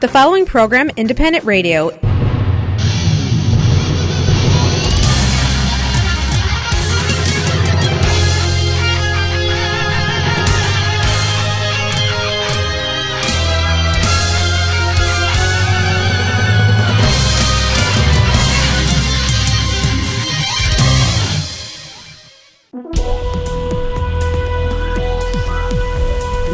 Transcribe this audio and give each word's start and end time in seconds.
The 0.00 0.08
following 0.08 0.46
program, 0.46 0.90
Independent 0.96 1.44
Radio, 1.44 1.90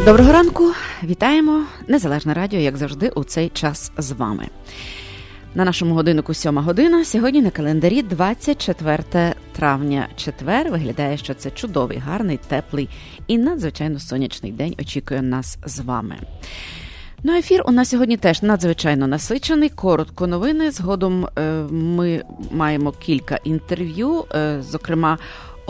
Доброго 0.05 0.33
ранку, 0.33 0.75
Вітаємо 1.04 1.64
Незалежне 1.88 2.34
радіо, 2.34 2.60
як 2.60 2.76
завжди, 2.76 3.08
у 3.08 3.24
цей 3.24 3.48
час 3.48 3.92
з 3.98 4.12
вами. 4.12 4.48
На 5.54 5.64
нашому 5.64 5.94
годиннику 5.94 6.34
сьома 6.34 6.62
година. 6.62 7.04
Сьогодні 7.04 7.42
на 7.42 7.50
календарі 7.50 8.02
24 8.02 9.34
травня. 9.52 10.08
Четвер 10.16 10.70
виглядає, 10.70 11.16
що 11.16 11.34
це 11.34 11.50
чудовий, 11.50 11.98
гарний, 11.98 12.36
теплий 12.48 12.88
і 13.26 13.38
надзвичайно 13.38 13.98
сонячний 13.98 14.52
день. 14.52 14.74
Очікує 14.80 15.22
нас 15.22 15.58
з 15.66 15.80
вами. 15.80 16.16
Ну, 17.22 17.36
ефір 17.36 17.62
у 17.66 17.72
нас 17.72 17.88
сьогодні 17.88 18.16
теж 18.16 18.42
надзвичайно 18.42 19.06
насичений. 19.06 19.68
Коротко 19.68 20.26
новини. 20.26 20.70
Згодом 20.70 21.26
е, 21.38 21.52
ми 21.70 22.22
маємо 22.50 22.92
кілька 22.92 23.36
інтерв'ю, 23.44 24.24
е, 24.34 24.62
зокрема. 24.62 25.18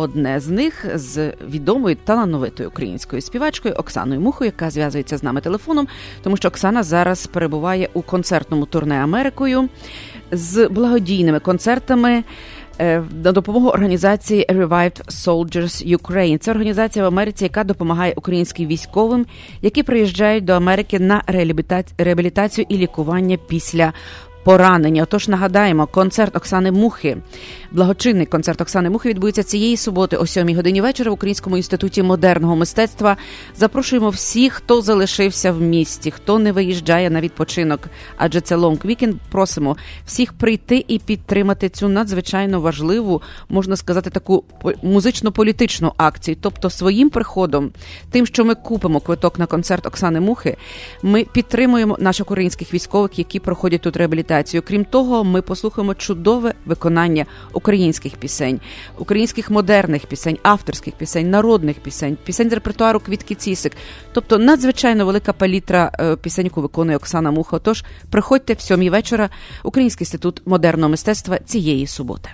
Одне 0.00 0.40
з 0.40 0.48
них 0.48 0.86
з 0.94 1.32
відомою 1.48 1.96
талановитою 2.04 2.68
українською 2.68 3.22
співачкою 3.22 3.74
Оксаною 3.74 4.20
Мухою, 4.20 4.48
яка 4.56 4.70
зв'язується 4.70 5.18
з 5.18 5.22
нами 5.22 5.40
телефоном, 5.40 5.88
тому 6.22 6.36
що 6.36 6.48
Оксана 6.48 6.82
зараз 6.82 7.26
перебуває 7.26 7.88
у 7.94 8.02
концертному 8.02 8.66
турне 8.66 9.02
Америкою 9.02 9.68
з 10.32 10.68
благодійними 10.68 11.40
концертами. 11.40 12.24
Е, 12.80 13.02
на 13.24 13.32
допомогу 13.32 13.68
організації 13.68 14.46
Revived 14.48 15.04
Soldiers 15.06 15.96
Ukraine. 15.96 16.38
Це 16.38 16.50
організація 16.50 17.04
в 17.04 17.08
Америці, 17.08 17.44
яка 17.44 17.64
допомагає 17.64 18.12
українським 18.16 18.66
військовим, 18.66 19.26
які 19.62 19.82
приїжджають 19.82 20.44
до 20.44 20.52
Америки 20.52 20.98
на 20.98 21.22
реабілітацію 21.98 22.66
і 22.68 22.76
лікування 22.76 23.38
після 23.48 23.92
поранення. 24.44 25.02
Отож, 25.02 25.28
нагадаємо, 25.28 25.86
концерт 25.86 26.36
Оксани 26.36 26.72
Мухи, 26.72 27.16
благочинний 27.70 28.26
концерт 28.26 28.60
Оксани 28.60 28.90
Мухи 28.90 29.08
відбудеться 29.08 29.42
цієї 29.42 29.76
суботи 29.76 30.16
о 30.16 30.26
7 30.26 30.56
годині 30.56 30.80
вечора 30.80 31.10
в 31.10 31.14
Українському 31.14 31.56
інституті 31.56 32.02
модерного 32.02 32.56
мистецтва. 32.56 33.16
Запрошуємо 33.56 34.10
всіх, 34.10 34.52
хто 34.52 34.82
залишився 34.82 35.52
в 35.52 35.60
місті, 35.60 36.10
хто 36.10 36.38
не 36.38 36.52
виїжджає 36.52 37.10
на 37.10 37.20
відпочинок, 37.20 37.80
адже 38.16 38.40
це 38.40 38.56
long 38.56 38.78
weekend. 38.84 39.14
Просимо 39.30 39.76
всіх 40.06 40.32
прийти 40.32 40.84
і 40.88 40.98
підтримати 40.98 41.68
цю 41.68 41.88
надзвичайно 41.88 42.60
важливу, 42.60 43.22
можна 43.48 43.76
сказати, 43.76 44.10
таку 44.10 44.44
музично-політичну 44.82 45.92
акцію. 45.96 46.36
Тобто, 46.40 46.70
своїм 46.70 47.10
приходом, 47.10 47.70
тим, 48.10 48.26
що 48.26 48.44
ми 48.44 48.54
купимо 48.54 49.00
квиток 49.00 49.38
на 49.38 49.46
концерт 49.46 49.86
Оксани 49.86 50.20
Мухи, 50.20 50.56
ми 51.02 51.24
підтримуємо 51.24 51.96
наших 52.00 52.26
українських 52.26 52.74
військових, 52.74 53.18
які 53.18 53.40
проходять 53.40 53.80
тут 53.80 53.96
реабілітацію 53.96 54.29
реабілітацію. 54.30 54.62
Крім 54.62 54.84
того, 54.84 55.24
ми 55.24 55.42
послухаємо 55.42 55.94
чудове 55.94 56.54
виконання 56.66 57.26
українських 57.52 58.16
пісень, 58.16 58.60
українських 58.98 59.50
модерних 59.50 60.06
пісень, 60.06 60.38
авторських 60.42 60.94
пісень, 60.94 61.30
народних 61.30 61.80
пісень, 61.80 62.16
пісень 62.24 62.50
з 62.50 62.52
репертуару 62.52 63.00
Квітки 63.00 63.34
Цісик. 63.34 63.72
Тобто 64.12 64.38
надзвичайно 64.38 65.06
велика 65.06 65.32
палітра 65.32 65.92
е, 66.00 66.16
пісень, 66.16 66.44
яку 66.44 66.62
виконує 66.62 66.96
Оксана 66.96 67.30
Муха. 67.30 67.58
Тож 67.58 67.84
приходьте 68.10 68.54
в 68.54 68.60
сьомій 68.60 68.90
вечора, 68.90 69.30
Український 69.64 70.04
інститут 70.04 70.42
модерного 70.46 70.90
мистецтва 70.90 71.38
цієї 71.38 71.86
суботи. 71.86 72.30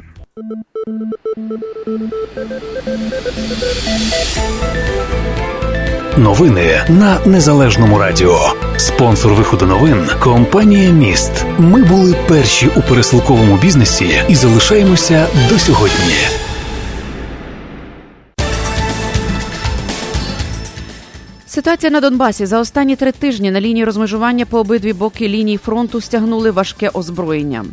Новини 6.18 6.84
на 6.88 7.20
незалежному 7.27 7.98
радіо. 7.98 8.38
Спонсор 8.77 9.34
виходу 9.34 9.66
новин 9.66 10.08
компанія 10.20 10.90
Міст. 10.90 11.46
Ми 11.58 11.82
були 11.84 12.16
перші 12.28 12.68
у 12.77 12.82
пересилковому 12.82 13.56
бізнесі 13.56 14.10
і 14.28 14.34
залишаємося 14.34 15.27
до 15.48 15.58
сьогодні. 15.58 16.14
Ситуація 21.46 21.92
на 21.92 22.00
Донбасі 22.00 22.46
за 22.46 22.60
останні 22.60 22.96
три 22.96 23.12
тижні 23.12 23.50
на 23.50 23.60
лінії 23.60 23.84
розмежування 23.84 24.46
по 24.46 24.58
обидві 24.58 24.92
боки 24.92 25.28
лінії 25.28 25.56
фронту 25.58 26.00
стягнули 26.00 26.50
важке 26.50 26.90
озброєння. 26.94 27.64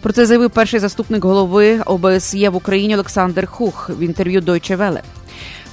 Про 0.00 0.12
це 0.12 0.26
заявив 0.26 0.50
перший 0.50 0.80
заступник 0.80 1.24
голови 1.24 1.80
ОБСЄ 1.86 2.50
в 2.50 2.56
Україні 2.56 2.94
Олександр 2.94 3.46
Хух 3.46 3.90
в 3.98 4.02
інтерв'ю 4.02 4.40
Deutsche 4.40 4.76
Welle. 4.76 5.00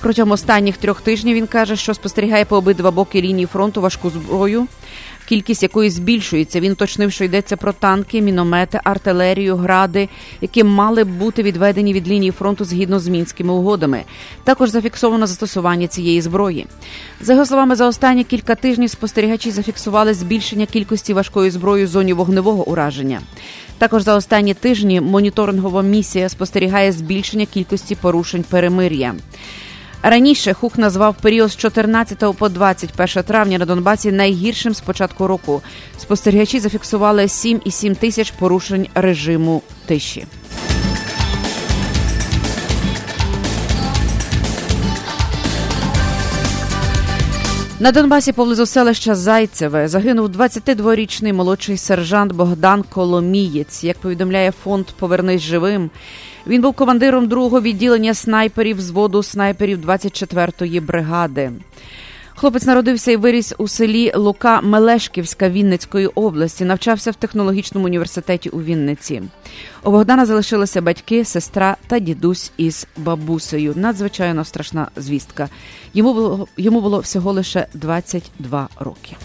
Протягом 0.01 0.31
останніх 0.31 0.77
трьох 0.77 1.01
тижнів 1.01 1.35
він 1.35 1.47
каже, 1.47 1.75
що 1.75 1.93
спостерігає 1.93 2.45
по 2.45 2.57
обидва 2.57 2.91
боки 2.91 3.21
лінії 3.21 3.45
фронту 3.45 3.81
важку 3.81 4.09
зброю, 4.09 4.67
кількість 5.29 5.63
якої 5.63 5.89
збільшується. 5.89 6.59
Він 6.59 6.71
уточнив, 6.71 7.11
що 7.11 7.23
йдеться 7.23 7.57
про 7.57 7.73
танки, 7.73 8.21
міномети, 8.21 8.79
артилерію, 8.83 9.55
гради, 9.55 10.09
які 10.41 10.63
мали 10.63 11.03
б 11.03 11.07
бути 11.07 11.43
відведені 11.43 11.93
від 11.93 12.07
лінії 12.07 12.31
фронту 12.31 12.65
згідно 12.65 12.99
з 12.99 13.07
мінськими 13.07 13.53
угодами. 13.53 14.03
Також 14.43 14.69
зафіксовано 14.69 15.27
застосування 15.27 15.87
цієї 15.87 16.21
зброї. 16.21 16.67
За 17.21 17.33
його 17.33 17.45
словами, 17.45 17.75
за 17.75 17.87
останні 17.87 18.23
кілька 18.23 18.55
тижнів 18.55 18.89
спостерігачі 18.89 19.51
зафіксували 19.51 20.13
збільшення 20.13 20.65
кількості 20.65 21.13
важкої 21.13 21.51
зброї 21.51 21.85
в 21.85 21.87
зоні 21.87 22.13
вогневого 22.13 22.69
ураження. 22.69 23.21
Також 23.77 24.03
за 24.03 24.15
останні 24.15 24.53
тижні 24.53 25.01
моніторингова 25.01 25.81
місія 25.81 26.29
спостерігає 26.29 26.91
збільшення 26.91 27.45
кількості 27.45 27.95
порушень 27.95 28.43
перемир'я. 28.49 29.15
Раніше 30.03 30.53
Хук 30.53 30.77
назвав 30.77 31.15
період 31.21 31.49
з 31.51 31.55
14 31.55 32.37
по 32.37 32.49
21 32.49 33.23
травня 33.23 33.57
на 33.57 33.65
Донбасі 33.65 34.11
найгіршим 34.11 34.73
з 34.73 34.81
початку 34.81 35.27
року. 35.27 35.61
Спостерігачі 35.97 36.59
зафіксували 36.59 37.21
7,7 37.21 37.95
тисяч 37.95 38.31
порушень 38.31 38.87
режиму 38.95 39.61
тиші. 39.85 40.25
На 47.81 47.91
Донбасі 47.91 48.31
поблизу 48.31 48.65
селища 48.65 49.15
Зайцеве 49.15 49.87
загинув 49.87 50.27
22-річний 50.27 51.33
молодший 51.33 51.77
сержант 51.77 52.31
Богдан 52.31 52.83
Коломієць. 52.83 53.83
Як 53.83 53.97
повідомляє 53.97 54.51
фонд 54.63 54.85
Повернись 54.85 55.41
живим. 55.41 55.89
Він 56.47 56.61
був 56.61 56.73
командиром 56.73 57.27
другого 57.27 57.61
відділення 57.61 58.13
снайперів 58.13 58.81
зводу 58.81 59.23
снайперів 59.23 59.85
24-ї 59.85 60.81
бригади. 60.81 61.51
Хлопець 62.39 62.65
народився 62.65 63.11
і 63.11 63.15
виріс 63.15 63.53
у 63.57 63.67
селі 63.67 64.11
Лука 64.15 64.61
Мелешківська 64.61 65.49
Вінницької 65.49 66.07
області. 66.07 66.65
Навчався 66.65 67.11
в 67.11 67.15
технологічному 67.15 67.85
університеті 67.85 68.49
у 68.49 68.61
Вінниці. 68.61 69.21
У 69.83 69.91
Богдана 69.91 70.25
залишилися 70.25 70.81
батьки, 70.81 71.25
сестра 71.25 71.77
та 71.87 71.99
дідусь 71.99 72.51
із 72.57 72.87
бабусею. 72.97 73.73
Надзвичайно 73.75 74.45
страшна 74.45 74.87
звістка. 74.95 75.49
Йому 75.93 76.13
було 76.13 76.47
йому 76.57 76.81
було 76.81 76.99
всього 76.99 77.31
лише 77.31 77.67
22 77.73 78.69
роки. 78.79 79.15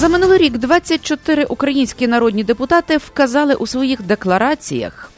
За 0.00 0.08
минулий 0.08 0.38
рік 0.38 0.58
24 0.58 1.44
українські 1.44 2.06
народні 2.06 2.44
депутати 2.44 2.96
вказали 2.96 3.54
у 3.54 3.66
своїх 3.66 4.02
деклараціях 4.02 5.09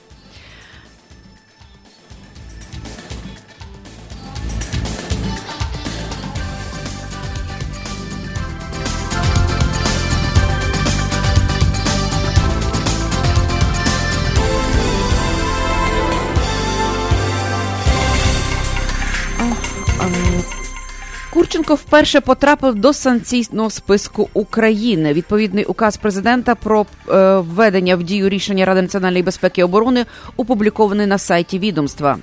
Курченко 21.52 21.74
вперше 21.74 22.20
потрапив 22.20 22.74
до 22.74 22.92
санкційного 22.92 23.70
списку 23.70 24.28
України. 24.34 25.12
Відповідний 25.12 25.64
указ 25.64 25.96
президента 25.96 26.54
про 26.54 26.86
е, 27.08 27.36
введення 27.36 27.96
в 27.96 28.02
дію 28.02 28.28
рішення 28.28 28.64
Ради 28.64 28.82
національної 28.82 29.22
безпеки 29.22 29.60
і 29.60 29.64
оборони 29.64 30.04
опублікований 30.36 31.06
на 31.06 31.18
сайті 31.18 31.58
відомства. 31.58 32.18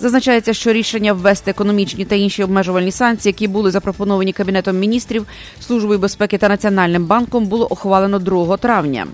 Зазначається, 0.00 0.54
що 0.54 0.72
рішення 0.72 1.12
ввести 1.12 1.50
економічні 1.50 2.04
та 2.04 2.14
інші 2.14 2.42
обмежувальні 2.42 2.92
санкції, 2.92 3.30
які 3.30 3.48
були 3.48 3.70
запропоновані 3.70 4.32
кабінетом 4.32 4.78
міністрів, 4.78 5.26
службою 5.60 5.98
безпеки 5.98 6.38
та 6.38 6.48
національним 6.48 7.06
банком, 7.06 7.46
було 7.46 7.68
ухвалено 7.70 8.18
2 8.18 8.56
травня. 8.56 9.06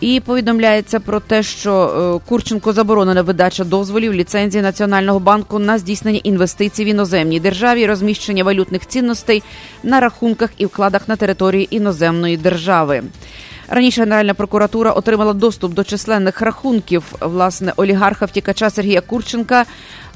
І 0.00 0.20
повідомляється 0.20 1.00
про 1.00 1.20
те, 1.20 1.42
що 1.42 1.72
е, 2.24 2.28
Курченко 2.28 2.72
заборонена 2.72 3.22
видача 3.22 3.64
дозволів 3.64 4.14
ліцензії 4.14 4.62
Національного 4.62 5.20
банку 5.20 5.58
на 5.58 5.78
здійснення 5.78 6.20
інвестицій 6.22 6.84
в 6.84 6.86
іноземній 6.86 7.40
державі, 7.40 7.86
розміщення 7.86 8.44
валютних 8.44 8.86
цінностей 8.86 9.42
на 9.82 10.00
рахунках 10.00 10.50
і 10.58 10.66
вкладах 10.66 11.08
на 11.08 11.16
території 11.16 11.76
іноземної 11.76 12.36
держави. 12.36 13.02
Раніше 13.68 14.00
Генеральна 14.00 14.34
прокуратура 14.34 14.92
отримала 14.92 15.32
доступ 15.32 15.74
до 15.74 15.84
численних 15.84 16.40
рахунків 16.40 17.02
власне 17.20 17.72
олігарха 17.76 18.26
втікача 18.26 18.70
Сергія 18.70 19.00
Курченка, 19.00 19.64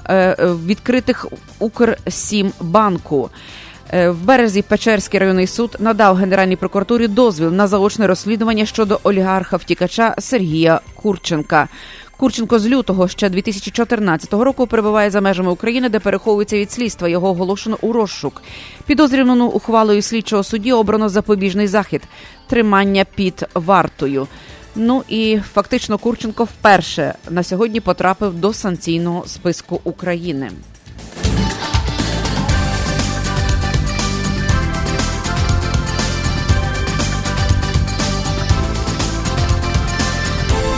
е, 0.08 0.36
відкритих 0.66 1.26
Укрсімбанку. 1.58 3.30
Е, 3.32 3.61
в 3.92 4.24
березі 4.24 4.62
Печерський 4.62 5.20
районний 5.20 5.46
суд 5.46 5.76
надав 5.78 6.16
Генеральній 6.16 6.56
прокуратурі 6.56 7.08
дозвіл 7.08 7.52
на 7.52 7.66
заочне 7.66 8.06
розслідування 8.06 8.66
щодо 8.66 9.00
олігарха 9.02 9.56
втікача 9.56 10.14
Сергія 10.18 10.80
Курченка. 10.94 11.68
Курченко 12.16 12.58
з 12.58 12.66
лютого 12.66 13.08
ще 13.08 13.28
2014 13.28 14.32
року 14.32 14.66
перебуває 14.66 15.10
за 15.10 15.20
межами 15.20 15.50
України, 15.50 15.88
де 15.88 15.98
переховується 15.98 16.58
від 16.58 16.72
слідства. 16.72 17.08
Його 17.08 17.28
оголошено 17.28 17.78
у 17.80 17.92
розшук. 17.92 18.42
Підозрювану 18.86 19.46
ухвалою 19.46 20.02
слідчого 20.02 20.42
судді 20.42 20.72
обрано 20.72 21.08
запобіжний 21.08 21.66
захід 21.66 22.02
тримання 22.46 23.04
під 23.14 23.46
вартою. 23.54 24.28
Ну 24.76 25.02
і 25.08 25.38
фактично 25.52 25.98
Курченко 25.98 26.44
вперше 26.44 27.14
на 27.30 27.42
сьогодні 27.42 27.80
потрапив 27.80 28.34
до 28.34 28.52
санкційного 28.52 29.26
списку 29.26 29.80
України. 29.84 30.50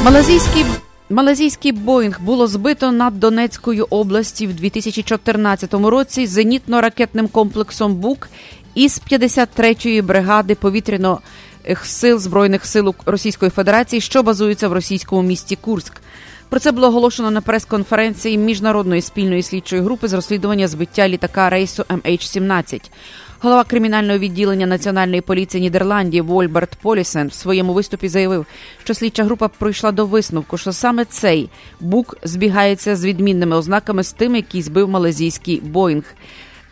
Малазійський 0.04 0.64
Малазійський 1.10 1.72
Боїнг 1.72 2.20
було 2.20 2.46
збито 2.46 2.92
над 2.92 3.20
Донецькою 3.20 3.86
області 3.90 4.46
в 4.46 4.54
2014 4.54 5.74
році 5.74 6.26
зенітно-ракетним 6.26 7.28
комплексом 7.28 7.94
БУК 7.94 8.28
із 8.74 9.02
53-ї 9.10 10.02
бригади 10.02 10.54
повітряних 10.54 11.18
сил 11.84 12.18
збройних 12.18 12.66
сил 12.66 12.94
Російської 13.06 13.50
Федерації, 13.50 14.00
що 14.00 14.22
базуються 14.22 14.68
в 14.68 14.72
російському 14.72 15.22
місті 15.22 15.56
Курськ. 15.56 15.92
Про 16.48 16.60
це 16.60 16.72
було 16.72 16.88
оголошено 16.88 17.30
на 17.30 17.40
прес-конференції 17.40 18.38
міжнародної 18.38 19.02
спільної 19.02 19.42
слідчої 19.42 19.82
групи 19.82 20.08
з 20.08 20.12
розслідування 20.12 20.68
збиття 20.68 21.08
літака 21.08 21.50
рейсу 21.50 21.82
MH17. 21.82 22.80
Голова 23.44 23.64
кримінального 23.64 24.18
відділення 24.18 24.66
національної 24.66 25.20
поліції 25.20 25.60
Нідерландів 25.60 26.26
Вольберт 26.26 26.76
Полісен 26.82 27.28
в 27.28 27.32
своєму 27.32 27.72
виступі 27.72 28.08
заявив, 28.08 28.46
що 28.84 28.94
слідча 28.94 29.24
група 29.24 29.48
прийшла 29.48 29.92
до 29.92 30.06
висновку, 30.06 30.58
що 30.58 30.72
саме 30.72 31.04
цей 31.04 31.50
бук 31.80 32.16
збігається 32.22 32.96
з 32.96 33.04
відмінними 33.04 33.56
ознаками 33.56 34.02
з 34.02 34.12
тим, 34.12 34.36
який 34.36 34.62
збив 34.62 34.88
малазійський 34.88 35.60
Боїнг. 35.60 36.04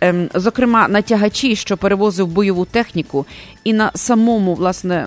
Ем, 0.02 0.28
зокрема, 0.34 0.88
на 0.88 1.02
тягачі, 1.02 1.56
що 1.56 1.76
перевозив 1.76 2.26
бойову 2.26 2.64
техніку, 2.64 3.26
і 3.64 3.72
на 3.72 3.90
самому 3.94 4.54
власне 4.54 5.06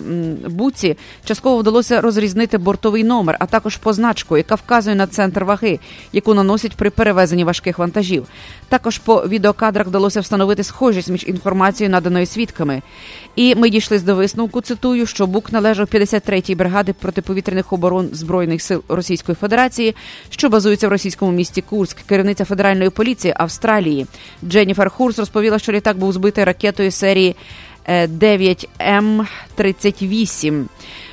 буці 0.50 0.98
частково 1.26 1.58
вдалося 1.58 2.02
розрізнити 2.02 2.58
бортовий 2.58 3.04
номер, 3.04 3.38
а 3.40 3.46
також 3.46 3.78
позначку, 3.78 4.38
яка 4.38 4.56
вказує 4.56 4.96
на 4.96 5.08
центр 5.08 5.44
ваги, 5.44 5.80
яку 6.14 6.34
наносять 6.34 6.76
при 6.76 6.90
перевезенні 6.90 7.44
важких 7.44 7.80
вантажів. 7.80 8.28
Також 8.70 8.98
по 8.98 9.28
відеокадрах 9.28 9.88
вдалося 9.88 10.20
встановити 10.20 10.64
схожість 10.64 11.10
між 11.10 11.28
інформацією, 11.28 11.92
наданою 11.92 12.26
свідками. 12.26 12.82
І 13.36 13.56
ми 13.56 13.70
дійшли 13.70 14.00
до 14.00 14.16
висновку. 14.16 14.62
Цитую, 14.62 15.06
що 15.06 15.28
Бук 15.28 15.52
належав 15.52 15.88
53-й 15.88 16.56
бригади 16.56 16.94
протиповітряних 16.94 17.74
оборон 17.74 18.10
збройних 18.12 18.62
сил 18.62 18.84
Російської 18.88 19.36
Федерації, 19.36 19.96
що 20.30 20.50
базується 20.50 20.88
в 20.88 20.92
російському 20.92 21.32
місті 21.32 21.62
Курськ. 21.62 21.98
Керівниця 22.08 22.46
федеральної 22.46 22.90
поліції 22.90 23.34
Австралії 23.38 24.06
Дженніфер 24.44 24.85
Хурс 24.90 25.20
розповіла, 25.20 25.60
що 25.60 25.72
літак 25.72 25.98
був 25.98 26.14
збитий 26.14 26.44
ракетою 26.44 26.92
серії 26.92 27.36
9М38. 27.90 30.66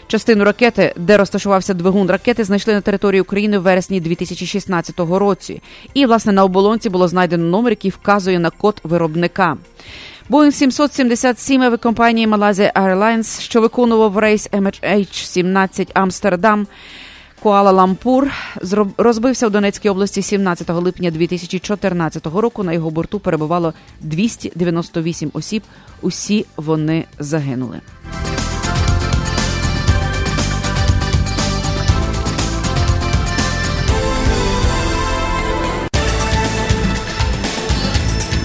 Частину 0.07 0.45
ракети, 0.45 0.93
де 0.97 1.17
розташувався 1.17 1.75
двигун 1.75 2.11
ракети, 2.11 2.45
знайшли 2.45 2.75
на 2.75 2.81
території 2.81 3.21
України 3.21 3.59
в 3.59 3.63
вересні 3.63 4.01
2016 4.01 5.01
році. 5.01 5.63
І, 5.95 6.07
власне, 6.07 6.33
на 6.33 6.45
оболонці 6.45 6.89
було 6.89 7.09
знайдено 7.09 7.45
номер, 7.45 7.73
який 7.73 7.91
вказує 7.91 8.39
на 8.39 8.51
код 8.51 8.81
виробника. 8.85 9.57
Боїнг 10.29 10.55
777 10.55 11.63
авіакомпанії 11.63 12.27
Malaysia 12.27 12.73
Airlines, 12.73 13.41
що 13.41 13.61
виконував 13.61 14.19
рейс 14.19 14.51
MH17 14.51 15.91
Амстердам. 15.95 16.67
Куала-Лампур 17.43 18.31
розбився 18.97 19.49
в 19.49 19.51
Донецькій 19.51 19.89
області 19.89 20.23
17 20.23 20.71
липня 20.71 21.11
2014 21.11 22.27
року. 22.27 22.63
На 22.63 22.73
його 22.73 22.91
борту 22.91 23.21
перебувало 23.21 23.75
298 24.01 25.31
осіб. 25.35 25.63
Усі 26.03 26.47
вони 26.57 27.05
загинули. 27.19 27.81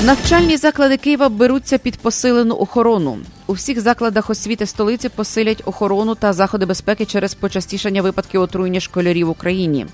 Навчальні 0.05 0.57
заклади 0.57 0.97
Києва 0.97 1.29
беруться 1.29 1.77
під 1.77 1.97
посилену 1.97 2.55
охорону. 2.55 3.17
У 3.49 3.53
всіх 3.53 3.81
закладах 3.81 4.29
освіти 4.29 4.65
столиці 4.65 5.09
посилять 5.09 5.61
охорону 5.65 6.15
та 6.15 6.33
заходи 6.33 6.65
безпеки 6.65 7.05
через 7.05 7.33
почастішання 7.33 8.01
випадків 8.01 8.41
отруєння 8.41 8.79
школярів 8.79 9.27
в 9.27 9.29
Україні. 9.29 9.85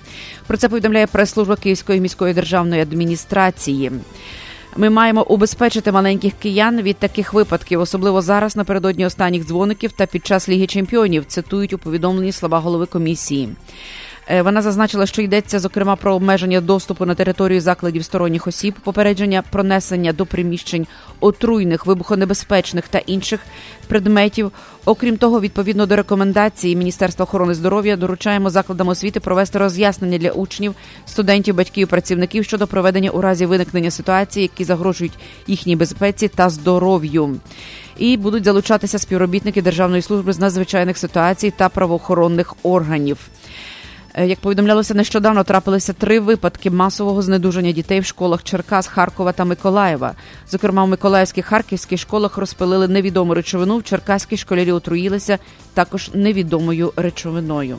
Про 0.46 0.56
це 0.56 0.68
повідомляє 0.68 1.06
прес-служба 1.06 1.56
Київської 1.56 2.00
міської 2.00 2.34
державної 2.34 2.82
адміністрації. 2.82 3.92
Ми 4.76 4.90
маємо 4.90 5.26
убезпечити 5.28 5.92
маленьких 5.92 6.32
киян 6.42 6.82
від 6.82 6.96
таких 6.96 7.34
випадків, 7.34 7.80
особливо 7.80 8.22
зараз 8.22 8.56
напередодні 8.56 9.06
останніх 9.06 9.46
дзвоників 9.46 9.92
та 9.92 10.06
під 10.06 10.26
час 10.26 10.48
ліги 10.48 10.66
чемпіонів. 10.66 11.24
Цитують 11.24 11.72
у 11.72 11.78
повідомленні 11.78 12.32
слова 12.32 12.58
голови 12.58 12.86
комісії. 12.86 13.48
Е, 14.28 14.42
вона 14.42 14.62
зазначила, 14.62 15.06
що 15.06 15.22
йдеться 15.22 15.58
зокрема 15.58 15.96
про 15.96 16.14
обмеження 16.14 16.60
доступу 16.60 17.06
на 17.06 17.14
територію 17.14 17.60
закладів 17.60 18.04
сторонніх 18.04 18.46
осіб, 18.46 18.74
попередження 18.84 19.42
пронесення 19.50 20.12
до 20.12 20.26
приміщень 20.26 20.86
отруйних, 21.20 21.86
вибухонебезпечних 21.86 22.88
та 22.88 22.98
інших 22.98 23.40
предметів. 23.86 24.52
Окрім 24.84 25.16
того, 25.16 25.40
відповідно 25.40 25.86
до 25.86 25.96
рекомендації 25.96 26.76
Міністерства 26.76 27.22
охорони 27.22 27.54
здоров'я 27.54 27.96
доручаємо 27.96 28.50
закладам 28.50 28.88
освіти 28.88 29.20
провести 29.20 29.58
роз'яснення 29.58 30.18
для 30.18 30.30
учнів, 30.30 30.74
студентів, 31.06 31.54
батьків, 31.54 31.88
працівників 31.88 32.44
щодо 32.44 32.66
проведення 32.66 33.10
у 33.10 33.20
разі 33.20 33.46
виникнення 33.46 33.90
ситуацій, 33.90 34.40
які 34.40 34.64
загрожують 34.64 35.18
їхній 35.46 35.76
безпеці 35.76 36.28
та 36.28 36.50
здоров'ю. 36.50 37.40
І 37.98 38.16
будуть 38.16 38.44
залучатися 38.44 38.98
співробітники 38.98 39.62
Державної 39.62 40.02
служби 40.02 40.32
з 40.32 40.38
надзвичайних 40.38 40.98
ситуацій 40.98 41.52
та 41.56 41.68
правоохоронних 41.68 42.54
органів. 42.62 43.18
Е, 44.14 44.26
як 44.26 44.40
повідомлялося, 44.40 44.94
нещодавно 44.94 45.44
трапилися 45.44 45.92
три 45.92 46.20
випадки 46.20 46.70
масового 46.70 47.22
знедуження 47.22 47.72
дітей 47.72 48.00
в 48.00 48.04
школах 48.04 48.42
Черкас, 48.42 48.86
Харкова 48.86 49.32
та 49.32 49.44
Миколаєва. 49.44 50.14
Зокрема, 50.48 50.84
в 50.84 50.88
Миколаївських 50.88 51.46
харківських 51.46 52.00
школах 52.00 52.38
розпилили 52.38 52.88
невідому 52.88 53.34
речовину. 53.34 53.78
В 53.78 53.82
Черкаській 53.82 54.36
школярі 54.36 54.72
отруїлися 54.72 55.38
також 55.74 56.10
невідомою 56.14 56.92
речовиною. 56.96 57.76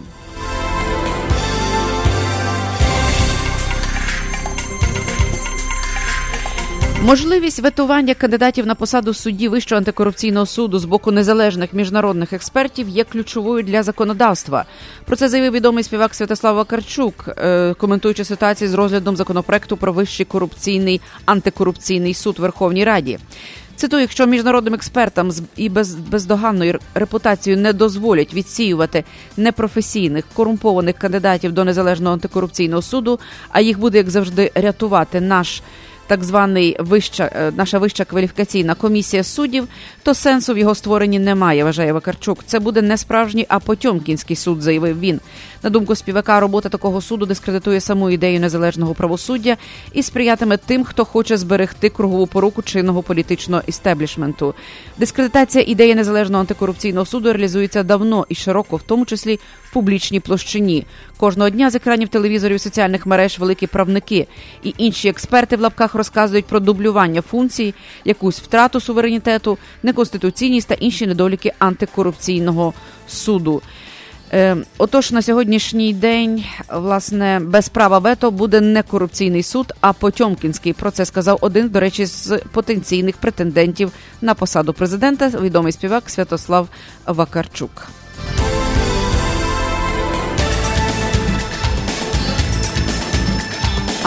Можливість 7.05 7.59
ветування 7.59 8.13
кандидатів 8.13 8.67
на 8.67 8.75
посаду 8.75 9.13
судді 9.13 9.47
Вищого 9.47 9.77
антикорупційного 9.77 10.45
суду 10.45 10.79
з 10.79 10.85
боку 10.85 11.11
незалежних 11.11 11.73
міжнародних 11.73 12.33
експертів 12.33 12.89
є 12.89 13.03
ключовою 13.03 13.63
для 13.63 13.83
законодавства. 13.83 14.65
Про 15.05 15.15
це 15.15 15.29
заявив 15.29 15.51
відомий 15.51 15.83
співак 15.83 16.15
Святослав 16.15 16.55
Вакарчук, 16.55 17.29
е, 17.37 17.73
коментуючи 17.73 18.25
ситуацію 18.25 18.69
з 18.69 18.73
розглядом 18.73 19.15
законопроекту 19.15 19.77
про 19.77 19.93
вищий 19.93 20.25
корупційний 20.25 21.01
антикорупційний 21.25 22.13
суд 22.13 22.39
Верховній 22.39 22.85
Раді. 22.85 23.19
Цитую, 23.75 24.01
якщо 24.01 24.27
міжнародним 24.27 24.73
експертам 24.73 25.31
з 25.31 25.43
і 25.55 25.69
без 25.69 25.95
бездоганною 25.95 26.79
репутацією 26.93 27.61
не 27.61 27.73
дозволять 27.73 28.33
відсіювати 28.33 29.03
непрофесійних 29.37 30.25
корумпованих 30.33 30.97
кандидатів 30.97 31.51
до 31.51 31.63
незалежного 31.63 32.13
антикорупційного 32.13 32.81
суду, 32.81 33.19
а 33.49 33.61
їх 33.61 33.79
буде 33.79 33.97
як 33.97 34.09
завжди 34.09 34.51
рятувати 34.55 35.21
наш 35.21 35.61
так 36.07 36.23
званий 36.23 36.77
вища 36.79 37.29
е, 37.35 37.51
наша 37.55 37.79
вища 37.79 38.05
кваліфікаційна 38.05 38.75
комісія 38.75 39.23
суддів, 39.23 39.67
то 40.03 40.13
сенсу 40.13 40.53
в 40.53 40.57
його 40.57 40.75
створенні 40.75 41.19
немає. 41.19 41.63
Вважає 41.63 41.93
Вакарчук. 41.93 42.43
Це 42.45 42.59
буде 42.59 42.81
не 42.81 42.97
справжній, 42.97 43.45
а 43.49 43.59
Потьомкінський 43.59 44.35
суд, 44.35 44.61
заявив 44.61 44.99
він. 44.99 45.19
На 45.63 45.69
думку 45.69 45.95
співака, 45.95 46.39
робота 46.39 46.69
такого 46.69 47.01
суду 47.01 47.25
дискредитує 47.25 47.79
саму 47.79 48.09
ідею 48.09 48.39
незалежного 48.39 48.93
правосуддя 48.93 49.57
і 49.93 50.03
сприятиме 50.03 50.57
тим, 50.57 50.83
хто 50.83 51.05
хоче 51.05 51.37
зберегти 51.37 51.89
кругову 51.89 52.27
поруку 52.27 52.61
чинного 52.61 53.03
політичного 53.03 53.63
істеблішменту. 53.67 54.53
Дискредитація 54.97 55.65
ідеї 55.67 55.95
незалежного 55.95 56.41
антикорупційного 56.41 57.05
суду 57.05 57.33
реалізується 57.33 57.83
давно 57.83 58.25
і 58.29 58.35
широко, 58.35 58.75
в 58.75 58.83
тому 58.83 59.05
числі 59.05 59.39
публічній 59.75 60.19
площині. 60.19 60.85
Кожного 61.17 61.49
дня 61.49 61.69
з 61.69 61.75
екранів 61.75 62.07
телевізорів, 62.09 62.61
соціальних 62.61 63.05
мереж, 63.05 63.39
великі 63.39 63.67
правники 63.67 64.27
і 64.63 64.73
інші 64.77 65.09
експерти 65.09 65.57
в 65.57 65.61
лапках 65.61 65.95
розказують 65.95 66.45
про 66.45 66.59
дублювання 66.59 67.21
функцій, 67.21 67.73
якусь 68.05 68.39
втрату 68.39 68.79
суверенітету, 68.79 69.57
неконституційність 69.83 70.67
та 70.67 70.73
інші 70.73 71.07
недоліки 71.07 71.53
антикорупційного 71.59 72.73
суду. 73.07 73.61
Е, 74.33 74.57
отож, 74.77 75.11
на 75.11 75.21
сьогоднішній 75.21 75.93
день 75.93 76.43
власне 76.73 77.41
без 77.43 77.69
права 77.69 77.99
вето 77.99 78.31
буде 78.31 78.61
не 78.61 78.83
корупційний 78.83 79.43
суд, 79.43 79.73
а 79.81 79.93
Потьомкінський. 79.93 80.73
Про 80.73 80.91
це 80.91 81.05
сказав 81.05 81.37
один, 81.41 81.69
до 81.69 81.79
речі, 81.79 82.05
з 82.05 82.39
потенційних 82.51 83.17
претендентів 83.17 83.91
на 84.21 84.33
посаду 84.33 84.73
президента, 84.73 85.27
відомий 85.27 85.71
співак 85.71 86.09
Святослав 86.09 86.67
Вакарчук. 87.05 87.87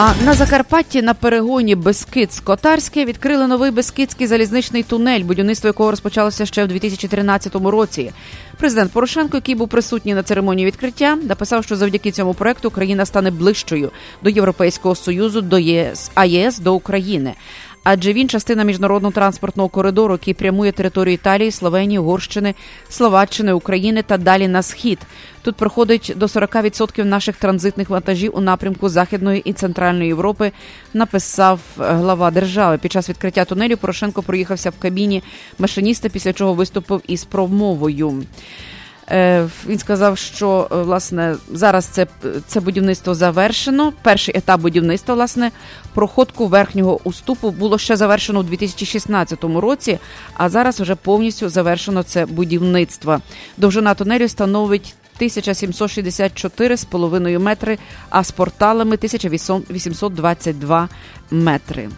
А 0.01 0.13
на 0.25 0.33
Закарпатті 0.33 1.01
на 1.01 1.13
перегоні 1.13 1.75
Бескид-Скотарське 1.75 3.05
відкрили 3.05 3.47
новий 3.47 3.71
Бескидський 3.71 4.27
залізничний 4.27 4.83
тунель, 4.83 5.23
будівництво 5.23 5.67
якого 5.67 5.91
розпочалося 5.91 6.45
ще 6.45 6.63
в 6.63 6.67
2013 6.67 7.55
році. 7.55 8.11
Президент 8.57 8.91
Порошенко, 8.91 9.37
який 9.37 9.55
був 9.55 9.69
присутній 9.69 10.13
на 10.13 10.23
церемонії 10.23 10.65
відкриття, 10.65 11.15
написав, 11.15 11.63
що 11.63 11.75
завдяки 11.75 12.11
цьому 12.11 12.33
проекту 12.33 12.71
країна 12.71 13.05
стане 13.05 13.31
ближчою 13.31 13.91
до 14.23 14.29
Європейського 14.29 14.95
союзу, 14.95 15.41
до 15.41 15.59
ЄС, 15.59 16.11
а 16.15 16.25
ЄС 16.25 16.59
до 16.59 16.73
України 16.75 17.33
адже 17.83 18.13
він 18.13 18.29
частина 18.29 18.63
міжнародного 18.63 19.11
транспортного 19.11 19.69
коридору, 19.69 20.13
який 20.13 20.33
прямує 20.33 20.71
територію 20.71 21.13
Італії, 21.13 21.51
Словенії, 21.51 21.99
Угорщини, 21.99 22.55
Словаччини, 22.89 23.53
України 23.53 24.03
та 24.03 24.17
далі 24.17 24.47
на 24.47 24.61
схід. 24.61 24.99
Тут 25.41 25.55
проходить 25.55 26.13
до 26.15 26.25
40% 26.25 27.03
наших 27.03 27.35
транзитних 27.35 27.89
вантажів 27.89 28.37
у 28.37 28.41
напрямку 28.41 28.89
Західної 28.89 29.41
і 29.45 29.53
Центральної 29.53 30.07
Європи. 30.07 30.51
Написав 30.93 31.59
е, 31.79 31.83
глава 31.93 32.31
держави. 32.31 32.77
Під 32.77 32.91
час 32.91 33.09
відкриття 33.09 33.45
тунелю 33.45 33.77
Порошенко 33.77 34.21
проїхався 34.21 34.69
в 34.69 34.79
кабіні 34.79 35.23
машиніста, 35.59 36.09
після 36.09 36.33
чого 36.33 36.53
виступив 36.53 37.01
із 37.07 37.23
промовою. 37.23 38.23
Е, 39.11 39.47
він 39.67 39.79
сказав, 39.79 40.17
що 40.17 40.67
е, 40.71 40.75
власне 40.75 41.35
зараз 41.51 41.85
це 41.85 42.07
це 42.47 42.59
будівництво 42.59 43.15
завершено. 43.15 43.93
Перший 44.01 44.37
етап 44.37 44.61
будівництва, 44.61 45.15
власне, 45.15 45.51
проходку 45.93 46.47
верхнього 46.47 46.99
уступу 47.03 47.51
було 47.51 47.77
ще 47.77 47.95
завершено 47.95 48.39
у 48.39 48.43
2016 48.43 49.43
році, 49.43 49.99
а 50.33 50.49
зараз 50.49 50.81
вже 50.81 50.95
повністю 50.95 51.49
завершено 51.49 52.03
це 52.03 52.25
будівництво. 52.25 53.19
Довжина 53.57 53.93
тунелю 53.93 54.27
становить 54.27 54.95
1764,5 55.21 57.39
метри, 57.39 57.77
а 58.09 58.23
з 58.23 58.31
порталами 58.31 58.95
1822 58.95 60.89
метри. 61.31 61.89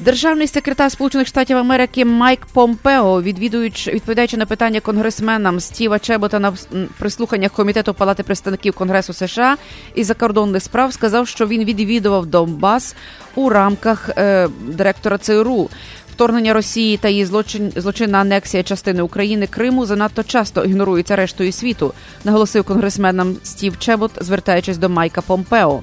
Державний 0.00 0.46
секретар 0.46 0.92
Сполучених 0.92 1.26
Штатів 1.26 1.56
Америки 1.56 2.04
Майк 2.04 2.46
Помпео, 2.46 3.22
відвідуючи 3.22 3.90
відповідаючи 3.90 4.36
на 4.36 4.46
питання 4.46 4.80
конгресменам 4.80 5.60
Стіва 5.60 5.98
Чебота 5.98 6.38
на 6.38 6.52
прислуханнях 6.98 7.52
комітету 7.52 7.94
Палати 7.94 8.22
представників 8.22 8.74
Конгресу 8.74 9.12
США 9.12 9.56
і 9.94 10.04
закордонних 10.04 10.62
справ, 10.62 10.92
сказав, 10.92 11.28
що 11.28 11.46
він 11.46 11.64
відвідував 11.64 12.26
Донбас 12.26 12.96
у 13.34 13.48
рамках 13.48 14.10
е, 14.16 14.48
директора 14.68 15.18
ЦРУ. 15.18 15.70
Вторгнення 16.12 16.52
Росії 16.52 16.96
та 16.96 17.08
її 17.08 17.24
злочин 17.24 17.72
злочинна 17.76 18.18
анексія 18.18 18.62
частини 18.62 19.02
України 19.02 19.46
Криму 19.46 19.86
занадто 19.86 20.22
часто 20.22 20.64
ігнорується 20.64 21.16
рештою 21.16 21.52
світу, 21.52 21.94
наголосив 22.24 22.64
конгресменам 22.64 23.36
Стів 23.42 23.78
Чебот, 23.78 24.10
звертаючись 24.20 24.78
до 24.78 24.88
Майка 24.88 25.20
Помпео. 25.20 25.82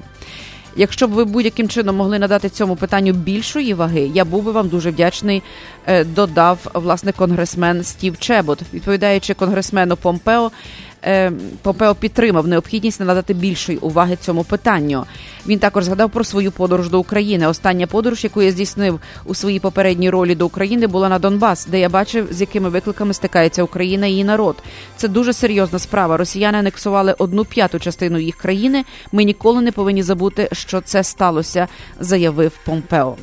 Якщо 0.76 1.08
б 1.08 1.10
ви 1.10 1.24
будь-яким 1.24 1.68
чином 1.68 1.96
могли 1.96 2.18
надати 2.18 2.48
цьому 2.48 2.76
питанню 2.76 3.12
більшої 3.12 3.74
ваги, 3.74 4.10
я 4.14 4.24
був 4.24 4.44
би 4.44 4.52
вам 4.52 4.68
дуже 4.68 4.90
вдячний. 4.90 5.42
Е, 5.86 6.04
додав 6.04 6.58
власне 6.74 7.12
конгресмен 7.12 7.84
Стів 7.84 8.18
Чебот, 8.18 8.58
відповідаючи 8.74 9.34
конгресмену 9.34 9.96
Помпео. 9.96 10.50
Е, 11.04 11.32
Помпео 11.62 11.94
підтримав 11.94 12.48
необхідність 12.48 13.00
надати 13.00 13.34
більшої 13.34 13.78
уваги 13.78 14.16
цьому 14.20 14.44
питанню. 14.44 15.04
Він 15.46 15.58
також 15.58 15.84
згадав 15.84 16.10
про 16.10 16.24
свою 16.24 16.52
подорож 16.52 16.90
до 16.90 17.00
України. 17.00 17.46
Остання 17.46 17.86
подорож, 17.86 18.24
яку 18.24 18.42
я 18.42 18.50
здійснив 18.50 19.00
у 19.24 19.34
своїй 19.34 19.60
попередній 19.60 20.10
ролі 20.10 20.34
до 20.34 20.46
України, 20.46 20.86
була 20.86 21.08
на 21.08 21.18
Донбас, 21.18 21.66
де 21.66 21.80
я 21.80 21.88
бачив, 21.88 22.28
з 22.30 22.40
якими 22.40 22.68
викликами 22.68 23.14
стикається 23.14 23.62
Україна 23.62 24.06
і 24.06 24.10
її 24.10 24.24
народ. 24.24 24.56
Це 24.96 25.08
дуже 25.08 25.32
серйозна 25.32 25.78
справа. 25.78 26.16
Росіяни 26.16 26.58
анексували 26.58 27.14
одну 27.18 27.44
п'яту 27.44 27.78
частину 27.78 28.18
їх 28.18 28.36
країни. 28.36 28.84
Ми 29.12 29.24
ніколи 29.24 29.62
не 29.62 29.72
повинні 29.72 30.02
забути, 30.02 30.48
що 30.52 30.80
це 30.80 31.04
сталося, 31.04 31.68
заявив 32.00 32.52
Помпео. 32.64 33.16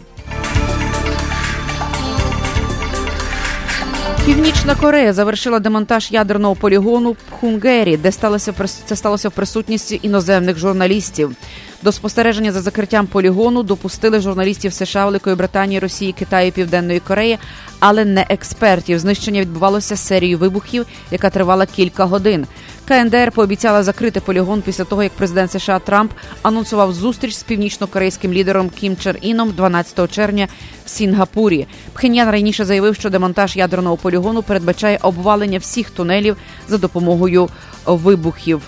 Північна 4.25 4.75
Корея 4.75 5.13
завершила 5.13 5.59
демонтаж 5.59 6.11
ядерного 6.11 6.55
полігону 6.55 7.11
в 7.11 7.15
Пхунгері, 7.15 7.97
де 7.97 8.11
сталося 8.11 8.53
це 8.85 8.95
сталося 8.95 9.29
в 9.29 9.31
присутності 9.31 9.99
іноземних 10.03 10.57
журналістів. 10.57 11.35
До 11.81 11.91
спостереження 11.91 12.51
за 12.51 12.61
закриттям 12.61 13.07
полігону 13.07 13.63
допустили 13.63 14.19
журналістів 14.19 14.73
США, 14.73 15.05
Великої 15.05 15.35
Британії, 15.35 15.79
Росії, 15.79 16.11
Китаю, 16.11 16.51
Південної 16.51 16.99
Кореї, 16.99 17.37
але 17.79 18.05
не 18.05 18.25
експертів. 18.29 18.99
Знищення 18.99 19.41
відбувалося 19.41 19.95
серією 19.95 20.37
вибухів, 20.37 20.85
яка 21.11 21.29
тривала 21.29 21.65
кілька 21.65 22.05
годин. 22.05 22.47
КНДР 22.87 23.31
пообіцяла 23.31 23.83
закрити 23.83 24.19
полігон 24.19 24.61
після 24.61 24.83
того, 24.83 25.03
як 25.03 25.11
президент 25.11 25.51
США 25.51 25.79
Трамп 25.79 26.11
анонсував 26.41 26.93
зустріч 26.93 27.33
з 27.33 27.43
північно-корейським 27.43 28.33
лідером 28.33 28.69
Кім 28.69 28.97
Чер 28.97 29.17
Іном 29.21 29.51
12 29.51 30.11
червня 30.11 30.47
в 30.85 30.89
Сінгапурі. 30.89 31.67
Пхеньян 31.93 32.31
раніше 32.31 32.65
заявив, 32.65 32.95
що 32.95 33.09
демонтаж 33.09 33.55
ядерного 33.55 33.97
полігону 33.97 34.43
передбачає 34.43 34.99
обвалення 35.01 35.59
всіх 35.59 35.89
тунелів 35.89 36.37
за 36.67 36.77
допомогою 36.77 37.49
вибухів. 37.85 38.61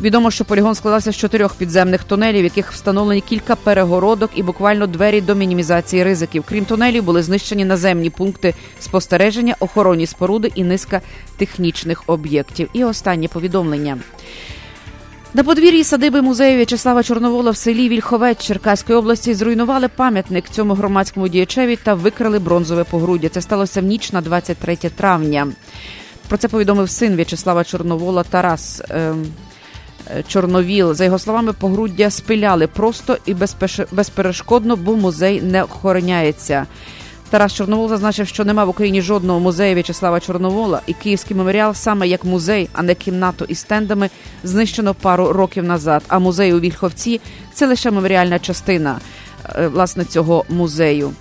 Відомо, 0.00 0.30
що 0.30 0.44
полігон 0.44 0.74
складався 0.74 1.12
з 1.12 1.16
чотирьох 1.16 1.54
підземних 1.54 2.04
тунелів, 2.04 2.44
яких 2.44 2.72
встановлені 2.72 3.20
кілька 3.20 3.56
перегородок 3.56 4.30
і 4.34 4.42
буквально 4.42 4.86
двері 4.86 5.20
до 5.20 5.34
мінімізації 5.34 6.04
ризиків. 6.04 6.44
Крім 6.48 6.64
тунелів, 6.64 7.04
були 7.04 7.22
знищені 7.22 7.64
наземні 7.64 8.10
пункти 8.10 8.54
спостереження, 8.80 9.56
охоронні 9.60 10.06
споруди 10.06 10.52
і 10.54 10.64
низка 10.64 11.00
технічних 11.36 12.02
об'єктів. 12.06 12.68
І 12.72 12.84
останнє 12.84 13.28
повідомлення. 13.28 13.98
На 15.34 15.44
подвір'ї 15.44 15.84
садиби 15.84 16.22
музею 16.22 16.56
В'ячеслава 16.56 17.02
Чорновола 17.02 17.50
в 17.50 17.56
селі 17.56 17.88
Вільховець 17.88 18.44
Черкаської 18.44 18.98
області 18.98 19.34
зруйнували 19.34 19.88
пам'ятник 19.88 20.50
цьому 20.50 20.74
громадському 20.74 21.28
діячеві 21.28 21.76
та 21.76 21.94
викрали 21.94 22.38
бронзове 22.38 22.84
погруддя. 22.84 23.28
Це 23.28 23.40
сталося 23.40 23.80
в 23.80 23.84
ніч 23.84 24.12
на 24.12 24.20
23 24.20 24.76
травня. 24.76 25.48
Про 26.28 26.38
це 26.38 26.48
повідомив 26.48 26.90
син 26.90 27.16
В'ячеслава 27.16 27.64
Чорновола 27.64 28.22
Тарас. 28.22 28.82
Чорновіл. 30.28 30.94
За 30.94 31.04
його 31.04 31.18
словами, 31.18 31.52
погруддя 31.52 32.10
спиляли 32.10 32.66
просто 32.66 33.16
і 33.26 33.34
безперешкодно, 33.92 34.76
бо 34.76 34.96
музей 34.96 35.42
не 35.42 35.62
охороняється. 35.62 36.66
Тарас 37.30 37.54
Чорновол 37.54 37.88
зазначив, 37.88 38.28
що 38.28 38.44
нема 38.44 38.64
в 38.64 38.68
Україні 38.68 39.02
жодного 39.02 39.40
музею 39.40 39.74
В'ячеслава 39.74 40.20
Чорновола, 40.20 40.80
і 40.86 40.92
Київський 40.92 41.36
меморіал 41.36 41.74
саме 41.74 42.08
як 42.08 42.24
музей, 42.24 42.68
а 42.72 42.82
не 42.82 42.94
кімнату 42.94 43.44
із 43.44 43.58
стендами, 43.58 44.10
знищено 44.44 44.94
пару 44.94 45.32
років 45.32 45.64
назад. 45.64 46.02
А 46.08 46.18
музей 46.18 46.54
у 46.54 46.60
Вільховці 46.60 47.20
це 47.52 47.66
лише 47.66 47.90
меморіальна 47.90 48.38
частина 48.38 48.98
е, 49.54 49.68
власне 49.68 50.04
цього 50.04 50.44
музею. 50.48 51.12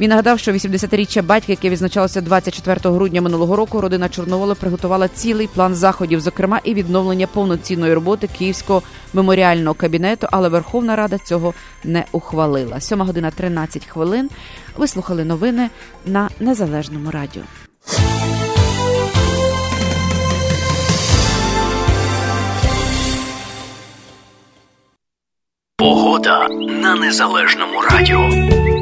Він 0.00 0.10
нагадав, 0.10 0.38
що 0.38 0.52
80-річчя 0.52 1.22
батька, 1.22 1.52
яке 1.52 1.70
відзначалося 1.70 2.20
24 2.20 2.94
грудня 2.94 3.22
минулого 3.22 3.56
року, 3.56 3.80
родина 3.80 4.08
Чорновола 4.08 4.54
приготувала 4.54 5.08
цілий 5.08 5.46
план 5.46 5.74
заходів, 5.74 6.20
зокрема 6.20 6.60
і 6.64 6.74
відновлення 6.74 7.26
повноцінної 7.26 7.94
роботи 7.94 8.28
Київського 8.38 8.82
меморіального 9.12 9.74
кабінету, 9.74 10.26
але 10.30 10.48
Верховна 10.48 10.96
Рада 10.96 11.18
цього 11.18 11.54
не 11.84 12.04
ухвалила. 12.12 12.80
7 12.80 13.00
година 13.00 13.30
13 13.30 13.86
хвилин. 13.86 14.30
Ви 14.76 14.86
слухали 14.86 15.24
новини 15.24 15.70
на 16.06 16.28
незалежному 16.40 17.10
радіо. 17.10 17.42
Погода 25.76 26.48
на 26.82 26.94
незалежному 26.94 27.80
радіо. 27.90 28.75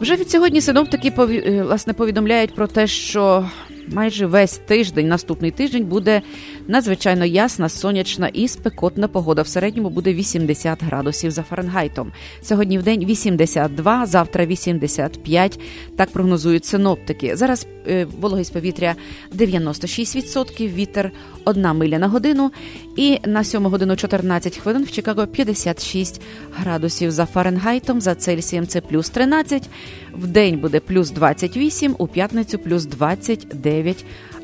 Вже 0.00 0.16
від 0.16 0.30
сьогодні 0.30 0.60
синоптики. 0.60 1.12
Е, 1.18 1.62
власне 1.62 1.92
повідомляють 1.92 2.54
про 2.54 2.66
те, 2.66 2.86
що 2.86 3.50
майже 3.92 4.26
весь 4.26 4.58
тиждень, 4.66 5.08
наступний 5.08 5.50
тиждень 5.50 5.84
буде 5.84 6.22
надзвичайно 6.68 7.24
ясна, 7.24 7.68
сонячна 7.68 8.28
і 8.28 8.48
спекотна 8.48 9.08
погода. 9.08 9.42
В 9.42 9.48
середньому 9.48 9.90
буде 9.90 10.14
80 10.14 10.82
градусів 10.82 11.30
за 11.30 11.42
Фаренгайтом. 11.42 12.12
Сьогодні 12.42 12.78
в 12.78 12.82
день 12.82 13.04
82, 13.04 14.06
завтра 14.06 14.46
85. 14.46 15.60
Так 15.96 16.10
прогнозують 16.10 16.64
синоптики. 16.64 17.36
Зараз 17.36 17.66
е, 17.86 18.06
вологість 18.20 18.52
повітря 18.52 18.94
96%, 19.34 20.74
вітер 20.74 21.10
1 21.44 21.66
миля 21.66 21.98
на 21.98 22.08
годину. 22.08 22.52
І 22.96 23.18
на 23.26 23.44
7 23.44 23.66
годину 23.66 23.96
14 23.96 24.58
хвилин 24.58 24.84
в 24.84 24.90
Чикаго 24.90 25.26
56 25.26 26.20
градусів 26.56 27.10
за 27.10 27.26
Фаренгайтом. 27.26 28.00
За 28.00 28.14
Цельсієм 28.14 28.66
це 28.66 28.80
плюс 28.80 29.10
13. 29.10 29.68
В 30.12 30.26
день 30.26 30.58
буде 30.58 30.80
плюс 30.80 31.10
28, 31.10 31.94
у 31.98 32.06
п'ятницю 32.06 32.58
плюс 32.58 32.84
29 32.84 33.77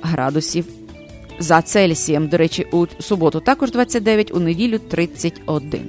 градусів 0.03 0.65
за 1.39 1.63
Цельсієм. 1.63 2.29
До 2.29 2.37
речі, 2.37 2.67
у 2.73 2.87
суботу 2.99 3.41
також 3.41 3.71
29, 3.71 4.31
у 4.35 4.41
неділю 4.41 4.79
31. 4.79 5.89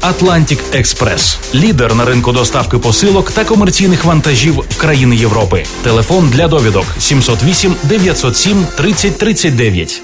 Atlantic 0.00 0.58
Express, 0.72 1.38
лідер 1.54 1.94
на 1.94 2.04
ринку 2.04 2.32
доставки 2.32 2.78
посилок 2.78 3.30
та 3.30 3.44
комерційних 3.44 4.04
вантажів 4.04 4.64
в 4.70 4.76
країни 4.76 5.16
Європи. 5.16 5.64
Телефон 5.82 6.30
для 6.30 6.48
довідок 6.48 6.84
708 6.98 7.74
907 7.82 8.66
3039. 8.76 10.02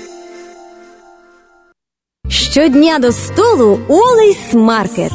Щодня 2.28 2.98
до 2.98 3.12
столу 3.12 3.80
Wallace 3.88 4.38
Market. 4.52 5.12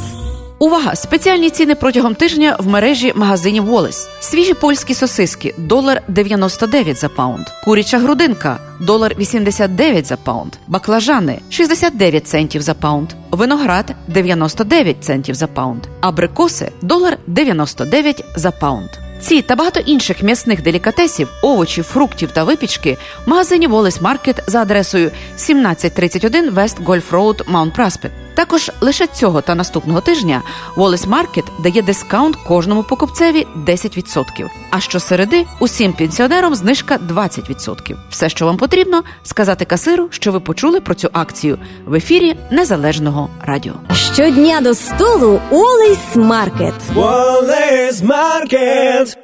Увага! 0.59 0.95
Спеціальні 0.95 1.49
ціни 1.49 1.75
протягом 1.75 2.15
тижня 2.15 2.57
в 2.59 2.67
мережі 2.67 3.13
магазинів 3.15 3.65
Wallace. 3.65 4.09
Свіжі 4.19 4.53
польські 4.53 4.93
сосиски 4.93 5.55
долар 5.57 6.01
99 6.07 6.97
за 6.97 7.09
pound. 7.09 7.45
Куряча 7.63 7.99
грудинка 7.99 8.59
долар 8.81 9.15
89 9.19 10.05
за 10.05 10.17
pound. 10.17 10.53
Баклажани 10.67 11.39
69 11.49 12.27
центів 12.27 12.61
за 12.61 12.73
pound. 12.73 13.09
Виноград 13.31 13.95
99 14.07 15.03
центів 15.03 15.35
за 15.35 15.47
pound. 15.47 15.83
Абрикоси 16.01 16.71
долар 16.81 17.17
99 17.27 18.23
за 18.35 18.51
pound. 18.51 19.02
Ці 19.23 19.41
та 19.41 19.55
багато 19.55 19.79
інших 19.79 20.23
м'ясних 20.23 20.61
делікатесів, 20.61 21.29
овочів, 21.41 21.83
фруктів 21.83 22.31
та 22.31 22.43
випічки 22.43 22.97
в 23.25 23.29
магазині 23.29 23.67
Wallace 23.67 24.01
Market 24.01 24.43
за 24.47 24.61
адресою 24.61 25.07
1731 25.07 26.49
West 26.49 26.83
Golf 26.83 27.11
Road, 27.11 27.43
Mount 27.45 27.75
Prospect. 27.75 28.09
Також 28.33 28.71
лише 28.81 29.07
цього 29.07 29.41
та 29.41 29.55
наступного 29.55 30.01
тижня 30.01 30.41
Wallace 30.75 31.07
Market 31.07 31.61
дає 31.63 31.81
discount 31.81 32.35
кожному 32.35 32.83
покупцеві 32.83 33.47
10%. 33.55 34.62
А 34.75 34.79
щосереди 34.79 35.45
усім 35.59 35.93
пенсіонерам 35.93 36.55
знижка 36.55 36.99
20%. 37.09 37.95
Все, 38.09 38.29
що 38.29 38.45
вам 38.45 38.57
потрібно, 38.57 39.03
сказати 39.23 39.65
касиру, 39.65 40.07
що 40.11 40.31
ви 40.31 40.39
почули 40.39 40.79
про 40.79 40.93
цю 40.95 41.09
акцію 41.13 41.57
в 41.85 41.93
ефірі 41.93 42.35
Незалежного 42.51 43.29
радіо. 43.41 43.73
Щодня 44.13 44.61
до 44.61 44.73
столу 44.73 45.39
Wallace 45.51 46.15
Market. 46.15 46.73
Wallace 46.95 48.01
Market. 48.01 49.17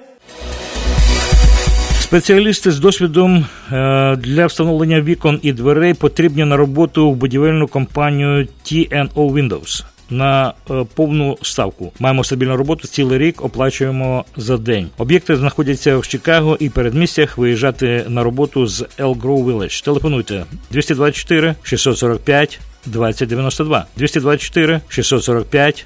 Спеціалісти 1.99 2.71
з 2.71 2.79
досвідом 2.79 3.45
е, 3.71 4.15
для 4.15 4.45
встановлення 4.45 5.01
вікон 5.01 5.39
і 5.41 5.53
дверей 5.53 5.93
потрібні 5.93 6.45
на 6.45 6.57
роботу 6.57 7.11
в 7.11 7.15
будівельну 7.15 7.67
компанію 7.67 8.47
TNO 8.65 9.13
Windows. 9.13 9.83
На 10.09 10.53
е, 10.71 10.85
повну 10.95 11.37
ставку 11.41 11.91
маємо 11.99 12.23
стабільну 12.23 12.57
роботу 12.57 12.87
цілий 12.87 13.17
рік, 13.17 13.45
оплачуємо 13.45 14.25
за 14.37 14.57
день. 14.57 14.89
Об'єкти 14.97 15.35
знаходяться 15.35 15.97
в 15.97 16.07
Чикаго 16.07 16.57
і 16.59 16.69
передмістях. 16.69 17.37
Виїжджати 17.37 18.05
на 18.07 18.23
роботу 18.23 18.67
з 18.67 18.81
El 18.81 19.15
Grove 19.21 19.43
Village. 19.43 19.85
Телефонуйте 19.85 20.45
224 20.71 21.55
645 21.63 22.59
2092 22.85 23.85
224 23.97 24.81
645 24.87 25.85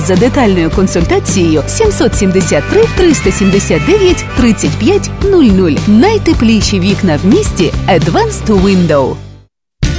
за 0.07 0.15
детальною 0.15 0.69
консультацією 0.69 1.63
773 1.67 2.83
379 2.97 4.25
35 4.37 5.09
00. 5.23 5.71
Найтепліші 5.87 6.79
вікна 6.79 7.19
в 7.23 7.25
місті 7.25 7.73
Advanced 7.87 8.61
Window. 8.63 9.15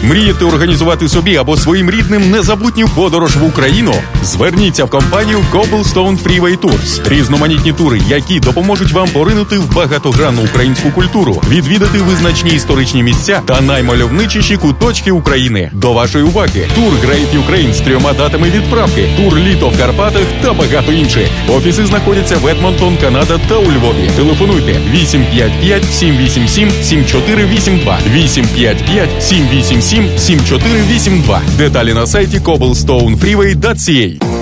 Мрієте 0.02 0.44
організувати 0.44 1.08
собі 1.08 1.36
або 1.36 1.56
своїм 1.56 1.90
рідним 1.90 2.30
незабутню 2.30 2.88
подорож 2.88 3.36
в 3.36 3.44
Україну? 3.44 3.94
Зверніться 4.24 4.84
в 4.84 4.90
компанію 4.90 5.38
Cobblestone 5.52 6.22
Freeway 6.22 6.58
Tours. 6.58 7.08
Різноманітні 7.08 7.72
тури, 7.72 8.00
які 8.08 8.40
допоможуть 8.40 8.92
вам 8.92 9.08
поринути 9.08 9.58
в 9.58 9.74
багатогранну 9.74 10.42
українську 10.42 10.90
культуру, 10.90 11.42
відвідати 11.48 11.98
визначні 11.98 12.50
історичні 12.50 13.02
місця 13.02 13.40
та 13.44 13.60
наймальовничіші 13.60 14.56
куточки 14.56 15.10
України. 15.10 15.70
До 15.72 15.92
вашої 15.92 16.24
уваги 16.24 16.68
тур 16.74 16.92
Great 16.92 17.46
Ukraine 17.46 17.74
з 17.74 17.80
трьома 17.80 18.12
датами 18.12 18.50
відправки, 18.50 19.08
тур 19.16 19.36
літо 19.38 19.68
в 19.68 19.78
Карпатах 19.78 20.24
та 20.42 20.52
багато 20.52 20.92
інших. 20.92 21.28
Офіси 21.48 21.86
знаходяться 21.86 22.36
в 22.36 22.46
Едмонтон, 22.46 22.96
Канада 22.96 23.40
та 23.48 23.56
у 23.56 23.64
Львові. 23.64 24.10
Телефонуйте 24.16 24.80
855 24.92 25.84
787 25.84 26.70
7482 26.70 27.98
855 28.14 29.22
787 29.22 29.91
7482. 29.92 31.40
Деталі 31.59 31.94
на 31.94 32.07
сайті 32.07 32.38
cobblestonefreeway.ca 32.38 34.41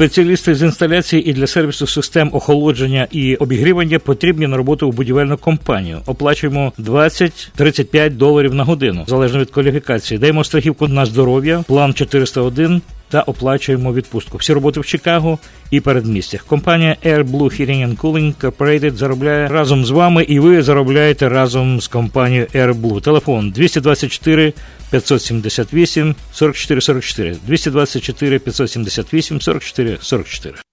Спеціалісти 0.00 0.54
з 0.54 0.62
інсталяції 0.62 1.30
і 1.30 1.32
для 1.32 1.46
сервісу 1.46 1.86
систем 1.86 2.30
охолодження 2.32 3.06
і 3.10 3.36
обігрівання 3.36 3.98
потрібні 3.98 4.46
на 4.46 4.56
роботу 4.56 4.88
у 4.88 4.92
будівельну 4.92 5.36
компанію. 5.36 6.00
Оплачуємо 6.06 6.72
20-35 6.78 8.10
доларів 8.10 8.54
на 8.54 8.64
годину, 8.64 9.04
залежно 9.06 9.38
від 9.38 9.50
кваліфікації. 9.50 10.18
Даємо 10.18 10.44
страхівку 10.44 10.88
на 10.88 11.06
здоров'я, 11.06 11.64
план 11.68 11.94
401 11.94 12.82
та 13.10 13.20
оплачуємо 13.22 13.92
відпустку. 13.92 14.38
Всі 14.38 14.52
роботи 14.52 14.80
в 14.80 14.86
Чикаго 14.86 15.38
і 15.70 15.80
передмістях. 15.80 16.44
Компанія 16.44 16.96
Air 17.04 17.24
Blue 17.24 17.60
Heating 17.60 17.88
and 17.88 17.96
Cooling 17.96 18.34
Incorporated 18.34 18.94
заробляє 18.94 19.48
разом 19.48 19.84
з 19.84 19.90
вами, 19.90 20.22
і 20.22 20.38
ви 20.38 20.62
заробляєте 20.62 21.28
разом 21.28 21.80
з 21.80 21.88
компанією 21.88 22.46
Air 22.46 22.74
Blue. 22.74 23.00
Телефон 23.00 23.50
224 23.50 24.52
578 24.90 26.14
44 26.32 26.80
44 26.80 27.36
224 27.46 28.38
578 28.38 29.40
44 29.40 29.98
44. 30.00 30.69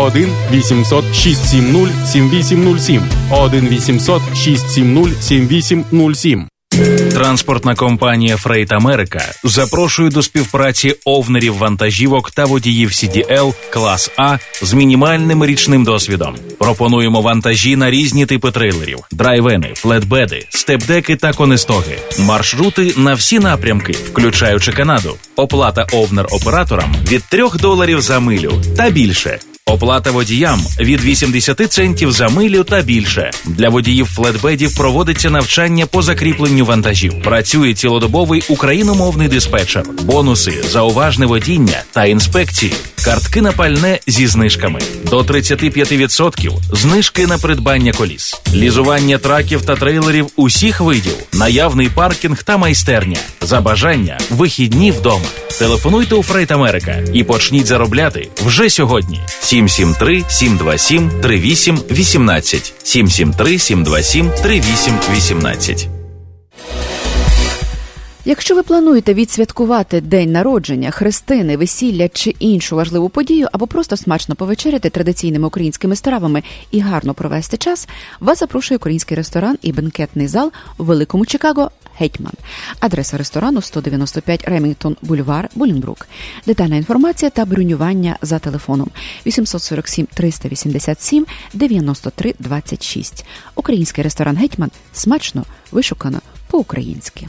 1 0.00 0.28
800 0.50 1.04
670 1.14 2.06
7807 2.06 3.02
1 3.30 3.68
800 3.68 4.22
670 4.34 5.22
7807 5.22 6.48
Транспортна 7.12 7.74
компанія 7.74 8.36
Фрейт 8.36 8.72
Америка 8.72 9.20
запрошує 9.44 10.10
до 10.10 10.22
співпраці 10.22 10.94
овнерів 11.04 11.56
вантажівок 11.56 12.30
та 12.30 12.44
водіїв 12.44 12.90
CDL 12.90 13.54
клас 13.70 14.10
А 14.16 14.38
з 14.62 14.72
мінімальним 14.72 15.44
річним 15.44 15.84
досвідом. 15.84 16.36
Пропонуємо 16.58 17.20
вантажі 17.20 17.76
на 17.76 17.90
різні 17.90 18.26
типи 18.26 18.50
трейлерів: 18.50 18.98
драйвени, 19.12 19.72
флетбеди, 19.74 20.46
степдеки 20.50 21.16
та 21.16 21.32
конестоги, 21.32 21.98
маршрути 22.18 22.94
на 22.96 23.14
всі 23.14 23.38
напрямки, 23.38 23.92
включаючи 23.92 24.72
Канаду. 24.72 25.16
Оплата 25.36 25.86
овнер 25.92 26.26
операторам 26.30 26.94
від 27.08 27.24
3 27.24 27.48
доларів 27.60 28.00
за 28.00 28.20
милю 28.20 28.52
та 28.76 28.90
більше. 28.90 29.38
Оплата 29.70 30.10
водіям 30.10 30.62
від 30.80 31.04
80 31.04 31.72
центів 31.72 32.12
за 32.12 32.28
милю 32.28 32.64
та 32.64 32.82
більше. 32.82 33.30
Для 33.44 33.68
водіїв 33.68 34.06
флетбедів 34.06 34.76
проводиться 34.76 35.30
навчання 35.30 35.86
по 35.86 36.02
закріпленню 36.02 36.64
вантажів. 36.64 37.22
Працює 37.22 37.74
цілодобовий 37.74 38.42
україномовний 38.48 39.28
диспетчер, 39.28 39.84
бонуси, 40.02 40.62
зауважне 40.70 41.26
водіння 41.26 41.82
та 41.92 42.04
інспекції. 42.04 42.74
Картки 43.04 43.42
на 43.42 43.52
пальне 43.52 43.98
зі 44.06 44.26
знижками 44.26 44.80
до 45.04 45.20
35% 45.20 46.50
знижки 46.72 47.26
на 47.26 47.38
придбання 47.38 47.92
коліс, 47.92 48.42
лізування 48.54 49.18
траків 49.18 49.62
та 49.62 49.76
трейлерів 49.76 50.26
усіх 50.36 50.80
видів, 50.80 51.14
наявний 51.32 51.88
паркінг 51.88 52.42
та 52.42 52.56
майстерня. 52.56 53.18
За 53.40 53.60
бажання 53.60 54.18
вихідні 54.30 54.90
вдома. 54.90 55.26
Телефонуйте 55.58 56.14
у 56.14 56.22
Фрейт 56.22 56.50
Америка 56.50 56.98
і 57.12 57.24
почніть 57.24 57.66
заробляти 57.66 58.28
вже 58.46 58.70
сьогодні. 58.70 59.20
773 59.40 60.24
727 60.28 61.10
38 61.22 61.78
18 61.90 62.74
773 62.82 63.58
727 63.58 64.30
38 64.42 64.98
18 65.16 65.99
Якщо 68.24 68.54
ви 68.54 68.62
плануєте 68.62 69.14
відсвяткувати 69.14 70.00
день 70.00 70.32
народження, 70.32 70.90
хрестини, 70.90 71.56
весілля 71.56 72.08
чи 72.08 72.30
іншу 72.38 72.76
важливу 72.76 73.08
подію, 73.08 73.48
або 73.52 73.66
просто 73.66 73.96
смачно 73.96 74.34
повечеряти 74.34 74.90
традиційними 74.90 75.46
українськими 75.46 75.96
стравами 75.96 76.42
і 76.70 76.80
гарно 76.80 77.14
провести 77.14 77.56
час, 77.56 77.88
вас 78.20 78.38
запрошує 78.38 78.76
український 78.76 79.16
ресторан 79.16 79.58
і 79.62 79.72
бенкетний 79.72 80.26
зал 80.26 80.52
у 80.78 80.84
Великому 80.84 81.26
Чикаго 81.26 81.70
Гетьман. 81.98 82.32
Адреса 82.80 83.16
ресторану 83.16 83.62
195 83.62 84.48
Ремінгтон 84.48 84.96
Бульвар, 85.02 85.48
Булінбрук. 85.54 86.06
Детальна 86.46 86.76
інформація 86.76 87.30
та 87.30 87.44
бронювання 87.44 88.16
за 88.22 88.38
телефоном 88.38 88.90
847 89.26 90.06
387 90.14 91.26
93 91.54 92.34
26. 92.38 93.24
Український 93.54 94.04
ресторан 94.04 94.36
Гетьман 94.36 94.70
смачно 94.92 95.44
вишукано 95.72 96.20
по-українськи. 96.50 97.28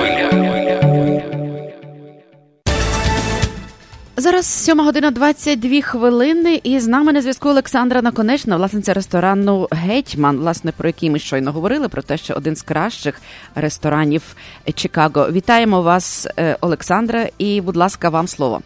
Зараз 4.31 4.45
7 4.45 4.79
година 4.79 5.11
22 5.11 5.81
хвилини, 5.81 6.61
і 6.63 6.79
з 6.79 6.87
нами 6.87 7.13
на 7.13 7.21
зв'язку 7.21 7.49
Олександра 7.49 8.01
Наконечна, 8.01 8.57
власниця 8.57 8.93
ресторану 8.93 9.67
Гетьман, 9.71 10.37
власне, 10.37 10.71
про 10.71 10.89
який 10.89 11.09
ми 11.09 11.19
щойно 11.19 11.51
говорили, 11.51 11.89
про 11.89 12.01
те, 12.01 12.17
що 12.17 12.33
один 12.33 12.55
з 12.55 12.61
кращих 12.61 13.21
ресторанів 13.55 14.35
Чикаго. 14.75 15.31
Вітаємо 15.31 15.81
вас, 15.81 16.27
е, 16.37 16.57
Олександра, 16.61 17.25
і, 17.37 17.61
будь 17.61 17.75
ласка, 17.75 18.09
вам 18.09 18.27
слово. 18.27 18.61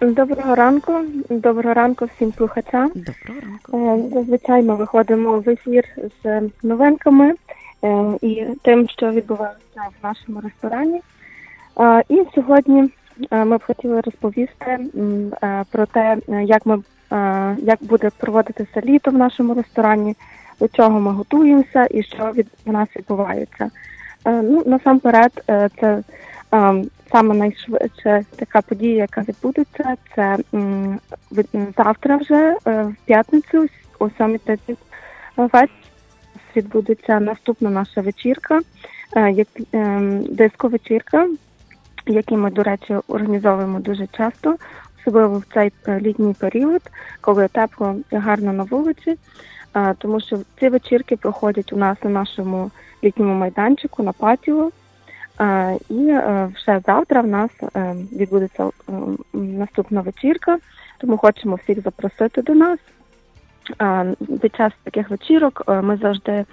Доброго 0.00 0.54
ранку, 0.54 0.92
доброго 1.30 1.74
ранку 1.74 2.08
всім 2.16 2.32
слухачам. 2.36 2.90
Доброго 2.94 3.40
ранку. 3.40 4.06
Е, 4.08 4.14
Зазвичай 4.14 4.62
ми 4.62 4.74
виходимо 4.74 5.40
в 5.40 5.48
ефір 5.48 5.84
з 6.24 6.40
новинками 6.62 7.34
е, 7.84 8.04
і 8.22 8.44
тим, 8.62 8.88
що 8.88 9.10
відбувається 9.10 9.80
в 10.02 10.06
нашому 10.06 10.40
ресторані. 10.40 11.00
І 12.08 12.22
сьогодні 12.34 12.90
ми 13.30 13.56
б 13.56 13.62
хотіли 13.62 14.00
розповісти 14.00 14.78
е, 15.42 15.64
про 15.70 15.86
те, 15.86 16.16
е, 16.28 16.44
як 16.44 16.66
ми 16.66 16.78
е, 17.12 17.56
як 17.58 17.78
буде 17.80 18.10
проводитися 18.18 18.80
літо 18.80 19.10
в 19.10 19.14
нашому 19.14 19.54
ресторані, 19.54 20.16
до 20.60 20.68
чого 20.68 21.00
ми 21.00 21.12
готуємося 21.12 21.86
і 21.90 22.02
що 22.02 22.32
від 22.32 22.46
нас 22.66 22.88
відбувається. 22.96 23.70
Е, 24.24 24.42
Ну 24.42 24.62
насамперед, 24.66 25.44
е, 25.50 25.68
це 25.80 26.02
е, 26.54 26.84
саме 27.12 27.34
найшвидше 27.34 28.24
така 28.36 28.60
подія, 28.60 28.96
яка 28.96 29.20
відбудеться, 29.20 29.96
це 30.14 30.36
завтра 31.76 32.16
вже 32.16 32.56
е, 32.66 32.82
в 32.82 32.94
п'ятницю 33.06 33.66
о 33.98 34.04
7.30 34.04 34.76
вечора 35.36 35.68
відбудеться 36.56 37.20
наступна 37.20 37.70
наша 37.70 38.00
вечірка, 38.00 38.60
е, 39.16 39.30
як 39.30 39.48
ем, 39.72 40.22
диско-вечірка, 40.22 41.28
які 42.06 42.36
ми, 42.36 42.50
до 42.50 42.62
речі, 42.62 42.96
організовуємо 43.08 43.80
дуже 43.80 44.06
часто, 44.06 44.56
особливо 45.00 45.38
в 45.38 45.44
цей 45.54 45.72
е, 45.88 46.00
літній 46.00 46.34
період, 46.38 46.82
коли 47.20 47.48
тепло 47.48 47.96
і 48.12 48.16
гарно 48.16 48.52
на 48.52 48.62
вулиці. 48.62 49.16
Е, 49.74 49.94
Тому 49.98 50.20
що 50.20 50.38
ці 50.60 50.68
вечірки 50.68 51.16
проходять 51.16 51.72
у 51.72 51.76
нас 51.76 51.98
на 52.02 52.10
нашому 52.10 52.70
літньому 53.04 53.34
майданчику 53.34 54.02
на 54.02 54.12
патіо. 54.12 54.70
Е, 55.40 55.78
І 55.88 56.12
вже 56.54 56.80
завтра 56.86 57.20
в 57.20 57.26
нас 57.26 57.50
відбудеться 58.12 58.70
наступна 59.32 60.00
вечірка, 60.00 60.58
тому 60.98 61.16
хочемо 61.16 61.56
всіх 61.56 61.82
запросити 61.82 62.42
до 62.42 62.54
нас. 62.54 62.78
Під 64.42 64.56
час 64.56 64.72
таких 64.82 65.10
вечірок 65.10 65.62
ми 65.82 65.96
завжди 65.96 66.44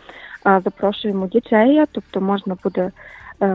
запрошуємо 0.46 1.28
діджея, 1.28 1.88
тобто 1.92 2.22
можна 2.22 2.58
буде 2.64 2.92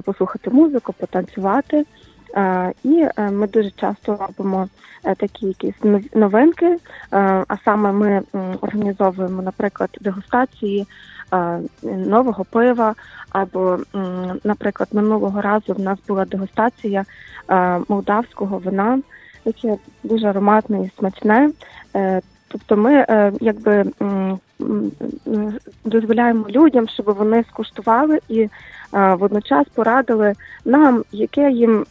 послухати 0.04 0.50
музику, 0.50 0.92
потанцювати. 0.92 1.84
І 2.84 3.06
ми 3.30 3.46
дуже 3.46 3.70
часто 3.70 4.16
робимо 4.16 4.68
такі 5.16 5.46
якісь 5.46 5.74
новинки, 6.14 6.76
а 7.10 7.56
саме 7.64 7.92
ми 7.92 8.22
організовуємо, 8.60 9.42
наприклад, 9.42 9.90
дегустації 10.00 10.86
нового 11.82 12.44
пива, 12.44 12.94
або, 13.32 13.78
наприклад, 14.44 14.88
минулого 14.92 15.40
разу 15.40 15.72
в 15.72 15.80
нас 15.80 15.98
була 16.08 16.24
дегустація 16.24 17.04
молдавського 17.88 18.58
вина, 18.58 18.98
яке 19.44 19.76
дуже 20.02 20.26
ароматне 20.26 20.82
і 20.82 20.90
смачне. 20.98 21.50
Тобто 22.48 22.76
ми 22.76 23.06
якби 23.40 23.84
дозволяємо 25.84 26.46
людям, 26.48 26.88
щоб 26.88 27.06
вони 27.06 27.44
скуштували 27.50 28.18
і 28.28 28.48
водночас 28.92 29.66
порадили 29.74 30.32
нам, 30.64 31.04
яке 31.12 31.50
їм 31.50 31.86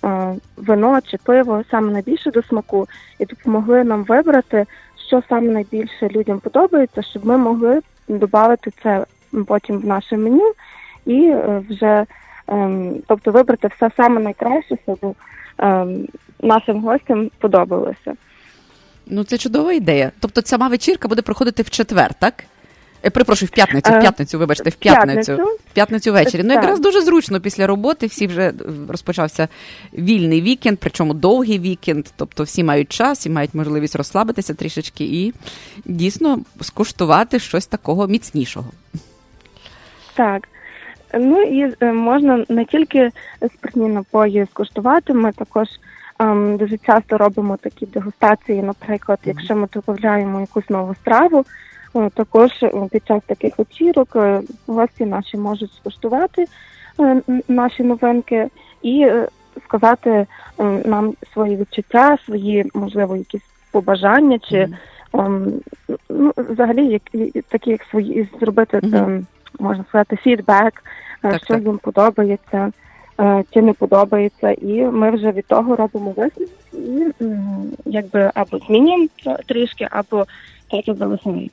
вино 0.58 1.00
чи 1.02 1.18
пиво 1.18 1.64
саме 1.72 1.92
найбільше 1.92 2.32
до 2.32 2.44
смаку, 2.44 2.88
і 3.20 3.26
допомогли 3.26 3.84
нам 3.84 4.04
вибрати, 4.04 4.66
що 5.08 5.24
саме 5.30 5.52
найбільше 5.52 6.08
людям 6.08 6.40
подобається, 6.40 7.02
щоб 7.02 7.26
ми 7.26 7.38
могли 7.38 7.82
додати 8.08 8.72
це 8.84 9.06
потім 9.48 9.78
в 9.80 9.86
наше 9.86 10.18
меню 10.18 10.54
і 11.06 11.24
е, 11.24 11.64
вже 11.70 12.06
ем, 12.48 12.96
тобто 13.08 13.32
вибрати 13.32 13.68
все 13.68 13.90
саме 13.98 14.22
найкраще, 14.22 14.78
щоб 14.84 15.16
ем, 15.58 16.08
нашим 16.40 16.82
гостям 16.82 17.32
подобалося. 17.40 18.14
Ну, 19.06 19.24
це 19.24 19.38
чудова 19.38 19.74
ідея. 19.74 20.12
Тобто, 20.20 20.42
сама 20.42 20.68
вечірка 20.68 21.08
буде 21.08 21.22
проходити 21.22 21.64
в 21.64 21.70
четвер, 21.70 22.14
так? 22.14 22.44
Е, 23.04 23.10
Припрошую, 23.10 23.48
в 23.48 23.52
п'ятницю, 23.52 23.92
в 23.92 23.96
е, 23.96 24.00
п'ятницю, 24.00 24.40
вибачте, 24.40 24.70
в 24.70 24.76
п'ятницю. 24.76 25.36
В 25.70 25.74
п'ятницю 25.74 26.14
ввечері. 26.14 26.44
Ну, 26.44 26.54
якраз 26.54 26.80
дуже 26.80 27.02
зручно 27.02 27.42
після 27.42 27.68
роботи. 27.68 28.08
Всі 28.08 28.28
вже 28.28 28.54
розпочався 28.90 29.48
вільний 29.94 30.42
вікенд, 30.42 30.78
причому 30.82 31.14
довгий 31.14 31.60
вікенд. 31.60 32.06
Тобто 32.16 32.44
всі 32.44 32.64
мають 32.64 32.90
час 32.90 33.26
і 33.26 33.30
мають 33.30 33.54
можливість 33.54 33.96
розслабитися 33.96 34.54
трішечки 34.54 35.04
і 35.04 35.34
дійсно 35.86 36.40
скуштувати 36.62 37.40
щось 37.40 37.68
такого 37.68 38.08
міцнішого. 38.08 38.72
Так. 40.14 40.48
Ну 41.14 41.42
і 41.42 41.76
е, 41.82 41.94
можна 41.94 42.46
не 42.50 42.66
тільки 42.66 43.12
спиртні 43.56 43.88
напої 43.88 44.48
скуштувати, 44.52 45.14
ми 45.14 45.32
також 45.32 45.68
ем, 46.20 46.58
дуже 46.58 46.78
часто 46.78 47.18
робимо 47.18 47.58
такі 47.58 47.86
дегустації. 47.86 48.62
Наприклад, 48.62 49.20
якщо 49.26 49.56
ми 49.56 49.68
додаємо 49.88 50.40
якусь 50.40 50.70
нову 50.70 50.96
страву, 50.96 51.40
е, 51.40 51.46
також 52.14 52.52
е, 52.64 52.88
під 52.92 53.08
час 53.08 53.22
таких 53.26 53.58
вечірок 53.58 54.16
е, 54.16 54.42
гості 54.68 55.06
наші 55.06 55.38
можуть 55.38 55.74
скуштувати 55.74 56.46
е, 57.00 57.22
наші 57.48 57.84
новинки 57.84 58.48
і 58.82 59.02
е, 59.02 59.28
сказати 59.66 60.26
нам 60.86 61.14
свої 61.34 61.58
відчуття, 61.58 62.18
свої 62.26 62.72
можливо 62.74 63.16
якісь 63.16 63.50
побажання 63.72 64.40
чи. 64.40 64.68
Um, 65.14 65.52
ну, 66.10 66.34
взагалі, 66.38 66.86
як 66.86 67.02
такі 67.48 67.70
як 67.70 67.84
свої 67.84 68.30
зробити 68.40 68.80
mm-hmm 68.80 69.24
можна 69.60 69.86
сказати, 69.90 70.16
фідбек, 70.16 70.84
е, 71.24 71.32
так, 71.32 71.44
що 71.44 71.54
так. 71.54 71.64
їм 71.64 71.78
подобається, 71.78 72.72
е, 73.20 73.44
чи 73.54 73.62
не 73.62 73.74
подобається, 73.74 74.52
і 74.52 74.82
ми 74.84 75.12
вже 75.12 75.32
від 75.32 75.46
того 75.46 75.76
робимо 75.76 76.14
висновки 76.18 76.54
і 76.74 77.26
якби 77.86 78.32
або 78.36 78.58
змінюємо 78.58 79.08
трішки, 79.46 79.88
або 79.92 80.26
так 80.72 80.88
і 80.88 80.94
залишаємо. 80.94 81.48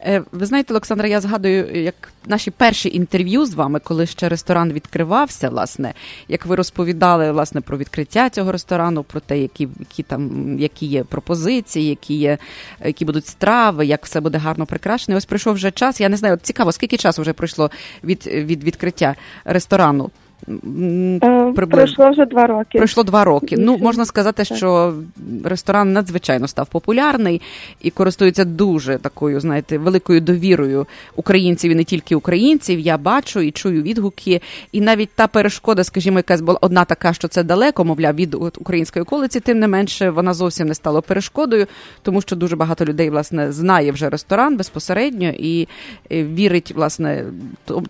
Е, 0.00 0.22
ви 0.32 0.46
знаєте, 0.46 0.72
Олександра, 0.72 1.08
я 1.08 1.20
згадую, 1.20 1.82
як 1.82 1.94
наші 2.26 2.50
перші 2.50 2.88
інтерв'ю 2.88 3.46
з 3.46 3.54
вами, 3.54 3.80
коли 3.80 4.06
ще 4.06 4.28
ресторан 4.28 4.72
відкривався, 4.72 5.48
власне, 5.48 5.94
як 6.28 6.46
ви 6.46 6.56
розповідали 6.56 7.32
власне 7.32 7.60
про 7.60 7.78
відкриття 7.78 8.30
цього 8.30 8.52
ресторану, 8.52 9.02
про 9.02 9.20
те, 9.20 9.38
які 9.38 9.68
які 9.80 10.02
там 10.02 10.56
які 10.58 10.86
є 10.86 11.04
пропозиції, 11.04 11.88
які 11.88 12.14
є, 12.14 12.38
які 12.84 13.04
будуть 13.04 13.26
страви, 13.26 13.86
як 13.86 14.04
все 14.04 14.20
буде 14.20 14.38
гарно 14.38 14.66
прикрашене. 14.66 15.16
Ось 15.16 15.24
прийшов 15.24 15.54
вже 15.54 15.70
час. 15.70 16.00
Я 16.00 16.08
не 16.08 16.16
знаю, 16.16 16.38
цікаво, 16.42 16.72
скільки 16.72 16.96
часу 16.96 17.22
вже 17.22 17.32
пройшло 17.32 17.70
від, 18.04 18.26
від 18.26 18.64
відкриття 18.64 19.14
ресторану. 19.44 20.10
Е, 20.48 21.52
приблизно. 21.56 21.66
Пройшло 21.66 22.10
вже 22.10 22.26
два 22.26 22.46
роки. 22.46 22.78
Пройшло 22.78 23.02
два 23.02 23.24
роки. 23.24 23.56
Ну 23.58 23.78
можна 23.78 24.04
сказати, 24.04 24.44
що 24.44 24.94
ресторан 25.44 25.92
надзвичайно 25.92 26.48
став 26.48 26.66
популярний 26.66 27.42
і 27.80 27.90
користується 27.90 28.44
дуже 28.44 28.98
такою, 28.98 29.40
знаєте, 29.40 29.78
великою 29.78 30.20
довірою 30.20 30.86
українців 31.16 31.72
і 31.72 31.74
не 31.74 31.84
тільки 31.84 32.14
українців. 32.14 32.80
Я 32.80 32.98
бачу 32.98 33.40
і 33.40 33.50
чую 33.50 33.82
відгуки. 33.82 34.40
І 34.72 34.80
навіть 34.80 35.10
та 35.14 35.26
перешкода, 35.26 35.84
скажімо, 35.84 36.18
якась 36.18 36.40
була 36.40 36.58
одна 36.60 36.84
така, 36.84 37.12
що 37.12 37.28
це 37.28 37.42
далеко, 37.42 37.84
мовляв, 37.84 38.14
від 38.14 38.34
української 38.34 39.02
околиці, 39.02 39.40
тим 39.40 39.58
не 39.58 39.68
менше 39.68 40.10
вона 40.10 40.34
зовсім 40.34 40.68
не 40.68 40.74
стала 40.74 41.00
перешкодою, 41.00 41.66
тому 42.02 42.20
що 42.20 42.36
дуже 42.36 42.56
багато 42.56 42.84
людей 42.84 43.10
власне 43.10 43.52
знає 43.52 43.92
вже 43.92 44.10
ресторан 44.10 44.56
безпосередньо 44.56 45.28
і 45.28 45.68
вірить 46.10 46.72
власне 46.76 47.24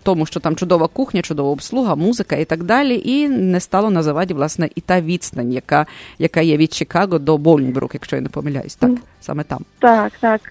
тому, 0.03 0.25
що 0.25 0.39
там 0.39 0.55
чудова 0.55 0.87
кухня, 0.87 1.21
чудова 1.21 1.49
обслуга, 1.49 1.95
музика 1.95 2.35
і 2.45 2.47
так 2.47 2.63
далі. 2.63 3.01
І 3.05 3.29
не 3.29 3.59
стало 3.59 3.89
на 3.89 4.03
заваді, 4.03 4.33
власне, 4.33 4.69
і 4.75 4.81
та 4.81 5.01
відстань, 5.01 5.51
яка 5.51 5.85
яка 6.19 6.41
є 6.41 6.57
від 6.57 6.73
Чикаго 6.73 7.19
до 7.19 7.37
Болінбрук, 7.37 7.93
якщо 7.93 8.15
я 8.15 8.21
не 8.21 8.29
помиляюсь, 8.29 8.75
так 8.75 8.91
саме 9.21 9.43
там. 9.43 9.59
Так, 9.79 10.11
так. 10.19 10.41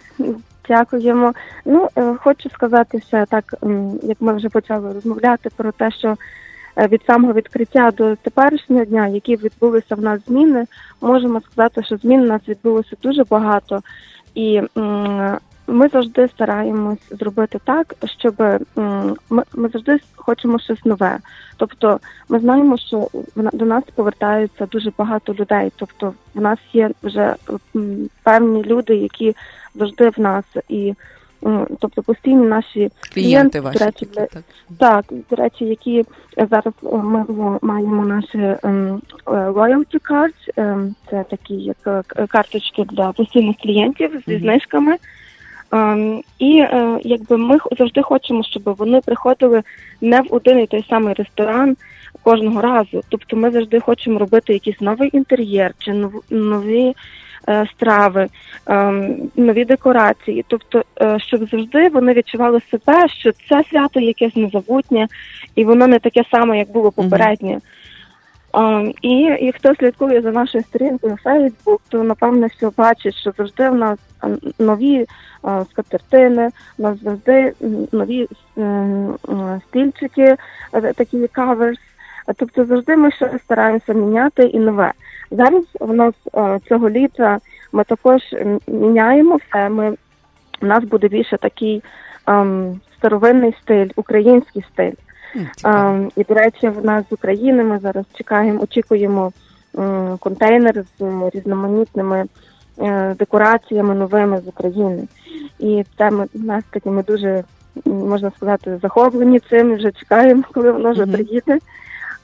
Дякуємо. 0.69 1.33
Ну, 1.65 1.89
е, 1.97 2.15
хочу 2.21 2.51
сказати 2.51 3.01
ще 3.07 3.27
так, 3.27 3.55
як 4.03 4.17
ми 4.21 4.33
вже 4.33 4.49
почали 4.49 4.93
розмовляти 4.93 5.51
про 5.57 5.73
те, 5.73 5.91
що 5.91 6.17
е, 6.79 6.87
від 6.87 7.03
самого 7.07 7.33
відкриття 7.33 7.91
до 7.91 8.17
теперішнього 8.17 8.85
дня, 8.85 9.07
які 9.07 9.37
відбулися 9.37 9.95
в 9.95 10.01
нас 10.01 10.21
зміни, 10.27 10.67
можемо 11.01 11.41
сказати, 11.41 11.83
що 11.85 11.97
змін 11.97 12.21
у 12.21 12.27
нас 12.27 12.41
відбулося 12.49 12.97
дуже 13.03 13.25
багато, 13.25 13.81
і 14.35 14.61
ми 15.67 15.89
завжди 15.89 16.29
стараємось 16.29 16.99
зробити 17.11 17.59
так, 17.65 17.95
щоб 18.19 18.35
ми, 19.31 19.43
ми 19.55 19.69
завжди 19.69 19.99
хочемо 20.17 20.59
щось 20.59 20.85
нове. 20.85 21.19
Тобто, 21.57 22.01
ми 22.29 22.39
знаємо, 22.39 22.79
що 22.79 23.09
до 23.35 23.65
нас 23.65 23.85
повертаються 23.95 24.67
дуже 24.67 24.93
багато 24.99 25.35
людей. 25.35 25.73
Тобто, 25.77 26.15
в 26.35 26.41
нас 26.41 26.59
є 26.73 26.91
вже 27.03 27.35
певні 28.23 28.63
люди, 28.63 28.95
які 28.97 29.37
завжди 29.75 30.09
в 30.09 30.21
нас 30.21 30.45
і. 30.69 30.95
Тобто 31.81 32.03
постійні 32.03 32.47
наші 32.47 32.91
клієнти, 33.15 33.61
ваші, 33.61 33.79
до 33.79 33.85
речі, 33.85 34.07
так. 34.07 34.45
так, 34.79 35.05
до 35.31 35.37
речі, 35.37 35.65
які 35.65 36.05
зараз 36.51 36.75
ми 36.83 37.25
маємо 37.63 38.07
наші 38.07 38.39
um, 38.39 39.01
loyalty 39.27 40.01
cards, 40.11 40.55
um, 40.57 40.95
це 41.11 41.25
такі 41.31 41.55
як 41.55 41.77
е, 42.17 42.27
карточки 42.27 42.85
для 42.85 43.13
постійних 43.13 43.57
клієнтів 43.57 44.23
зі 44.27 44.39
знижками. 44.39 44.93
Ем, 44.93 44.99
і 46.39 46.59
е, 46.59 46.99
якби 47.03 47.37
ми 47.37 47.59
завжди 47.79 48.03
хочемо, 48.03 48.43
щоб 48.43 48.63
вони 48.65 49.01
приходили 49.01 49.63
не 50.01 50.21
в 50.21 50.27
один 50.31 50.59
і 50.59 50.67
той 50.67 50.87
самий 50.91 51.15
ресторан 51.15 51.77
кожного 52.23 52.61
разу. 52.61 53.03
Тобто 53.09 53.37
ми 53.37 53.51
завжди 53.51 53.81
хочемо 53.81 54.19
робити 54.19 54.53
якийсь 54.53 54.81
новий 54.81 55.11
інтер'єр 55.13 55.75
чи 55.79 56.09
нові 56.31 56.95
е, 57.49 57.67
страви, 57.75 58.27
ем, 58.67 59.17
нові 59.37 59.65
декорації. 59.65 60.45
Тобто, 60.49 60.85
е, 61.01 61.19
щоб 61.19 61.49
завжди 61.51 61.89
вони 61.89 62.13
відчували 62.13 62.61
себе, 62.71 63.09
що 63.09 63.33
це 63.49 63.63
свято 63.71 64.01
якесь 64.01 64.37
незабутнє, 64.37 65.07
і 65.55 65.65
воно 65.65 65.87
не 65.87 65.99
таке 65.99 66.23
саме, 66.31 66.59
як 66.59 66.73
було 66.73 66.93
попереднє. 66.93 67.55
Um, 67.55 67.61
і 69.03 69.53
хто 69.57 69.75
слідкує 69.75 70.23
за 70.23 70.31
нашою 70.31 70.65
сторінкою 70.65 71.19
Facebook, 71.25 71.79
то 71.89 72.03
напевно 72.03 72.47
все 72.47 72.71
бачить, 72.77 73.15
що 73.15 73.33
завжди 73.39 73.71
в 73.71 73.75
нас 73.75 73.99
нові 74.59 75.07
скатертини, 75.71 76.51
у 76.79 76.83
нас 76.83 77.03
завжди 77.03 77.53
нові 77.93 78.29
uh, 78.57 79.61
стільчики, 79.69 80.37
такі 80.73 81.29
каверс. 81.29 81.79
Тобто 82.37 82.65
завжди 82.65 82.97
ми 82.97 83.11
щось 83.11 83.43
стараємося 83.43 83.93
міняти 83.93 84.43
і 84.43 84.59
нове. 84.59 84.93
Зараз 85.31 85.65
в 85.81 85.95
нас 85.95 86.15
цього 86.69 86.91
літа 86.91 87.39
ми 87.73 87.85
також 87.85 88.21
міняємо 88.67 89.37
все. 89.37 89.69
Ми 89.69 89.97
у 90.63 90.67
нас 90.67 90.85
буде 90.85 91.09
більше 91.09 91.37
такий 91.37 91.83
um, 92.27 92.79
старовинний 92.99 93.55
стиль, 93.63 93.89
український 93.97 94.65
стиль. 94.73 94.93
А, 95.63 96.01
І, 96.17 96.25
до 96.25 96.35
речі, 96.35 96.69
в 96.69 96.85
нас 96.85 97.05
з 97.11 97.13
України 97.13 97.65
ми 97.65 97.79
зараз 97.79 98.05
чекаємо, 98.15 98.63
очікуємо 98.63 99.33
контейнер 100.19 100.85
з 100.99 101.31
різноманітними 101.35 102.25
е, 102.79 103.15
декораціями 103.19 103.95
новими 103.95 104.41
з 104.45 104.49
України. 104.49 105.09
І 105.59 105.85
це 105.99 106.11
ми 106.11 106.27
нас 106.35 106.65
таки 106.71 106.91
ми 106.91 107.03
дуже 107.03 107.45
можна 107.85 108.31
сказати 108.37 108.79
захоплені 108.83 109.41
цим. 109.41 109.75
Вже 109.75 109.93
чекаємо, 109.93 110.43
коли 110.53 110.73
воно 110.73 110.93
вже 110.93 111.07
приїде. 111.07 111.59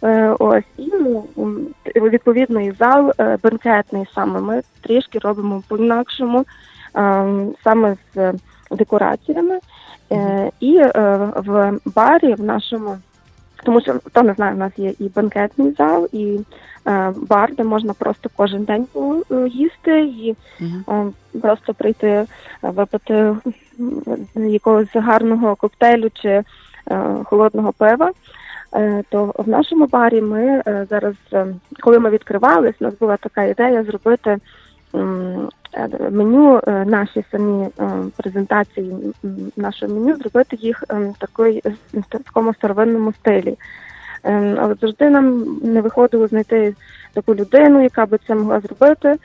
Е, 0.03 0.37
ось 0.39 0.65
і 0.77 2.01
відповідно 2.01 2.61
і 2.61 2.71
зал 2.71 3.13
е, 3.19 3.39
бенкетний 3.43 4.07
саме 4.15 4.41
ми 4.41 4.63
трішки 4.81 5.19
робимо 5.19 5.63
по 5.69 5.77
інакшому, 5.77 6.45
саме 7.65 7.97
з 8.15 8.33
декораціями. 8.71 9.59
І 10.61 10.83
в 11.37 11.79
барі 11.85 12.35
в 12.35 12.43
нашому 12.43 12.97
тому 13.65 13.81
що 13.81 13.95
хто 14.05 14.23
не 14.23 14.33
знає, 14.33 14.55
у 14.55 14.59
нас 14.59 14.73
є 14.77 14.93
і 14.99 15.09
банкетний 15.09 15.73
зал, 15.73 16.09
і 16.13 16.41
е, 16.87 17.13
бар, 17.17 17.55
де 17.55 17.65
можна 17.65 17.93
просто 17.93 18.31
кожен 18.37 18.65
день 18.65 18.87
їсти 19.49 20.01
і 20.01 20.37
е, 20.61 21.07
просто 21.43 21.75
прийти 21.75 22.09
е, 22.09 22.27
випити 22.63 23.35
якогось 24.35 24.89
гарного 24.95 25.57
коктейлю 25.57 26.11
чи 26.15 26.29
е, 26.29 26.45
холодного 27.25 27.73
пива. 27.73 28.11
Е, 28.75 29.03
То 29.09 29.35
в 29.39 29.49
нашому 29.49 29.87
барі 29.87 30.21
ми 30.23 30.63
е, 30.67 30.87
зараз, 30.91 31.15
е, 31.33 31.47
коли 31.81 31.99
ми 31.99 32.11
відкривались, 32.11 32.75
у 32.81 32.85
нас 32.85 32.95
була 33.01 33.17
така 33.17 33.45
ідея 33.45 33.85
зробити 33.85 34.31
е, 34.31 34.39
меню, 36.11 36.61
е, 36.67 36.85
наші 36.85 37.25
самі 37.31 37.69
е, 37.81 37.91
презентації 38.17 38.95
нашого 39.57 39.95
меню, 39.95 40.17
зробити 40.17 40.57
їх 40.61 40.85
е, 40.91 41.13
такої 41.19 41.63
такому 42.09 42.55
старовинному 42.55 43.13
стилі. 43.13 43.57
Е, 44.25 44.57
Але 44.61 44.75
завжди 44.81 45.11
нам 45.11 45.59
не 45.63 45.81
виходило 45.81 46.27
знайти 46.27 46.75
таку 47.13 47.35
людину, 47.35 47.83
яка 47.83 48.07
би 48.07 48.19
це 48.27 48.35
могла 48.35 48.61
зробити. 48.61 49.17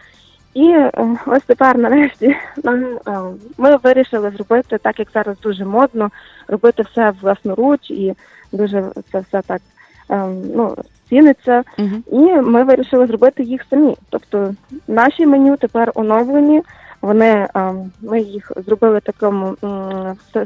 І 0.53 0.69
е, 0.69 0.91
ось 1.25 1.43
тепер, 1.45 1.77
нарешті, 1.77 2.35
нам 2.63 2.83
е, 3.07 3.19
ми 3.57 3.77
вирішили 3.77 4.31
зробити 4.31 4.77
так, 4.77 4.99
як 4.99 5.07
зараз 5.13 5.39
дуже 5.39 5.65
модно, 5.65 6.11
робити 6.47 6.83
все 6.83 7.13
власноруч, 7.21 7.91
і 7.91 8.13
дуже 8.51 8.91
це 9.11 9.19
все 9.19 9.41
так 9.41 9.61
е, 10.09 10.27
ну, 10.55 10.75
ціниться. 11.09 11.63
І 12.11 12.17
ми 12.33 12.63
вирішили 12.63 13.07
зробити 13.07 13.43
їх 13.43 13.65
самі. 13.69 13.95
Тобто 14.09 14.53
наші 14.87 15.25
меню 15.25 15.57
тепер 15.57 15.91
оновлені. 15.95 16.61
Вони 17.01 17.47
е, 17.55 17.73
ми 18.01 18.21
їх 18.21 18.51
зробили 18.65 18.97
в 18.97 19.01
такому 19.01 19.55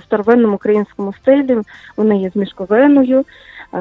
старовинному 0.06 0.56
українському 0.56 1.14
стилі. 1.14 1.58
Вони 1.98 2.18
є 2.22 2.30
з 2.30 2.36
мішковиною. 2.36 3.26
Е, 3.74 3.78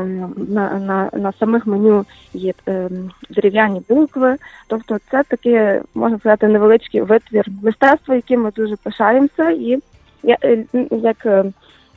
На, 0.48 0.70
на, 0.78 1.10
на 1.12 1.32
самих 1.32 1.66
меню 1.66 2.04
є 2.34 2.52
е, 2.68 2.88
дерев'яні 3.30 3.82
букви. 3.88 4.36
Тобто, 4.66 4.98
це 5.10 5.22
таке 5.22 5.82
можна 5.94 6.18
сказати 6.18 6.48
невеличкий 6.48 7.02
витвір 7.02 7.44
мистецтва, 7.62 8.14
яким 8.14 8.42
ми 8.42 8.50
дуже 8.50 8.76
пишаємося, 8.76 9.50
і 9.50 9.78
я- 10.22 10.36
е, 10.44 10.64
як 10.90 11.26
е, 11.26 11.44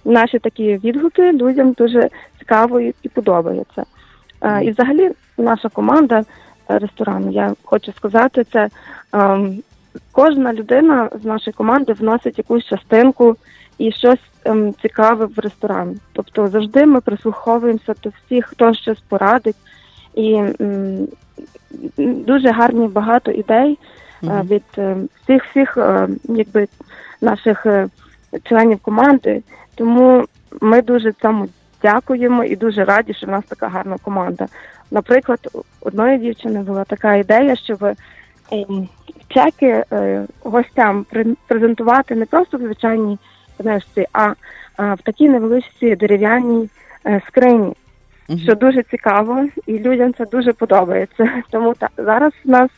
наші 0.06 0.40
такі 0.40 0.78
відгуки 0.84 1.32
людям 1.32 1.72
дуже 1.72 2.10
цікаво 2.40 2.80
і 2.80 3.10
подобається. 3.14 3.84
Е, 4.42 4.64
І 4.64 4.72
взагалі 4.72 5.12
наша 5.38 5.70
команда 5.70 6.24
е, 6.70 6.78
ресторану, 6.78 7.32
я 7.32 7.54
хочу 7.64 7.92
сказати, 7.92 8.46
це 8.54 8.70
ем, 9.14 9.64
кожна 10.12 10.54
людина 10.54 11.10
з 11.22 11.26
нашої 11.26 11.54
команди 11.54 11.94
вносить 11.94 12.38
якусь 12.38 12.66
частинку 12.66 13.36
і 13.78 13.92
щось 13.92 14.20
ем, 14.46 14.74
цікаве 14.82 15.26
в 15.26 15.40
ресторан. 15.40 16.00
Тобто 16.14 16.48
завжди 16.48 16.86
ми 16.86 17.02
прислуховуємося 17.02 17.94
до 18.04 18.10
всіх, 18.10 18.46
хто 18.46 18.74
щось 18.74 19.00
порадить, 19.00 19.56
і 20.16 20.42
дуже 21.98 22.52
гарні 22.52 22.88
багато 22.88 23.32
ідей 23.32 23.80
е, 24.24 24.44
від 24.50 24.64
всіх 25.24 25.46
всіх 25.46 25.78
якби 26.24 26.68
наших 27.22 27.66
членів 28.44 28.80
команди. 28.80 29.44
Тому 29.76 30.26
ми 30.62 30.82
дуже 30.82 31.12
цьому 31.12 31.48
дякуємо 31.84 32.44
і 32.44 32.56
дуже 32.56 32.86
раді, 32.86 33.14
що 33.14 33.28
в 33.28 33.30
нас 33.30 33.44
така 33.48 33.68
гарна 33.68 33.98
команда. 34.02 34.46
Наприклад, 34.92 35.40
одної 35.82 36.18
дівчини 36.18 36.60
була 36.60 36.84
така 36.84 37.16
ідея, 37.16 37.56
щоб 37.56 37.84
ем, 38.52 38.88
чеки 39.28 39.84
е, 39.94 40.26
гостям 40.44 41.06
пре- 41.14 41.36
презентувати 41.48 42.16
не 42.16 42.26
просто 42.26 42.58
в 42.58 42.62
звичайній 42.62 43.18
книжці, 43.58 44.06
а, 44.14 44.34
в 44.78 44.98
такій 45.04 45.30
невеличкій 45.30 45.96
дерев'яній 45.96 46.70
е, 47.06 47.22
скрині. 47.28 47.74
Що 48.44 48.56
дуже 48.56 48.84
цікаво, 48.84 49.48
і 49.68 49.80
людям 49.80 50.14
це 50.18 50.26
дуже 50.26 50.54
подобається. 50.54 51.30
Тому 51.50 51.74
та 51.74 51.90
зараз 51.98 52.32
в 52.46 52.50
нас 52.50 52.70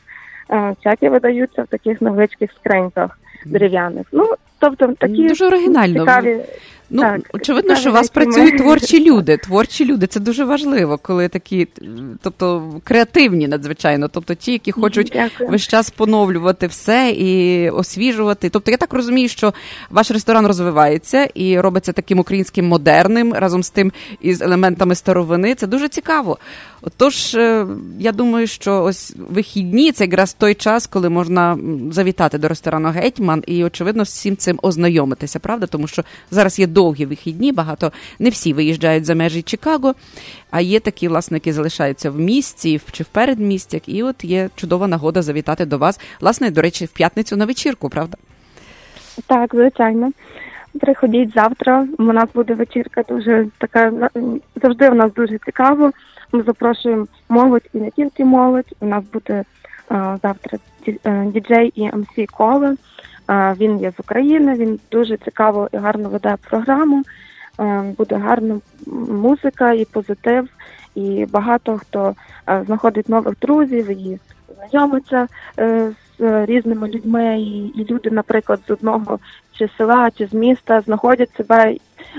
е, 0.51 0.75
чеки 0.83 1.09
видаються 1.09 1.63
в 1.63 1.67
таких 1.67 2.01
невеличких 2.01 2.51
скриньках 2.51 3.19
дерев'яних. 3.45 4.07
Ну 4.11 4.29
тобто 4.59 4.87
такі 4.87 5.27
Дуже 5.27 5.45
оригінально. 5.47 5.99
цікаві. 5.99 6.39
Ну, 6.95 7.01
так, 7.01 7.21
очевидно, 7.33 7.75
що 7.75 7.89
у 7.89 7.93
вас 7.93 8.11
речі 8.15 8.19
ми- 8.29 8.33
працюють 8.33 8.57
творчі 8.57 9.05
люди. 9.05 9.37
Творчі 9.37 9.85
люди 9.85 10.07
це 10.07 10.19
дуже 10.19 10.45
важливо, 10.45 10.97
коли 10.97 11.27
такі, 11.27 11.67
тобто 12.21 12.71
креативні 12.83 13.47
надзвичайно, 13.47 14.07
тобто 14.07 14.35
ті, 14.35 14.51
які 14.51 14.71
хочуть 14.71 15.11
Дякую. 15.13 15.49
весь 15.49 15.67
час 15.67 15.89
поновлювати 15.89 16.67
все 16.67 17.11
і 17.11 17.69
освіжувати. 17.69 18.49
Тобто, 18.49 18.71
я 18.71 18.77
так 18.77 18.93
розумію, 18.93 19.29
що 19.29 19.53
ваш 19.89 20.11
ресторан 20.11 20.47
розвивається 20.47 21.23
і 21.33 21.59
робиться 21.59 21.91
таким 21.91 22.19
українським 22.19 22.67
модерним 22.67 23.33
разом 23.33 23.63
з 23.63 23.69
тим 23.69 23.91
із 24.21 24.41
елементами 24.41 24.95
старовини. 24.95 25.55
Це 25.55 25.67
дуже 25.67 25.89
цікаво. 25.89 26.37
Отож, 26.81 27.35
е, 27.35 27.67
я 27.99 28.11
думаю, 28.11 28.47
що 28.47 28.83
ось 28.83 29.15
вихідні 29.29 29.91
це 29.91 30.03
якраз 30.05 30.33
той 30.33 30.53
час, 30.53 30.87
коли 30.87 31.09
можна 31.09 31.57
завітати 31.91 32.37
до 32.37 32.47
ресторану 32.47 32.89
Гетьман 32.89 33.43
і, 33.47 33.63
очевидно, 33.63 34.05
з 34.05 34.09
всім 34.09 34.37
цим 34.37 34.59
ознайомитися, 34.61 35.39
правда? 35.39 35.67
Тому 35.67 35.87
що 35.87 36.03
зараз 36.31 36.59
є 36.59 36.67
довгі 36.83 37.05
вихідні, 37.05 37.51
багато 37.51 37.91
не 38.19 38.29
всі 38.29 38.53
виїжджають 38.53 39.05
за 39.05 39.15
межі 39.15 39.41
Чикаго, 39.41 39.95
а 40.51 40.61
є 40.61 40.79
такі, 40.79 41.07
власне, 41.07 41.37
які 41.37 41.51
залишаються 41.51 42.11
в 42.11 42.19
місті 42.19 42.81
чи 42.91 43.03
в 43.03 43.07
передмістях. 43.07 43.89
І 43.89 44.03
от 44.03 44.23
є 44.23 44.49
чудова 44.55 44.87
нагода 44.87 45.21
завітати 45.21 45.65
до 45.65 45.77
вас, 45.77 45.99
власне, 46.21 46.51
до 46.51 46.61
речі, 46.61 46.85
в 46.85 46.91
п'ятницю 46.91 47.37
на 47.37 47.45
вечірку, 47.45 47.89
правда? 47.89 48.17
Так, 49.27 49.51
звичайно. 49.53 50.11
Приходіть 50.79 51.33
завтра. 51.33 51.87
У 51.97 52.03
нас 52.03 52.29
буде 52.33 52.53
вечірка 52.53 53.03
дуже 53.09 53.47
така 53.57 54.09
завжди 54.61 54.89
у 54.89 54.93
нас 54.93 55.13
дуже 55.13 55.37
цікаво. 55.45 55.91
Ми 56.31 56.43
запрошуємо 56.43 57.07
молодь 57.29 57.69
і 57.73 57.77
не 57.77 57.91
тільки 57.91 58.25
молодь. 58.25 58.75
У 58.79 58.85
нас 58.85 59.03
буде 59.13 59.43
а, 59.89 60.17
завтра 60.23 60.59
е, 60.87 61.25
діджей 61.33 61.71
і 61.75 61.83
МС 61.85 62.29
Коле. 62.31 62.75
Він 63.29 63.79
є 63.79 63.91
з 63.91 63.99
України. 63.99 64.55
Він 64.55 64.79
дуже 64.91 65.17
цікаво 65.17 65.69
і 65.71 65.77
гарно 65.77 66.09
веде 66.09 66.35
програму. 66.49 67.03
Е, 67.59 67.93
Буде 67.97 68.15
гарна 68.15 68.59
музика 69.07 69.73
і 69.73 69.85
позитив. 69.85 70.49
І 70.95 71.25
багато 71.31 71.77
хто 71.77 72.15
е, 72.49 72.63
знаходить 72.65 73.09
нових 73.09 73.35
друзів 73.41 73.89
і 73.89 74.19
знайомиться 74.55 75.27
е, 75.59 75.91
з 76.19 76.45
різними 76.45 76.87
людьми, 76.87 77.41
і, 77.75 77.85
люди, 77.89 78.11
наприклад, 78.11 78.59
з 78.67 78.71
одного 78.71 79.19
чи 79.51 79.69
села, 79.77 80.11
чи 80.11 80.27
з 80.27 80.33
міста 80.33 80.81
знаходять 80.81 81.35
себе 81.37 81.75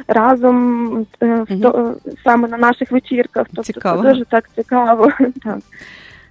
разом 0.09 1.07
е, 1.23 1.45
саме 2.25 2.49
на 2.49 2.57
наших 2.57 2.93
вечірках. 2.93 3.47
Тобто 3.55 3.81
це 3.81 3.97
дуже 3.97 4.25
так 4.25 4.51
цікаво. 4.55 5.13
Так. 5.45 5.59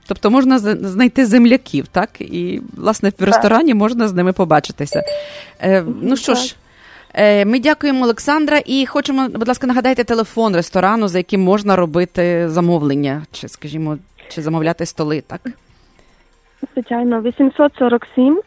Тобто 0.07 0.31
можна 0.31 0.59
знайти 0.59 1.25
земляків, 1.25 1.87
так? 1.87 2.09
І, 2.21 2.61
власне, 2.77 3.11
в 3.19 3.23
ресторані 3.23 3.73
можна 3.73 4.07
з 4.07 4.13
ними 4.13 4.33
побачитися. 4.33 5.03
Е, 5.61 5.83
ну 6.01 6.15
що 6.17 6.35
ж. 6.35 6.55
е, 7.13 7.45
Ми 7.45 7.59
дякуємо 7.59 8.03
Олександра 8.03 8.59
і 8.65 8.85
хочемо, 8.85 9.27
будь 9.29 9.47
ласка, 9.47 9.67
нагадайте 9.67 10.03
телефон 10.03 10.55
ресторану, 10.55 11.07
за 11.07 11.17
яким 11.17 11.41
можна 11.41 11.75
робити 11.75 12.49
замовлення, 12.49 13.23
чи, 13.31 13.47
скажімо, 13.47 13.97
чи 14.29 14.41
замовляти 14.41 14.85
столи, 14.85 15.23
так? 15.27 15.41
Звичайно, 16.73 17.21
847 17.21 18.41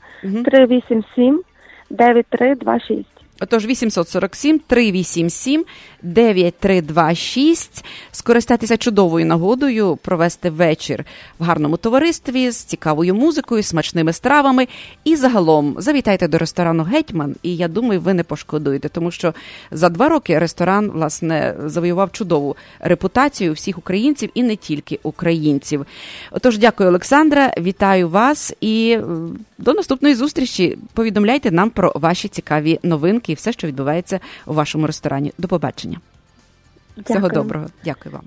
387 0.44 1.42
9326. 1.90 3.06
Отож, 3.40 3.66
847 3.66 4.60
387 4.66 5.64
9326. 6.02 7.84
Скористатися 8.12 8.76
чудовою 8.76 9.26
нагодою, 9.26 9.96
провести 9.96 10.50
вечір 10.50 11.04
в 11.38 11.44
гарному 11.44 11.76
товаристві 11.76 12.50
з 12.50 12.56
цікавою 12.56 13.14
музикою, 13.14 13.62
смачними 13.62 14.12
стравами. 14.12 14.68
І 15.04 15.16
загалом 15.16 15.74
завітайте 15.78 16.28
до 16.28 16.38
ресторану 16.38 16.82
Гетьман, 16.82 17.36
і 17.42 17.56
я 17.56 17.68
думаю, 17.68 18.00
ви 18.00 18.14
не 18.14 18.22
пошкодуєте, 18.22 18.88
тому 18.88 19.10
що 19.10 19.34
за 19.70 19.88
два 19.88 20.08
роки 20.08 20.38
ресторан 20.38 20.90
власне 20.90 21.54
завоював 21.64 22.12
чудову 22.12 22.56
репутацію 22.80 23.52
всіх 23.52 23.78
українців 23.78 24.30
і 24.34 24.42
не 24.42 24.56
тільки 24.56 24.98
українців. 25.02 25.86
Отож, 26.30 26.58
дякую, 26.58 26.88
Олександра. 26.88 27.52
Вітаю 27.58 28.08
вас 28.08 28.54
і 28.60 28.98
до 29.58 29.72
наступної 29.72 30.14
зустрічі. 30.14 30.78
Повідомляйте 30.94 31.50
нам 31.50 31.70
про 31.70 31.92
ваші 31.94 32.28
цікаві 32.28 32.78
новинки 32.82 33.25
і 33.32 33.34
все, 33.34 33.52
що 33.52 33.66
відбувається 33.66 34.20
у 34.46 34.54
вашому 34.54 34.86
ресторані. 34.86 35.32
До 35.38 35.48
побачення. 35.48 36.00
Всього 37.04 37.28
доброго. 37.28 37.66
Дякую 37.84 38.14
вам. 38.14 38.24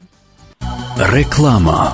Реклама. 0.97 1.93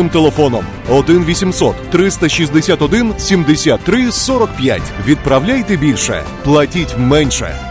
телефоном 0.09 0.65
1 0.89 1.25
800 1.25 1.75
361 1.91 3.13
73 3.17 4.11
45. 4.11 4.81
Відправляйте 5.07 5.77
більше, 5.77 6.23
платіть 6.43 6.97
менше. 6.97 7.70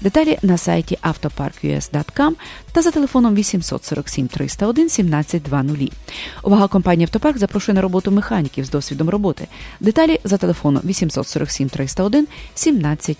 Деталі 0.01 0.37
на 0.41 0.57
сайті 0.57 0.97
autopark.us.com 1.03 2.31
та 2.71 2.81
за 2.81 2.91
телефоном 2.91 3.35
847 3.35 4.27
301 4.27 4.85
1720. 4.85 5.91
Увага 6.43 6.67
компанії 6.67 7.05
Автопарк 7.05 7.37
запрошує 7.37 7.75
на 7.75 7.81
роботу 7.81 8.11
механіків 8.11 8.65
з 8.65 8.69
досвідом 8.69 9.09
роботи. 9.09 9.47
Деталі 9.79 10.19
за 10.23 10.37
телефоном 10.37 10.81
847 10.85 11.69
301 11.69 12.19
1720. 12.19 13.17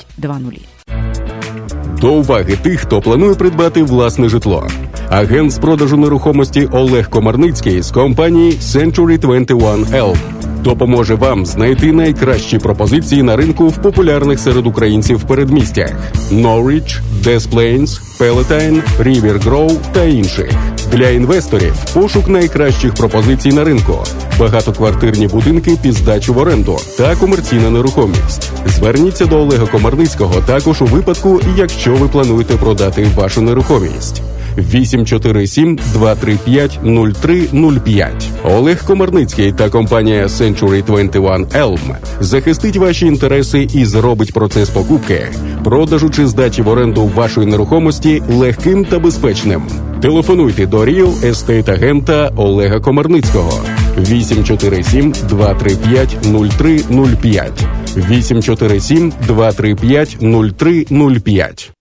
До 2.01 2.13
уваги 2.13 2.55
тих, 2.55 2.79
хто 2.79 3.01
планує 3.01 3.35
придбати 3.35 3.83
власне 3.83 4.29
житло. 4.29 4.67
Агент 5.09 5.51
з 5.51 5.59
продажу 5.59 5.97
нерухомості 5.97 6.65
Олег 6.71 7.09
Комарницький 7.09 7.81
з 7.81 7.91
компанії 7.91 8.51
Century 8.51 9.17
21 9.17 9.85
Elm 9.85 10.17
допоможе 10.61 11.15
вам 11.15 11.45
знайти 11.45 11.91
найкращі 11.91 12.57
пропозиції 12.57 13.23
на 13.23 13.35
ринку 13.35 13.67
в 13.67 13.77
популярних 13.77 14.39
серед 14.39 14.67
українців 14.67 15.23
передмістях: 15.23 15.93
Norwich, 16.31 16.99
Des 17.23 17.39
Plains, 17.39 18.01
Palatine, 18.19 18.81
River 18.99 19.43
Grove 19.43 19.77
та 19.91 20.03
інших. 20.03 20.51
Для 20.91 21.09
інвесторів 21.09 21.73
пошук 21.93 22.27
найкращих 22.27 22.93
пропозицій 22.93 23.49
на 23.51 23.63
ринку, 23.63 23.97
багатоквартирні 24.39 25.27
будинки 25.27 25.77
під 25.81 25.93
здачу 25.93 26.33
в 26.33 26.37
оренду 26.37 26.77
та 26.97 27.15
комерційна 27.15 27.69
нерухомість. 27.69 28.51
Зверніться 28.67 29.25
до 29.25 29.39
Олега 29.39 29.67
Комарницького 29.67 30.41
також 30.45 30.81
у 30.81 30.85
випадку, 30.85 31.41
якщо 31.57 31.95
ви 31.95 32.07
плануєте 32.07 32.53
продати 32.53 33.07
вашу 33.15 33.41
нерухомість. 33.41 34.21
847 34.57 35.79
235 35.93 36.79
0305. 36.83 38.29
Олег 38.43 38.85
Комарницький 38.85 39.51
та 39.51 39.69
компанія 39.69 40.25
Century 40.25 40.83
21 40.85 41.45
Elm 41.45 41.95
захистить 42.19 42.77
ваші 42.77 43.05
інтереси 43.05 43.67
і 43.73 43.85
зробить 43.85 44.33
процес 44.33 44.69
покупки, 44.69 45.27
продажу 45.63 46.09
чи 46.09 46.27
здачі 46.27 46.61
в 46.61 46.67
оренду 46.67 47.11
вашої 47.15 47.47
нерухомості 47.47 48.23
легким 48.29 48.85
та 48.85 48.99
безпечним. 48.99 49.63
Телефонуйте 50.01 50.65
до 50.65 50.77
Real 50.77 51.31
Estate 51.31 51.71
агента 51.71 52.31
Олега 52.35 52.79
Комарницького 52.79 53.63
847 53.97 55.11
235 55.11 56.17
0305 56.21 57.65
847 57.95 59.13
235 59.27 60.17
0305 60.21 61.71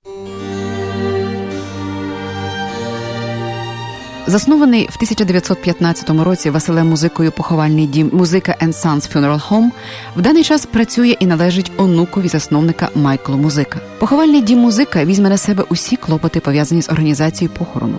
Заснований 4.30 4.88
в 4.90 4.94
1915 4.94 6.10
році 6.10 6.50
Василем 6.50 6.88
музикою 6.88 7.32
поховальний 7.32 7.86
дім 7.86 8.10
Музика 8.12 8.56
and 8.62 8.72
Sons 8.72 9.12
Funeral 9.12 9.48
Home 9.48 9.70
в 10.16 10.20
даний 10.20 10.44
час 10.44 10.66
працює 10.66 11.16
і 11.20 11.26
належить 11.26 11.72
онукові 11.76 12.28
засновника 12.28 12.88
Майклу 12.94 13.36
Музика. 13.36 13.80
Поховальний 13.98 14.42
дім 14.42 14.58
музика 14.58 15.04
візьме 15.04 15.28
на 15.28 15.36
себе 15.36 15.64
усі 15.68 15.96
клопоти 15.96 16.40
пов'язані 16.40 16.82
з 16.82 16.88
організацією 16.88 17.54
похорону. 17.58 17.98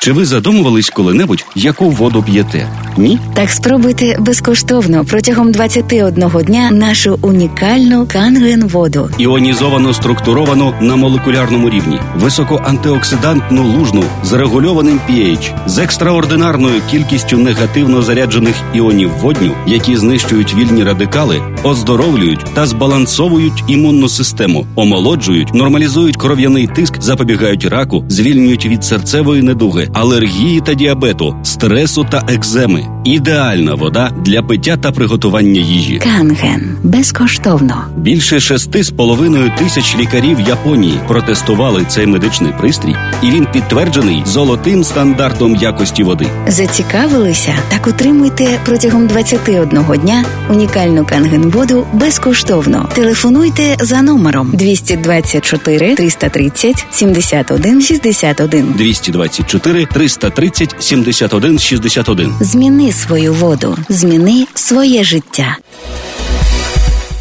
Чи 0.00 0.12
ви 0.12 0.24
задумувались 0.24 0.90
коли-небудь, 0.90 1.44
яку 1.54 1.90
воду 1.90 2.22
п'єте? 2.22 2.68
Ні? 2.96 3.18
Так 3.34 3.50
спробуйте 3.50 4.16
безкоштовно 4.20 5.04
протягом 5.04 5.52
21 5.52 6.28
дня 6.46 6.70
нашу 6.70 7.18
унікальну 7.22 8.06
канген 8.12 8.68
воду. 8.68 9.10
Іонізовано 9.18 9.94
структуровану 9.94 10.74
на 10.80 10.96
молекулярному 10.96 11.70
рівні, 11.70 11.98
високоантиоксидантну 12.16 13.62
лужну 13.62 14.04
з 14.24 14.32
регульованим 14.32 15.00
pH, 15.10 15.68
з 15.68 15.78
екстраординарною 15.78 16.80
кількістю 16.90 17.36
негативно 17.36 18.02
заряджених 18.02 18.54
іонів 18.74 19.10
водню, 19.20 19.50
які 19.66 19.96
знищують 19.96 20.54
вільні 20.54 20.84
радикали, 20.84 21.42
оздоровлюють 21.62 22.44
та 22.54 22.66
збалансовують 22.66 23.64
імунну 23.68 24.08
систему, 24.08 24.66
омолоджують, 24.76 25.54
нормалізують 25.54 26.16
кров'яний 26.16 26.66
тиск, 26.66 27.02
запобігають 27.02 27.64
раку, 27.64 28.04
звільнюють 28.08 28.66
від 28.66 28.84
серцевої 28.84 29.42
недуги, 29.42 29.87
алергії 29.92 30.60
та 30.60 30.74
діабету, 30.74 31.36
стресу 31.42 32.06
та 32.10 32.22
екземи. 32.28 32.97
Ідеальна 33.08 33.74
вода 33.74 34.10
для 34.24 34.42
пиття 34.42 34.76
та 34.76 34.92
приготування 34.92 35.60
їжі. 35.60 35.98
Канген 35.98 36.76
безкоштовно. 36.82 37.84
Більше 37.96 38.40
шести 38.40 38.82
з 38.84 38.90
половиною 38.90 39.52
тисяч 39.58 39.96
лікарів 39.96 40.40
Японії 40.40 41.00
протестували 41.08 41.84
цей 41.88 42.06
медичний 42.06 42.52
пристрій, 42.60 42.96
і 43.22 43.30
він 43.30 43.46
підтверджений 43.52 44.22
золотим 44.26 44.84
стандартом 44.84 45.56
якості 45.56 46.02
води. 46.02 46.26
Зацікавилися? 46.48 47.54
Так 47.68 47.86
отримуйте 47.86 48.58
протягом 48.64 49.06
21 49.06 49.84
дня 50.02 50.24
унікальну 50.50 51.04
канген 51.04 51.50
воду 51.50 51.86
безкоштовно. 51.92 52.88
Телефонуйте 52.94 53.76
за 53.80 54.02
номером 54.02 54.50
224 54.52 55.94
330 55.94 56.86
71 56.90 57.82
61. 57.82 58.72
224 58.76 59.86
330 59.86 60.76
71 60.78 61.58
61. 61.58 62.34
Зміни 62.40 62.92
свою 62.98 63.34
воду, 63.34 63.76
зміни 63.88 64.46
своє 64.54 65.04
життя. 65.04 65.56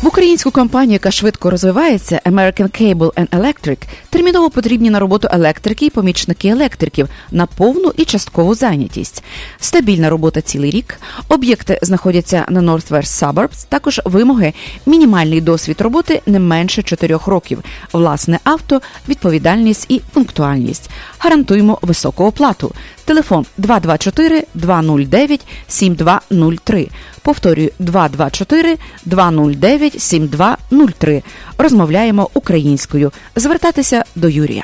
В 0.02 0.08
українську 0.08 0.52
компанію, 0.52 0.94
яка 0.94 1.12
швидко 1.12 1.50
розвивається, 1.50 2.22
American 2.26 2.82
Cable 2.82 3.14
and 3.14 3.28
Electric, 3.28 3.78
терміново 4.10 4.50
потрібні 4.50 4.90
на 4.90 5.00
роботу 5.00 5.28
електрики 5.32 5.86
і 5.86 5.90
помічники 5.90 6.48
електриків 6.48 7.10
на 7.32 7.46
повну 7.46 7.94
і 7.98 8.06
часткову 8.06 8.56
зайнятість. 8.56 9.24
Стабільна 9.60 10.10
робота 10.10 10.42
цілий 10.42 10.72
рік. 10.72 11.00
Об'єкти 11.30 11.80
знаходяться 11.82 12.46
на 12.50 12.62
Northwest 12.62 13.34
Suburbs, 13.34 13.66
Також 13.70 14.02
вимоги, 14.06 14.54
мінімальний 14.86 15.42
досвід 15.42 15.82
роботи 15.82 16.22
не 16.26 16.40
менше 16.40 16.84
4 16.84 17.20
років, 17.26 17.64
власне 17.94 18.40
авто, 18.44 18.82
відповідальність 19.10 19.86
і 19.90 20.02
пунктуальність. 20.14 20.90
Гарантуємо 21.20 21.80
високу 21.82 22.26
оплату. 22.26 22.74
Телефон 23.08 23.46
224 23.58 24.48
209 24.54 25.42
7203. 25.68 26.90
Повторюю 27.22 27.72
224 27.80 28.78
209 29.06 30.02
7203. 30.02 31.24
Розмовляємо 31.58 32.30
українською. 32.34 33.12
Звертатися 33.36 34.04
до 34.16 34.30
Юрія. 34.30 34.64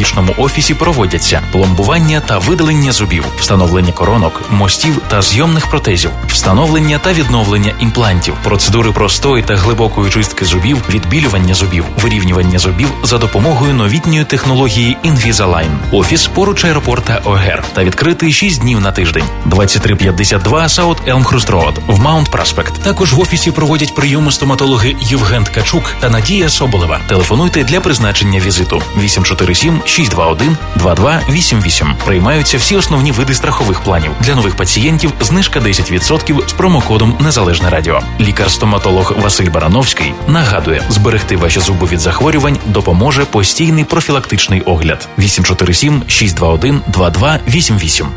стоматологічному 0.06 0.45
офісі 0.45 0.74
проводяться 0.74 1.41
пломбування 1.52 2.20
та 2.20 2.38
видалення 2.38 2.91
зубів, 2.91 3.26
встановлення 3.39 3.91
коронок, 3.91 4.41
мостів 4.52 5.02
та 5.08 5.22
зйомних 5.22 5.68
протезів, 5.68 6.12
встановлення 6.28 6.97
та 6.97 7.14
відновлення 7.14 7.74
імплантів, 7.80 8.34
процедури 8.43 8.91
простої 8.91 9.43
та 9.43 9.56
глибокої 9.56 10.12
чистки 10.12 10.45
зубів, 10.45 10.78
відбілювання 10.89 11.54
зубів, 11.54 11.86
вирівнювання 12.02 12.60
зубів 12.60 12.89
за 13.04 13.18
допомогою 13.18 13.74
новітньої 13.74 14.26
технології 14.26 14.97
Invisalign. 15.06 15.78
Офіс 15.91 16.28
поруч 16.28 16.66
аеропорта 16.66 17.22
Огер 17.26 17.64
та 17.74 17.84
відкритий 17.84 18.34
6 18.34 18.62
днів 18.62 18.80
на 18.80 18.91
тиждень. 18.91 19.26
2352 19.45 20.64
South 20.64 20.97
Elmhurst 21.08 21.47
Road 21.47 21.74
в 21.88 22.00
Маунт 22.00 22.32
Праспект. 22.32 22.74
Також 22.84 23.14
в 23.14 23.20
офісі 23.20 23.52
проводять 23.52 23.95
прийоми 23.95 24.32
стоматологи 24.32 24.95
Євген 25.02 25.43
Ткачук 25.43 25.95
та 26.00 26.10
Надія 26.10 26.50
Соболева. 26.50 27.00
Телефонуйте 27.08 27.64
для 27.64 27.82
призначення 27.82 28.39
візиту 28.39 28.82
847 28.97 29.82
621 29.90 30.58
2288. 30.76 31.96
Приймаються 32.06 32.58
всі 32.58 32.76
основні 32.76 33.12
види 33.12 33.34
страхових 33.34 33.82
планів. 33.82 34.12
Для 34.22 34.36
нових 34.36 34.56
пацієнтів 34.56 35.12
знижка 35.22 35.60
10% 35.60 36.48
з 36.48 36.54
промокодом 36.54 37.18
Незалежне 37.20 37.70
Радіо. 37.70 38.02
Лікар-стоматолог 38.20 39.14
Василь 39.22 39.50
Барановський 39.50 40.14
нагадує, 40.28 40.84
зберегти 40.90 41.38
ваші 41.38 41.60
зуби 41.60 41.88
від 41.88 42.00
захворювань 42.00 42.58
допоможе 42.66 43.26
постійний 43.26 43.84
профілактичний 43.84 44.62
огляд. 44.62 45.08
847 45.18 46.04
621 46.08 46.82
2288. 46.88 48.08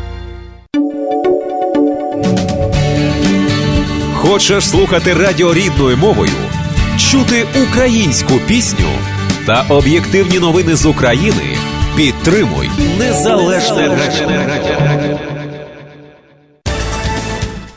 Хочеш 4.15 4.69
слухати 4.69 5.13
радіо 5.13 5.53
рідною 5.53 5.97
мовою, 5.97 6.31
чути 6.97 7.45
українську 7.63 8.33
пісню 8.47 8.87
та 9.45 9.65
об'єктивні 9.69 10.39
новини 10.39 10.75
з 10.75 10.85
України? 10.85 11.52
Підтримуй 11.97 12.69
незалежне 12.99 13.87
радіо. 13.87 15.19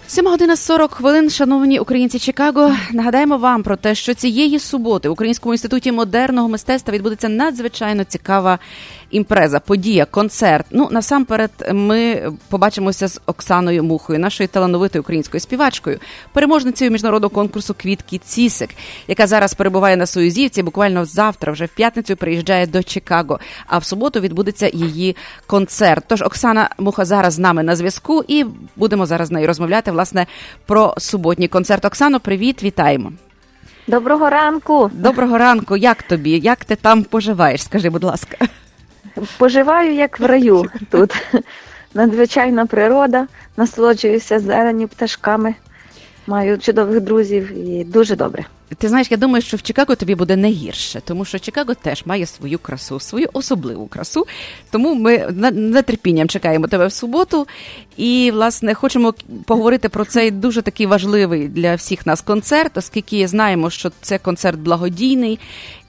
7 0.07 0.27
година 0.27 0.57
40 0.57 0.95
хвилин, 0.95 1.31
шановні 1.31 1.79
українці 1.79 2.19
Чикаго. 2.19 2.73
Нагадаємо 2.93 3.37
вам 3.37 3.63
про 3.63 3.77
те, 3.77 3.95
що 3.95 4.15
цієї 4.15 4.59
суботи 4.59 5.09
в 5.09 5.13
Українському 5.13 5.55
інституті 5.55 5.93
модерного 5.93 6.49
мистецтва 6.49 6.95
відбудеться 6.95 7.29
надзвичайно 7.29 8.05
цікава 8.05 8.59
імпреза, 9.11 9.61
подія, 9.61 10.05
концерт. 10.05 10.67
Ну 10.71 10.89
насамперед, 10.91 11.51
ми 11.73 12.33
побачимося 12.49 13.09
з 13.09 13.21
Оксаною 13.27 13.85
Мухою, 13.85 14.19
нашою 14.19 14.49
талановитою 14.49 15.03
українською 15.03 15.41
співачкою, 15.41 15.99
переможницею 16.33 16.91
міжнародного 16.91 17.35
конкурсу 17.35 17.75
Квітки 17.75 18.19
Цісик, 18.19 18.71
яка 19.09 19.27
зараз 19.27 19.55
перебуває 19.55 19.97
на 19.97 20.07
Союзівці. 20.07 20.63
Буквально 20.63 21.05
завтра, 21.05 21.53
вже 21.53 21.65
в 21.65 21.69
п'ятницю, 21.69 22.17
приїжджає 22.17 22.67
до 22.67 22.83
Чикаго. 22.83 23.41
А 23.67 23.79
в 23.79 23.85
суботу 23.85 24.21
відбудеться 24.21 24.71
її 24.73 25.17
концерт. 25.47 26.05
Тож 26.09 26.23
Оксана 26.23 26.71
Муха 26.79 27.05
зараз 27.05 27.35
з 27.35 27.39
нами 27.39 27.63
на 27.63 27.77
зв'язку, 27.77 28.25
і 28.29 28.45
будемо 28.77 29.07
зараз 29.07 29.29
з 29.29 29.31
нею 29.31 29.47
розмовляти 29.47 29.91
власне 29.91 30.27
про 30.67 30.95
суботній 30.99 31.49
концерт. 31.49 31.85
Оксано, 31.85 32.21
привіт, 32.21 32.63
вітаємо. 32.63 33.13
Доброго 33.87 34.31
ранку. 34.31 34.91
Доброго 34.95 35.39
ранку. 35.39 35.77
Як 35.77 36.03
тобі? 36.03 36.31
Як 36.39 36.65
ти 36.65 36.77
там 36.77 37.05
поживаєш? 37.05 37.63
Скажи, 37.63 37.91
будь 37.91 38.05
ласка. 38.05 38.37
Поживаю 39.39 39.95
як 39.95 40.21
в 40.21 40.25
раю 40.25 40.65
тут. 40.91 41.15
Надзвичайна 41.95 42.67
природа, 42.67 43.27
насолоджуюся 43.57 44.39
зелені 44.39 44.87
пташками, 44.87 45.55
маю 46.27 46.59
чудових 46.59 47.01
друзів 47.01 47.53
і 47.59 47.85
дуже 47.85 48.17
добре. 48.17 48.45
Ти 48.79 48.89
знаєш, 48.89 49.11
я 49.11 49.17
думаю, 49.17 49.43
що 49.43 49.57
в 49.57 49.63
Чикаго 49.63 49.95
тобі 49.95 50.15
буде 50.15 50.37
не 50.37 50.51
гірше, 50.51 51.01
тому 51.05 51.25
що 51.25 51.39
Чикаго 51.39 51.75
теж 51.75 52.07
має 52.07 52.27
свою 52.27 52.59
красу, 52.59 53.01
свою 53.01 53.29
особливу 53.33 53.87
красу. 53.87 54.27
Тому 54.71 54.95
ми 54.95 55.19
нетерпінням 55.53 56.29
чекаємо 56.29 56.69
тебе 56.69 56.87
в 56.87 56.93
суботу. 56.93 57.47
І, 57.97 58.31
власне, 58.35 58.75
хочемо 58.75 59.15
поговорити 59.45 59.89
про 59.89 60.05
цей 60.05 60.31
дуже 60.31 60.63
такий 60.63 60.87
важливий 60.87 61.49
для 61.49 61.75
всіх 61.75 62.07
нас 62.07 62.21
концерт, 62.21 62.77
оскільки 62.77 63.29
знаємо, 63.29 63.71
що 63.71 63.91
це 64.01 64.19
концерт 64.19 64.59
благодійний. 64.59 65.39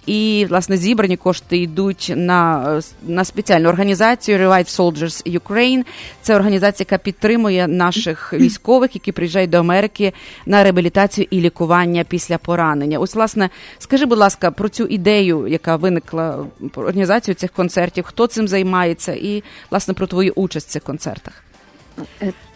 І 0.08 0.45
власне 0.49 0.78
зібрані 0.78 1.18
кошти 1.18 1.58
йдуть 1.58 2.14
на 2.16 2.82
на 3.08 3.26
спеціальну 3.26 3.70
організацію 3.70 4.38
Revive 4.38 4.80
Soldiers 4.80 5.39
Ukraine. 5.39 5.84
Це 6.22 6.36
організація, 6.36 6.86
яка 6.89 7.03
підтримує 7.03 7.68
наших 7.68 8.34
військових, 8.34 8.95
які 8.95 9.12
приїжджають 9.12 9.49
до 9.49 9.58
Америки 9.58 10.14
на 10.45 10.64
реабілітацію 10.64 11.28
і 11.30 11.41
лікування 11.41 12.03
після 12.03 12.38
поранення. 12.38 12.99
Ось, 12.99 13.16
власне, 13.16 13.49
скажи, 13.80 14.05
будь 14.05 14.18
ласка, 14.18 14.51
про 14.51 14.70
цю 14.70 14.86
ідею, 14.86 15.47
яка 15.47 15.76
виникла 15.76 16.45
про 16.74 16.84
організацію 16.84 17.36
цих 17.36 17.51
концертів, 17.51 18.03
хто 18.03 18.28
цим 18.28 18.47
займається, 18.47 19.14
і 19.14 19.43
власне 19.72 19.93
про 19.93 20.08
твою 20.08 20.34
участь 20.36 20.68
в 20.68 20.72
цих 20.72 20.84
концертах. 20.84 21.43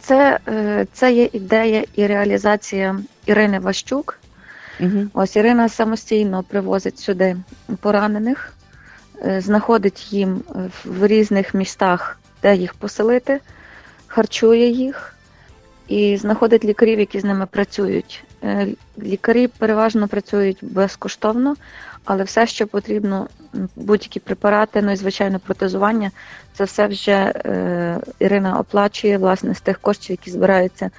Це, 0.01 0.39
Це 0.93 1.13
є 1.13 1.29
ідея 1.33 1.83
і 1.95 2.07
реалізація 2.07 2.99
Ірини 3.25 3.59
Ващук. 3.59 4.20
Угу. 4.81 5.07
Ось 5.13 5.35
Ірина 5.35 5.69
самостійно 5.69 6.43
привозить 6.43 6.99
сюди 6.99 7.37
поранених, 7.79 8.53
е, 9.25 9.41
знаходить 9.41 10.13
їм 10.13 10.41
в 10.85 11.07
різних 11.07 11.53
містах, 11.53 12.19
де 12.41 12.55
їх 12.55 12.73
поселити, 12.73 13.39
харчує 14.07 14.69
їх 14.69 15.15
і 15.87 16.17
знаходить 16.17 16.65
лікарів, 16.65 16.99
які 16.99 17.19
з 17.19 17.23
ними 17.23 17.45
працюють. 17.45 18.23
Е, 18.43 18.67
лікарі 18.99 19.47
переважно 19.47 20.07
працюють 20.07 20.57
безкоштовно, 20.61 21.55
але 22.05 22.23
все, 22.23 22.47
що 22.47 22.67
потрібно, 22.67 23.27
будь-які 23.75 24.19
препарати, 24.19 24.81
ну 24.81 24.91
і 24.91 24.95
звичайно 24.95 25.39
протезування, 25.39 26.11
це 26.53 26.63
все 26.63 26.87
вже 26.87 27.11
е, 27.11 27.99
Ірина 28.19 28.59
оплачує 28.59 29.17
власне 29.17 29.55
з 29.55 29.61
тих 29.61 29.79
коштів, 29.79 30.11
які 30.11 30.31
збираються 30.31 30.89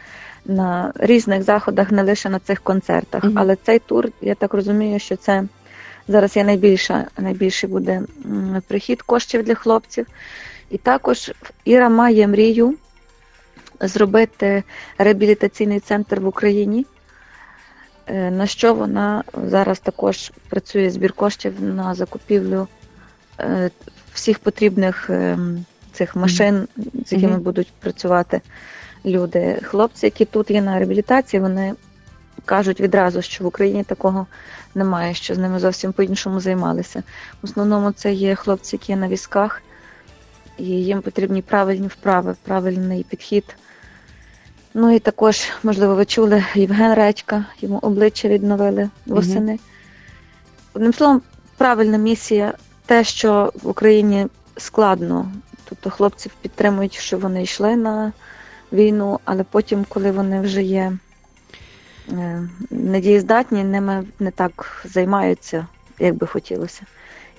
на 0.45 0.93
різних 0.95 1.43
заходах, 1.43 1.91
не 1.91 2.03
лише 2.03 2.29
на 2.29 2.39
цих 2.39 2.61
концертах. 2.61 3.25
Mm-hmm. 3.25 3.33
Але 3.37 3.57
цей 3.57 3.79
тур, 3.79 4.09
я 4.21 4.35
так 4.35 4.55
розумію, 4.55 4.99
що 4.99 5.17
це 5.17 5.45
зараз 6.09 6.37
є 6.37 6.45
найбільша, 6.45 7.07
найбільший 7.19 7.71
буде 7.71 8.03
прихід 8.69 9.03
коштів 9.03 9.45
для 9.45 9.55
хлопців. 9.55 10.07
І 10.71 10.79
також 10.79 11.33
Іра 11.65 11.89
має 11.89 12.29
мрію 12.29 12.75
зробити 13.81 14.63
реабілітаційний 14.99 15.81
центр 15.81 16.21
в 16.21 16.27
Україні. 16.27 16.87
Е, 18.07 18.31
на 18.31 18.47
що 18.47 18.75
вона 18.75 19.25
зараз 19.47 19.79
також 19.81 20.33
працює 20.49 20.91
збір 20.91 21.13
коштів 21.13 21.63
на 21.63 21.95
закупівлю 21.95 22.69
е, 23.41 23.71
всіх 24.13 24.39
потрібних 24.39 25.11
ем, 25.11 25.65
цих 25.93 26.17
машин, 26.17 26.69
з 27.07 27.13
якими 27.13 27.37
mm-hmm. 27.37 27.41
будуть 27.41 27.73
працювати 27.81 28.41
люди. 29.05 29.61
Хлопці, 29.63 30.07
які 30.07 30.25
тут 30.25 30.51
є 30.51 30.63
на 30.63 30.79
реабілітації, 30.79 31.41
вони 31.41 31.75
кажуть 32.45 32.81
відразу, 32.81 33.23
що 33.23 33.45
в 33.45 33.47
Україні 33.47 33.85
такого 33.85 34.27
немає, 34.75 35.15
що 35.15 35.35
з 35.35 35.39
ними 35.39 35.59
зовсім 35.59 35.93
по-іншому 35.93 36.41
займалися. 36.41 37.03
В 37.43 37.45
основному 37.45 37.93
це 37.93 38.13
є 38.13 38.35
хлопці, 38.35 38.77
які 38.77 38.93
є 38.93 38.99
на 38.99 39.09
візках, 39.09 39.63
і 40.59 40.65
їм 40.65 41.03
потрібні 41.03 41.43
правильні 41.43 41.87
вправи, 41.87 42.37
правильний 42.43 43.07
підхід. 43.09 43.57
Ну 44.75 44.95
і 44.95 44.99
також, 44.99 45.43
можливо, 45.63 45.95
ви 45.95 46.05
чули 46.05 46.45
Євген 46.55 46.95
Редька, 46.95 47.45
йому 47.61 47.79
обличчя 47.79 48.29
відновили 48.29 48.91
восени. 49.07 49.59
Одним 50.75 50.93
словом, 50.93 51.23
правильна 51.57 51.99
місія, 51.99 52.55
те, 52.87 53.05
що 53.05 53.53
в 53.63 53.69
Україні 53.69 54.27
складно. 54.57 55.33
Тобто 55.65 55.91
хлопців 55.91 56.33
підтримують, 56.43 56.95
що 56.95 57.19
вони 57.19 57.43
йшли 57.43 57.77
на 57.77 58.13
війну, 58.73 59.21
але 59.25 59.45
потім, 59.45 59.87
коли 59.89 60.11
вони 60.11 60.41
вже 60.41 60.63
є 60.63 60.93
е, 62.13 62.49
недієздатні, 62.71 63.65
ними 63.65 64.05
не 64.19 64.31
так 64.31 64.83
займаються, 64.85 65.67
як 65.99 66.15
би 66.15 66.27
хотілося. 66.27 66.83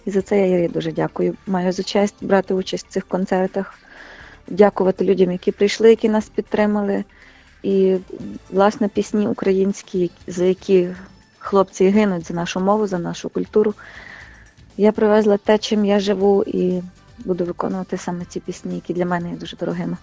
І 0.05 0.11
за 0.11 0.21
це 0.21 0.49
я 0.49 0.59
їй 0.59 0.67
дуже 0.67 0.91
дякую. 0.91 1.35
Маю 1.47 1.71
за 1.71 1.83
честь 1.83 2.15
брати 2.21 2.53
участь 2.53 2.87
в 2.87 2.89
цих 2.89 3.07
концертах, 3.07 3.79
дякувати 4.47 5.05
людям, 5.05 5.31
які 5.31 5.51
прийшли, 5.51 5.89
які 5.89 6.09
нас 6.09 6.29
підтримали. 6.29 7.03
І, 7.63 7.95
власне, 8.49 8.87
пісні 8.87 9.27
українські, 9.27 10.11
за 10.27 10.45
які 10.45 10.89
хлопці 11.39 11.89
гинуть 11.89 12.27
за 12.27 12.33
нашу 12.33 12.59
мову, 12.59 12.87
за 12.87 12.99
нашу 12.99 13.29
культуру. 13.29 13.73
Я 14.77 14.91
привезла 14.91 15.37
те, 15.37 15.57
чим 15.57 15.85
я 15.85 15.99
живу, 15.99 16.43
і 16.43 16.81
буду 17.25 17.45
виконувати 17.45 17.97
саме 17.97 18.25
ці 18.25 18.39
пісні, 18.39 18.75
які 18.75 18.93
для 18.93 19.05
мене 19.05 19.29
є 19.29 19.35
дуже 19.35 19.57
дорогими. 19.57 19.97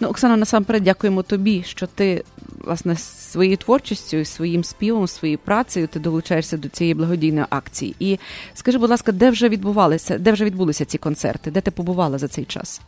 Ну, 0.00 0.08
Оксана, 0.08 0.36
насамперед 0.36 0.82
дякуємо 0.82 1.22
тобі, 1.22 1.62
що 1.62 1.86
ти 1.86 2.24
власне 2.64 2.96
своєю 2.96 3.56
творчістю, 3.56 4.24
своїм 4.24 4.64
співом, 4.64 5.08
своєю 5.08 5.38
працею 5.38 5.86
ти 5.86 6.00
долучаєшся 6.00 6.56
до 6.56 6.68
цієї 6.68 6.94
благодійної 6.94 7.46
акції. 7.50 7.94
І 7.98 8.18
скажи, 8.54 8.78
будь 8.78 8.90
ласка, 8.90 9.12
де 9.12 9.30
вже 9.30 9.48
відбувалися, 9.48 10.18
де 10.18 10.32
вже 10.32 10.44
відбулися 10.44 10.84
ці 10.84 10.98
концерти? 10.98 11.50
Де 11.50 11.60
ти 11.60 11.70
побувала 11.70 12.18
за 12.18 12.28
цей 12.28 12.44
час? 12.44 12.80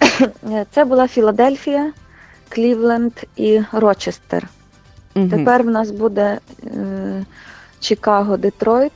Це 0.70 0.84
була 0.84 1.08
Філадельфія, 1.08 1.92
Клівленд 2.48 3.12
і 3.36 3.60
Рочестер. 3.72 4.48
Мгм. 5.14 5.30
Тепер 5.30 5.62
в 5.62 5.66
нас 5.66 5.90
буде 5.90 6.38
е, 6.64 7.24
Чикаго, 7.80 8.36
Детройт, 8.36 8.92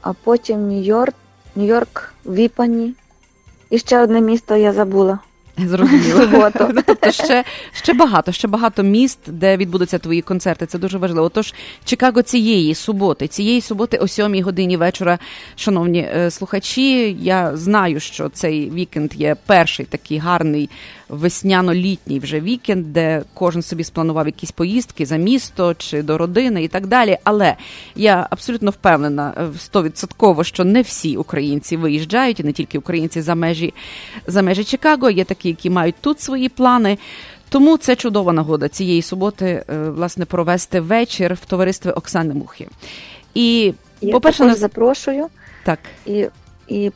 а 0.00 0.12
потім 0.12 0.68
Нью-Йорк, 0.68 1.14
Нью-Йорк, 1.56 2.12
Віпані. 2.26 2.94
І 3.70 3.78
ще 3.78 4.02
одне 4.02 4.20
місто 4.20 4.56
я 4.56 4.72
забула. 4.72 5.18
Зрозуміло. 5.58 6.50
Тобто 6.86 7.10
ще, 7.10 7.44
ще 7.72 7.92
багато, 7.92 8.32
ще 8.32 8.48
багато 8.48 8.82
міст, 8.82 9.18
де 9.26 9.56
відбудуться 9.56 9.98
твої 9.98 10.22
концерти. 10.22 10.66
Це 10.66 10.78
дуже 10.78 10.98
важливо. 10.98 11.28
Тож 11.28 11.54
Чикаго 11.84 12.22
цієї 12.22 12.74
суботи, 12.74 13.28
цієї 13.28 13.60
суботи 13.60 13.96
о 13.96 14.08
7 14.08 14.42
годині 14.42 14.76
вечора, 14.76 15.18
шановні 15.56 15.98
е, 16.00 16.30
слухачі. 16.30 17.16
Я 17.20 17.56
знаю, 17.56 18.00
що 18.00 18.28
цей 18.28 18.70
вікенд 18.70 19.14
є 19.14 19.36
перший 19.46 19.86
такий 19.86 20.18
гарний 20.18 20.70
весняно-літній 21.12 22.18
вже 22.18 22.40
вікенд, 22.40 22.92
де 22.92 23.22
кожен 23.34 23.62
собі 23.62 23.84
спланував 23.84 24.26
якісь 24.26 24.50
поїздки 24.50 25.06
за 25.06 25.16
місто 25.16 25.74
чи 25.74 26.02
до 26.02 26.18
родини 26.18 26.64
і 26.64 26.68
так 26.68 26.86
далі. 26.86 27.18
Але 27.24 27.56
я 27.96 28.26
абсолютно 28.30 28.70
впевнена 28.70 29.34
е, 29.36 29.58
стовідсотково, 29.58 30.44
що 30.44 30.64
не 30.64 30.82
всі 30.82 31.16
українці 31.16 31.76
виїжджають, 31.76 32.40
і 32.40 32.44
не 32.44 32.52
тільки 32.52 32.78
українці 32.78 33.20
за 33.20 33.34
межі 33.34 33.74
за 34.26 34.42
межі 34.42 34.64
Чикаго. 34.64 35.10
Є 35.10 35.24
такі, 35.24 35.41
які 35.48 35.70
мають 35.70 35.94
тут 36.00 36.20
свої 36.20 36.48
плани. 36.48 36.98
Тому 37.48 37.76
це 37.76 37.96
чудова 37.96 38.32
нагода 38.32 38.68
цієї 38.68 39.02
суботи, 39.02 39.64
е, 39.68 39.90
власне, 39.90 40.24
провести 40.24 40.80
вечір 40.80 41.34
в 41.34 41.44
товаристві 41.44 41.90
Оксани 41.90 42.34
Мухи. 42.34 42.68
І, 43.34 43.74
Я 44.00 44.12
по-перше, 44.12 44.44
нас... 44.44 44.58
запрошую. 44.58 45.26
Так. 45.64 45.78
І, 46.06 46.26
і 46.68 46.92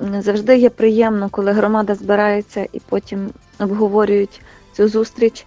завжди 0.00 0.58
є 0.58 0.70
приємно, 0.70 1.28
коли 1.28 1.52
громада 1.52 1.94
збирається 1.94 2.66
і 2.72 2.80
потім 2.88 3.30
обговорюють 3.58 4.40
цю 4.72 4.88
зустріч. 4.88 5.46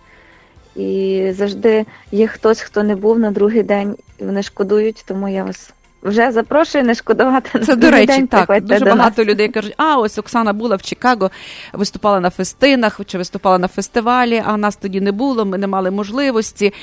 І 0.75 1.31
завжди 1.35 1.85
є 2.11 2.27
хтось, 2.27 2.61
хто 2.61 2.83
не 2.83 2.95
був 2.95 3.19
на 3.19 3.31
другий 3.31 3.63
день, 3.63 3.95
і 4.19 4.23
вони 4.23 4.43
шкодують, 4.43 5.03
тому 5.07 5.29
я 5.29 5.43
вас 5.43 5.73
вже 6.03 6.31
запрошую 6.31 6.83
не 6.83 6.95
шкодувати. 6.95 7.59
на 7.59 7.65
Це 7.65 7.75
до 7.75 7.91
речі, 7.91 8.07
день 8.07 8.27
так. 8.27 8.63
Дуже 8.63 8.85
багато 8.85 9.21
нас. 9.21 9.31
людей 9.31 9.49
кажуть, 9.49 9.73
а 9.77 9.97
ось 9.97 10.17
Оксана 10.17 10.53
була 10.53 10.75
в 10.75 10.81
Чикаго, 10.81 11.31
виступала 11.73 12.19
на 12.19 12.29
фестинах 12.29 12.99
чи 13.05 13.17
виступала 13.17 13.57
на 13.57 13.67
фестивалі, 13.67 14.43
а 14.45 14.57
нас 14.57 14.75
тоді 14.75 15.01
не 15.01 15.11
було, 15.11 15.45
ми 15.45 15.57
не 15.57 15.67
мали 15.67 15.91
можливості. 15.91 16.73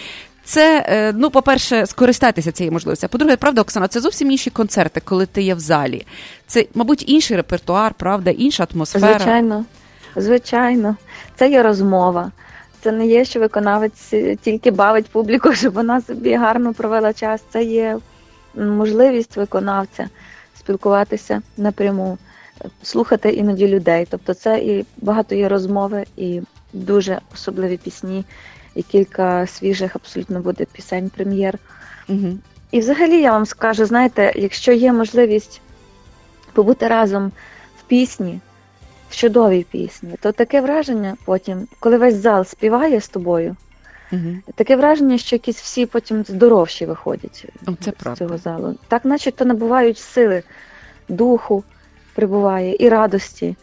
Це, 0.44 0.86
е, 0.88 1.12
ну, 1.16 1.30
по-перше, 1.30 1.86
скористайтеся 1.86 2.52
цією 2.52 2.72
можливістю. 2.72 3.06
А 3.06 3.08
по-друге, 3.08 3.36
правда, 3.36 3.60
Оксана, 3.60 3.88
це 3.88 4.00
зовсім 4.00 4.30
інші 4.30 4.50
концерти, 4.50 5.00
коли 5.04 5.26
ти 5.26 5.42
є 5.42 5.54
в 5.54 5.60
залі. 5.60 6.06
Це, 6.46 6.66
мабуть, 6.74 7.04
інший 7.08 7.36
репертуар, 7.36 7.94
правда, 7.94 8.30
інша 8.30 8.66
атмосфера. 8.74 9.12
Звичайно, 9.18 9.64
звичайно. 10.16 10.96
Це 11.36 11.50
є 11.50 11.62
розмова. 11.62 12.32
Це 12.80 12.92
не 12.92 13.06
є, 13.06 13.24
що 13.24 13.40
виконавець 13.40 14.14
тільки 14.42 14.70
бавить 14.70 15.06
публіку, 15.06 15.52
щоб 15.54 15.74
вона 15.74 16.00
собі 16.00 16.34
гарно 16.34 16.74
провела 16.74 17.12
час. 17.12 17.42
Це 17.52 17.64
є 17.64 17.98
можливість 18.54 19.36
виконавця 19.36 20.08
спілкуватися 20.58 21.42
напряму, 21.56 22.18
слухати 22.82 23.30
іноді 23.30 23.68
людей. 23.68 24.06
Тобто 24.10 24.34
це 24.34 24.58
і 24.58 24.86
багато 24.96 25.34
є 25.34 25.48
розмови, 25.48 26.04
і 26.16 26.40
дуже 26.72 27.20
особливі 27.34 27.76
пісні, 27.76 28.24
і 28.74 28.82
кілька 28.82 29.46
свіжих 29.46 29.96
абсолютно 29.96 30.40
буде 30.40 30.64
пісень 30.72 31.10
прем'єр. 31.16 31.58
Угу. 32.08 32.38
І 32.70 32.80
взагалі 32.80 33.20
я 33.20 33.32
вам 33.32 33.46
скажу, 33.46 33.84
знаєте, 33.84 34.32
якщо 34.36 34.72
є 34.72 34.92
можливість 34.92 35.60
побути 36.52 36.88
разом 36.88 37.32
в 37.78 37.82
пісні, 37.82 38.40
в 39.10 39.16
чудовій 39.16 39.66
пісні, 39.70 40.14
то 40.20 40.32
таке 40.32 40.60
враження 40.60 41.16
потім, 41.24 41.68
коли 41.80 41.98
весь 41.98 42.14
зал 42.14 42.44
співає 42.44 43.00
з 43.00 43.08
тобою, 43.08 43.56
Угу. 44.12 44.36
таке 44.54 44.76
враження, 44.76 45.18
що 45.18 45.36
якісь 45.36 45.60
всі 45.60 45.86
потім 45.86 46.24
здоровші 46.24 46.86
виходять 46.86 47.46
О, 47.66 47.72
це 47.80 47.90
з 47.90 47.94
правда. 47.94 48.18
цього 48.18 48.38
залу. 48.38 48.74
Так, 48.88 49.04
начебто 49.04 49.44
набувають 49.44 49.98
сили, 49.98 50.42
духу 51.08 51.64
прибуває 52.14 52.76
і 52.78 52.88
радості. 52.88 53.56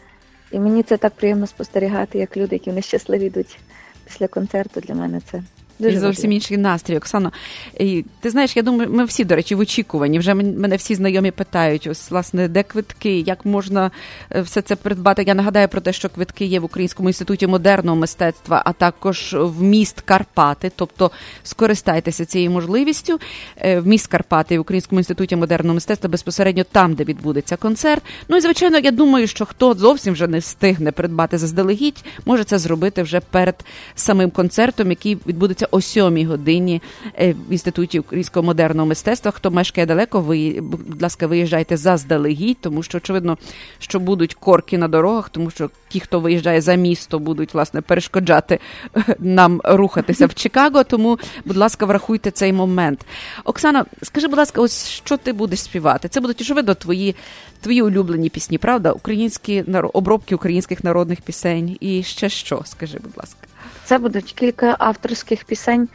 І 0.50 0.58
мені 0.58 0.82
це 0.82 0.96
так 0.96 1.14
приємно 1.14 1.46
спостерігати, 1.46 2.18
як 2.18 2.36
люди, 2.36 2.56
які 2.56 2.72
нещасливі 2.72 3.26
йдуть 3.26 3.58
після 4.04 4.28
концерту. 4.28 4.80
Для 4.80 4.94
мене 4.94 5.20
це 5.30 5.42
дуже 5.78 5.96
І 5.96 5.98
зовсім 5.98 6.32
інший 6.32 6.56
настрій, 6.56 6.96
Оксано. 6.96 7.32
І, 7.80 8.04
ти 8.20 8.30
знаєш, 8.30 8.56
я 8.56 8.62
думаю, 8.62 8.90
ми 8.92 9.04
всі, 9.04 9.24
до 9.24 9.36
речі, 9.36 9.54
в 9.54 9.60
очікуванні. 9.60 10.18
Вже 10.18 10.34
мене 10.34 10.76
всі 10.76 10.94
знайомі 10.94 11.30
питають, 11.30 11.86
ось, 11.86 12.10
власне, 12.10 12.48
де 12.48 12.62
квитки, 12.62 13.20
як 13.20 13.44
можна 13.44 13.90
е, 14.30 14.40
все 14.40 14.62
це 14.62 14.76
придбати. 14.76 15.22
Я 15.22 15.34
нагадаю 15.34 15.68
про 15.68 15.80
те, 15.80 15.92
що 15.92 16.08
квитки 16.08 16.44
є 16.44 16.60
в 16.60 16.64
Українському 16.64 17.08
інституті 17.08 17.46
модерного 17.46 17.96
мистецтва, 17.96 18.62
а 18.64 18.72
також 18.72 19.36
в 19.38 19.62
міст 19.62 20.00
Карпати. 20.00 20.72
Тобто 20.76 21.10
скористайтеся 21.42 22.24
цією 22.24 22.50
можливістю. 22.50 23.18
Е, 23.56 23.80
В 23.80 23.86
міст 23.86 24.06
Карпати 24.06 24.58
в 24.58 24.60
Українському 24.60 25.00
інституті 25.00 25.36
модерного 25.36 25.74
мистецтва 25.74 26.10
безпосередньо 26.10 26.64
там, 26.72 26.94
де 26.94 27.04
відбудеться 27.04 27.56
концерт. 27.56 28.02
Ну 28.28 28.36
і 28.36 28.40
звичайно, 28.40 28.78
я 28.78 28.90
думаю, 28.90 29.26
що 29.26 29.44
хто 29.44 29.74
зовсім 29.74 30.12
вже 30.12 30.26
не 30.26 30.38
встигне 30.38 30.92
придбати 30.92 31.38
заздалегідь, 31.38 32.04
може 32.24 32.44
це 32.44 32.58
зробити 32.58 33.02
вже 33.02 33.20
перед 33.20 33.64
самим 33.94 34.30
концертом, 34.30 34.90
який 34.90 35.18
відбудеться 35.26 35.65
о 35.70 35.80
7 35.80 36.26
годині 36.26 36.82
е, 37.20 37.32
в 37.32 37.52
інституті 37.52 37.98
українського 37.98 38.46
модерного 38.46 38.88
мистецтва. 38.88 39.30
Хто 39.30 39.50
мешкає 39.50 39.86
далеко, 39.86 40.20
ви, 40.20 40.60
будь 40.60 41.02
ласка, 41.02 41.26
виїжджайте 41.26 41.76
заздалегідь, 41.76 42.58
тому 42.60 42.82
що 42.82 42.98
очевидно, 42.98 43.38
що 43.78 44.00
будуть 44.00 44.34
корки 44.34 44.78
на 44.78 44.88
дорогах, 44.88 45.28
тому 45.28 45.50
що 45.50 45.70
ті, 45.88 46.00
хто 46.00 46.20
виїжджає 46.20 46.60
за 46.60 46.74
місто, 46.74 47.18
будуть 47.18 47.54
власне 47.54 47.80
перешкоджати 47.80 48.60
е, 48.96 49.16
нам 49.18 49.60
рухатися 49.64 50.26
в 50.26 50.34
Чикаго. 50.34 50.84
Тому, 50.84 51.18
будь 51.44 51.56
ласка, 51.56 51.86
врахуйте 51.86 52.30
цей 52.30 52.52
момент. 52.52 53.06
Оксана, 53.44 53.84
скажи, 54.02 54.28
будь 54.28 54.38
ласка, 54.38 54.60
ось 54.60 54.88
що 54.88 55.16
ти 55.16 55.32
будеш 55.32 55.60
співати? 55.60 56.08
Це 56.08 56.20
будуть 56.20 56.40
очевидно 56.40 56.74
твої, 56.74 57.16
твої 57.60 57.82
улюблені 57.82 58.28
пісні, 58.28 58.58
правда? 58.58 58.92
Українські 58.92 59.64
обробки 59.92 60.34
українських 60.34 60.84
народних 60.84 61.20
пісень. 61.20 61.76
І 61.80 62.02
ще 62.02 62.28
що? 62.28 62.62
Скажи, 62.64 62.98
будь 63.02 63.16
ласка. 63.16 63.45
Це 63.86 63.98
будуть 63.98 64.32
кілька 64.32 64.76
авторських 64.78 65.44
пісень. 65.44 65.88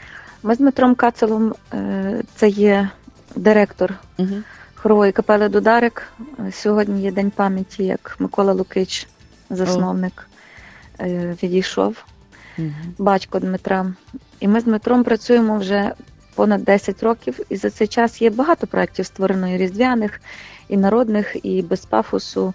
Ми 0.44 0.56
з 0.56 0.58
Дмитром 0.58 0.96
Кацелом, 0.96 1.56
е, 1.74 2.24
це 2.36 2.50
є 2.50 2.90
директор 3.36 3.94
Угу. 4.18 4.36
хорової 4.76 5.12
капели 5.12 5.50
Дударик. 5.50 6.08
Е, 6.40 6.52
Сьогодні 6.52 7.02
є 7.02 7.12
день 7.12 7.32
пам'яті, 7.32 7.84
як 7.84 8.16
Микола 8.20 8.54
Лукич, 8.54 9.08
засновник, 9.50 10.28
е, 11.00 11.38
відійшов, 11.44 12.06
батько 12.98 13.40
Дмитра. 13.40 13.94
І 14.40 14.48
ми 14.48 14.60
з 14.60 14.64
Дмитром 14.64 15.04
працюємо 15.04 15.58
вже 15.58 15.94
понад 16.36 16.64
10 16.64 17.04
років, 17.04 17.40
і 17.50 17.56
за 17.56 17.70
цей 17.70 17.88
час 17.88 18.22
є 18.22 18.30
багато 18.30 18.68
проєктів 18.68 19.06
створено 19.06 19.48
і 19.50 19.58
різдвяних, 19.58 20.22
і 20.70 20.78
народних, 20.78 21.36
і 21.44 21.62
без 21.62 21.86
пафосу. 21.86 22.54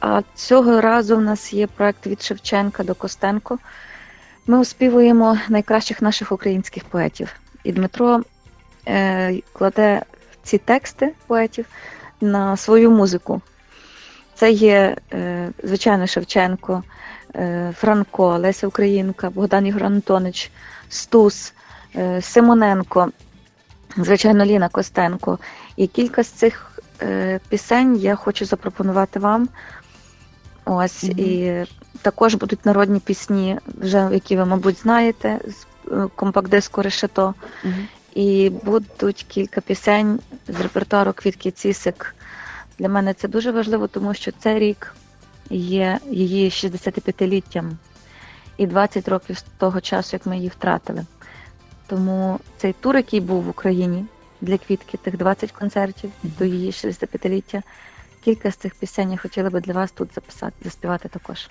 А 0.00 0.22
цього 0.34 0.80
разу 0.80 1.16
в 1.16 1.20
нас 1.20 1.52
є 1.52 1.66
проєкт 1.66 2.06
від 2.06 2.22
Шевченка 2.22 2.84
до 2.84 2.94
Костенко. 2.94 3.58
Ми 4.46 4.58
оспівуємо 4.58 5.38
найкращих 5.48 6.02
наших 6.02 6.32
українських 6.32 6.84
поетів. 6.84 7.34
І 7.64 7.72
Дмитро 7.72 8.22
е, 8.88 9.40
кладе 9.52 10.02
ці 10.42 10.58
тексти 10.58 11.12
поетів 11.26 11.66
на 12.20 12.56
свою 12.56 12.90
музику. 12.90 13.40
це 14.34 14.50
є, 14.50 14.96
е, 15.12 15.48
звичайно, 15.62 16.06
Шевченко, 16.06 16.82
е, 17.34 17.72
Франко, 17.76 18.38
Леся 18.38 18.66
Українка, 18.66 19.30
Богдан 19.30 19.66
Ігор 19.66 19.84
Антонич, 19.84 20.50
Стус, 20.88 21.54
е, 21.96 22.22
Симоненко, 22.22 23.08
звичайно, 23.96 24.44
Ліна 24.44 24.68
Костенко. 24.68 25.38
І 25.76 25.86
кілька 25.86 26.22
з 26.22 26.28
цих 26.28 26.68
пісень 27.48 27.96
я 27.96 28.14
хочу 28.14 28.44
запропонувати 28.44 29.18
вам. 29.18 29.48
Ось 30.64 31.04
mm-hmm. 31.04 31.20
і 31.20 31.66
також 32.02 32.34
будуть 32.34 32.66
народні 32.66 33.00
пісні, 33.00 33.58
вже 33.66 34.08
які 34.12 34.36
ви, 34.36 34.44
мабуть, 34.44 34.78
знаєте, 34.78 35.40
з 35.46 35.66
компакт-диску 36.16 36.82
решето. 36.82 37.34
Mm-hmm. 37.64 37.86
І 38.14 38.50
будуть 38.50 39.26
кілька 39.28 39.60
пісень 39.60 40.20
з 40.48 40.60
репертуару 40.60 41.12
Квітки 41.12 41.50
Цісик. 41.50 42.14
Для 42.78 42.88
мене 42.88 43.14
це 43.14 43.28
дуже 43.28 43.50
важливо, 43.50 43.88
тому 43.88 44.14
що 44.14 44.32
цей 44.38 44.58
рік 44.58 44.94
є 45.50 45.98
її 46.10 46.48
65-літтям 46.48 47.70
і 48.56 48.66
20 48.66 49.08
років 49.08 49.38
з 49.38 49.44
того 49.58 49.80
часу, 49.80 50.10
як 50.12 50.26
ми 50.26 50.36
її 50.36 50.48
втратили. 50.48 51.06
Тому 51.86 52.40
цей 52.56 52.72
тур, 52.72 52.96
який 52.96 53.20
був 53.20 53.42
в 53.42 53.48
Україні 53.48 54.04
для 54.40 54.58
квітки, 54.58 54.96
тих 54.96 55.16
20 55.16 55.52
концертів 55.52 56.10
до 56.22 56.44
її 56.44 56.70
65-ліття, 56.70 57.62
кілька 58.24 58.50
з 58.50 58.56
цих 58.56 58.74
пісень 58.74 59.12
я 59.12 59.16
хотіла 59.18 59.50
би 59.50 59.60
для 59.60 59.72
вас 59.72 59.92
тут 59.92 60.14
записати, 60.14 60.54
заспівати 60.64 61.08
також. 61.08 61.48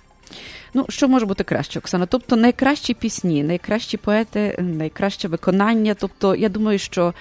Ну, 0.74 0.86
що 0.90 1.08
може 1.08 1.26
бути 1.26 1.44
краще, 1.44 1.80
Оксана? 1.80 2.06
Тобто 2.06 2.36
найкращі 2.36 2.94
пісні, 2.94 3.44
найкращі 3.44 3.98
поети, 3.98 4.56
найкраще 4.60 5.28
виконання. 5.28 5.94
Тобто, 5.94 6.36
я 6.36 6.50
думаю, 6.50 6.80
що 6.80 7.14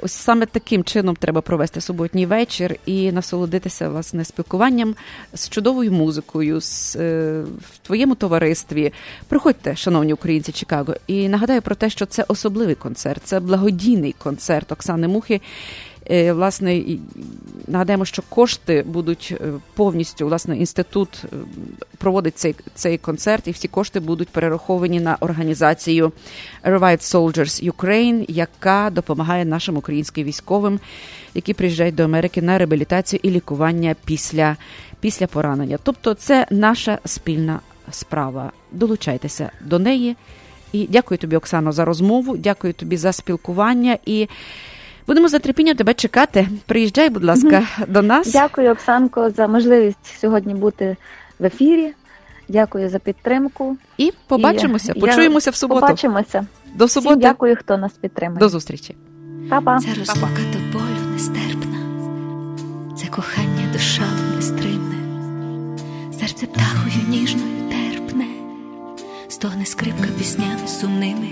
ось 0.00 0.12
саме 0.12 0.46
таким 0.46 0.84
чином 0.84 1.16
треба 1.16 1.40
провести 1.40 1.80
суботній 1.80 2.26
вечір 2.26 2.76
і 2.86 3.12
насолодитися 3.12 3.88
власне 3.88 4.24
спілкуванням 4.24 4.94
з 5.34 5.48
чудовою 5.48 5.92
музикою, 5.92 6.60
з, 6.60 6.96
е, 6.96 7.42
в 7.42 7.78
твоєму 7.78 8.14
товаристві. 8.14 8.92
Приходьте, 9.28 9.76
шановні 9.76 10.12
українці 10.12 10.52
Чикаго, 10.52 10.94
і 11.06 11.28
нагадаю 11.28 11.62
про 11.62 11.74
те, 11.74 11.90
що 11.90 12.06
це 12.06 12.24
особливий 12.28 12.74
концерт, 12.74 13.22
це 13.24 13.40
благодійний 13.40 14.14
концерт 14.18 14.72
Оксани 14.72 15.08
Мухи. 15.08 15.40
Е, 16.10 16.32
власне, 16.32 16.82
нагадаємо, 17.66 18.04
що 18.04 18.22
кошти 18.28 18.84
будуть 18.86 19.34
е, 19.40 19.52
повністю 19.74 20.26
власне 20.26 20.58
інститут 20.58 21.24
е, 21.24 21.36
проводить 21.98 22.38
цей 22.38 22.54
цей 22.74 22.98
концерт, 22.98 23.48
і 23.48 23.50
всі 23.50 23.68
кошти 23.68 24.00
будуть 24.00 24.28
перераховані 24.28 25.00
на 25.00 25.16
організацію 25.20 26.12
Revived 26.64 27.14
Soldiers 27.14 27.72
Ukraine, 27.72 28.24
яка 28.28 28.90
допомагає 28.92 29.44
нашим 29.44 29.76
українським 29.76 30.24
військовим, 30.24 30.80
які 31.34 31.54
приїжджають 31.54 31.94
до 31.94 32.04
Америки 32.04 32.42
на 32.42 32.58
реабілітацію 32.58 33.20
і 33.22 33.30
лікування 33.30 33.96
після, 34.04 34.56
після 35.00 35.26
поранення. 35.26 35.78
Тобто, 35.82 36.14
це 36.14 36.46
наша 36.50 36.98
спільна 37.04 37.60
справа. 37.90 38.52
Долучайтеся 38.72 39.50
до 39.60 39.78
неї. 39.78 40.16
І 40.72 40.86
дякую 40.90 41.18
тобі, 41.18 41.36
Оксано, 41.36 41.72
за 41.72 41.84
розмову. 41.84 42.36
Дякую 42.36 42.72
тобі 42.72 42.96
за 42.96 43.12
спілкування 43.12 43.98
і. 44.06 44.28
Будемо 45.06 45.28
з 45.28 45.38
нетерпінням 45.38 45.76
тебе 45.76 45.94
чекати. 45.94 46.48
Приїжджай, 46.66 47.10
будь 47.10 47.24
ласка, 47.24 47.62
до 47.88 48.02
нас. 48.02 48.32
Дякую, 48.32 48.72
Оксанко, 48.72 49.30
за 49.30 49.48
можливість 49.48 50.18
сьогодні 50.20 50.54
бути 50.54 50.96
в 51.38 51.44
ефірі. 51.44 51.92
Дякую 52.48 52.88
за 52.88 52.98
підтримку. 52.98 53.76
І 53.98 54.12
побачимося. 54.26 54.92
І 54.96 55.00
Почуємося 55.00 55.50
в 55.50 55.54
суботу. 55.54 55.80
Побачимося. 55.80 56.46
До 56.74 56.88
суботи. 56.88 57.14
Всім 57.14 57.20
Дякую, 57.20 57.56
хто 57.56 57.76
нас 57.76 57.92
підтримує. 57.92 58.38
До 58.38 58.48
зустрічі. 58.48 58.96
Па-па. 59.50 59.78
Ця 59.78 59.88
розлука 59.98 60.40
до 60.52 60.78
болю 60.78 61.12
нестерпна, 61.12 61.78
це 62.96 63.06
кохання 63.06 63.72
до 63.72 63.78
шалу 63.78 64.08
нестримне, 64.36 64.94
серце 66.20 66.46
птахою 66.46 67.08
ніжною 67.08 67.70
терпне, 67.70 67.95
стогне 69.36 69.66
скрипка 69.66 70.08
піснями 70.18 70.68
сумними 70.68 71.28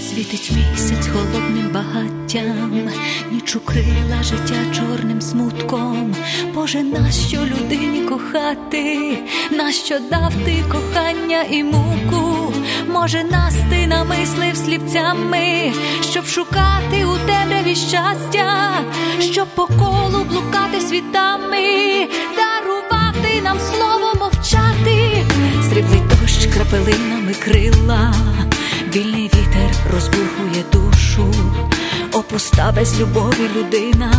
світить 0.00 0.52
місяць 0.56 1.08
холодним 1.08 1.70
багаттям, 1.74 2.90
ніч 3.30 3.56
укрила 3.56 4.22
життя 4.22 4.54
чорним 4.74 5.20
смутком. 5.20 6.14
Боже, 6.54 6.82
нащо 6.82 7.36
людині 7.36 8.08
кохати? 8.08 9.18
Нащо 9.50 9.98
дав 10.10 10.32
ти 10.44 10.64
кохання 10.68 11.42
і 11.50 11.64
муку? 11.64 12.52
Може, 12.88 13.24
нас 13.24 13.54
ти 13.70 13.86
намислив 13.86 14.56
слівцями, 14.56 15.72
щоб 16.10 16.26
шукати 16.26 17.04
у 17.04 17.26
темряві 17.26 17.74
щастя, 17.74 18.80
щоб 19.20 19.48
по 19.54 19.66
колу 19.66 20.24
блукати 20.24 20.80
світами, 20.80 22.08
дарувати 22.36 23.42
нам 23.42 23.58
слово 23.58 24.14
мовчати, 24.20 25.24
сріблий 25.70 26.11
дощ 26.42 26.54
крапелинами 26.54 27.34
крила. 27.34 28.14
Вільний 28.94 29.24
вітер 29.24 29.70
розбурхує 29.94 30.64
душу, 30.72 31.34
опуста 32.12 32.72
без 32.76 33.00
любові 33.00 33.50
людина, 33.56 34.12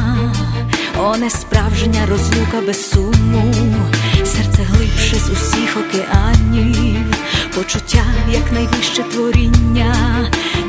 о 0.99 1.17
несправжня 1.17 2.05
розлука 2.09 2.61
без 2.67 2.89
суму, 2.89 3.53
серце 4.26 4.63
глибше 4.63 5.15
з 5.15 5.30
усіх 5.30 5.78
океанів, 5.78 7.15
почуття 7.55 8.03
як 8.32 8.51
найвище 8.51 9.03
творіння, 9.03 9.95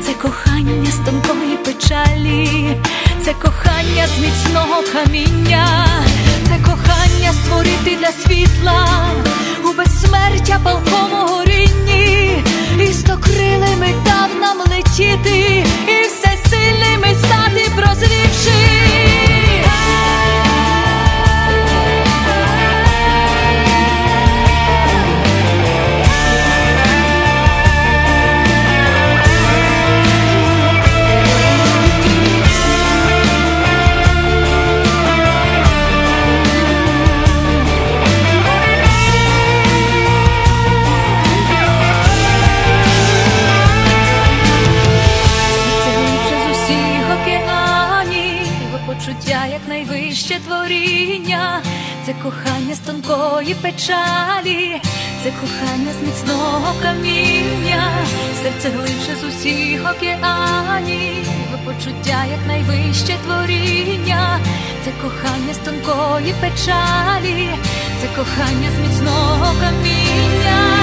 це 0.05 0.13
кохання 0.13 0.91
з 0.91 1.05
тонкої 1.05 1.57
печалі, 1.65 2.77
це 3.21 3.33
кохання 3.33 4.07
з 4.07 4.19
міцного 4.19 4.83
каміння, 4.93 5.87
це 6.47 6.59
кохання 6.65 7.33
створити 7.33 7.97
для 7.99 8.11
світла. 8.11 8.87
У 9.63 9.77
безсмертя 9.77 10.59
палкому 10.63 11.27
горінні. 11.27 12.43
І 12.79 12.93
стокрилими 12.93 13.93
дав 14.05 14.29
нам 14.41 14.57
летіти, 14.57 15.65
і 15.87 16.07
все 16.07 16.37
сильними 16.49 17.15
стати 17.19 17.71
прозрівши. 17.75 19.44
Кохання 52.25 52.75
з 52.75 52.79
тонкої 52.79 53.53
печалі, 53.53 54.81
це 55.23 55.31
кохання 55.41 55.91
з 55.99 56.05
міцного 56.05 56.73
каміння, 56.81 57.83
серце 58.43 58.69
глибше 58.69 59.15
з 59.21 59.23
усіх 59.23 59.81
океанів, 59.91 61.25
почуття 61.65 62.25
як 62.31 62.47
найвище 62.47 63.15
творіння, 63.23 64.39
це 64.85 64.91
кохання 65.01 65.53
з 65.53 65.57
тонкої 65.57 66.33
печалі, 66.41 67.49
це 68.01 68.07
кохання 68.07 68.69
з 68.75 68.79
міцного 68.79 69.53
каміння, 69.61 70.74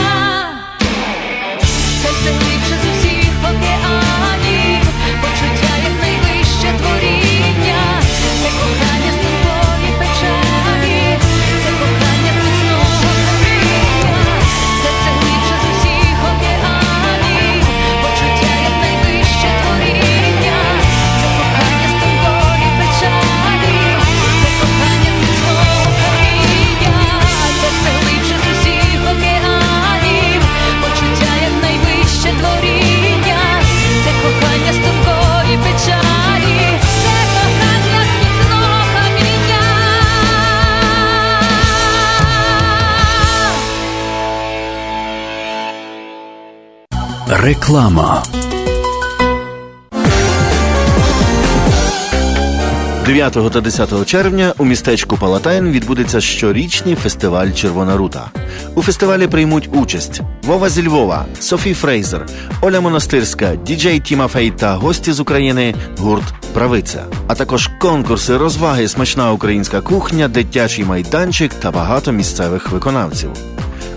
Реклама. 47.73 48.23
9 53.07 53.53
та 53.53 53.61
10 53.61 54.07
червня 54.07 54.55
у 54.59 54.64
містечку 54.64 55.16
Палатайн 55.16 55.70
відбудеться 55.70 56.20
щорічний 56.20 56.95
фестиваль 56.95 57.51
Червона 57.51 57.97
рута. 57.97 58.31
У 58.75 58.83
фестивалі 58.83 59.27
приймуть 59.27 59.68
участь 59.73 60.20
Вова 60.43 60.68
зі 60.68 60.87
Львова, 60.87 61.27
Софі 61.41 61.75
Фрейзер, 61.75 62.27
Оля 62.61 62.81
Монастирська, 62.81 63.57
діджей 63.57 64.01
Тімафей 64.01 64.51
та 64.51 64.75
гості 64.75 65.12
з 65.12 65.20
України 65.20 65.75
гурт 65.99 66.25
Правиця, 66.55 67.05
а 67.27 67.35
також 67.35 67.70
конкурси, 67.81 68.37
розваги, 68.37 68.89
смачна 68.89 69.33
українська 69.33 69.81
кухня, 69.81 70.29
дитячий 70.29 70.85
майданчик 70.85 71.55
та 71.55 71.70
багато 71.70 72.12
місцевих 72.12 72.70
виконавців. 72.70 73.31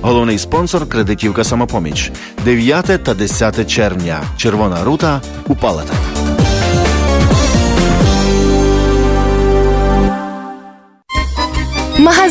Головний 0.06 0.40
спонсор 0.40 0.90
кредитівка 0.90 1.44
самопоміч 1.44 2.12
9 2.44 2.86
та 3.04 3.14
10 3.14 3.72
червня. 3.72 4.24
Червона 4.38 4.84
рута 4.84 5.22
у 5.48 5.56
Палатах. 5.56 5.96
Магазин 12.00 12.25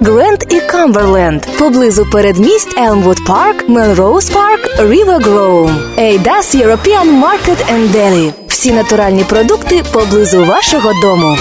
Грент 0.00 0.46
і 0.50 0.60
Камберленд, 0.60 1.42
поблизу 1.58 2.06
передмість 2.12 2.78
Elmwood 2.78 3.26
Park, 3.26 3.68
Melrose 3.68 4.30
Park, 4.30 4.60
River 4.78 5.22
Grove. 5.22 5.70
Ada's 5.98 6.54
European 6.54 7.12
Market 7.12 7.64
Deli. 7.70 8.32
Всі 8.48 8.72
натуральні 8.72 9.24
продукти 9.24 9.82
поблизу 9.92 10.44
вашого 10.44 10.92
дому. 11.02 11.36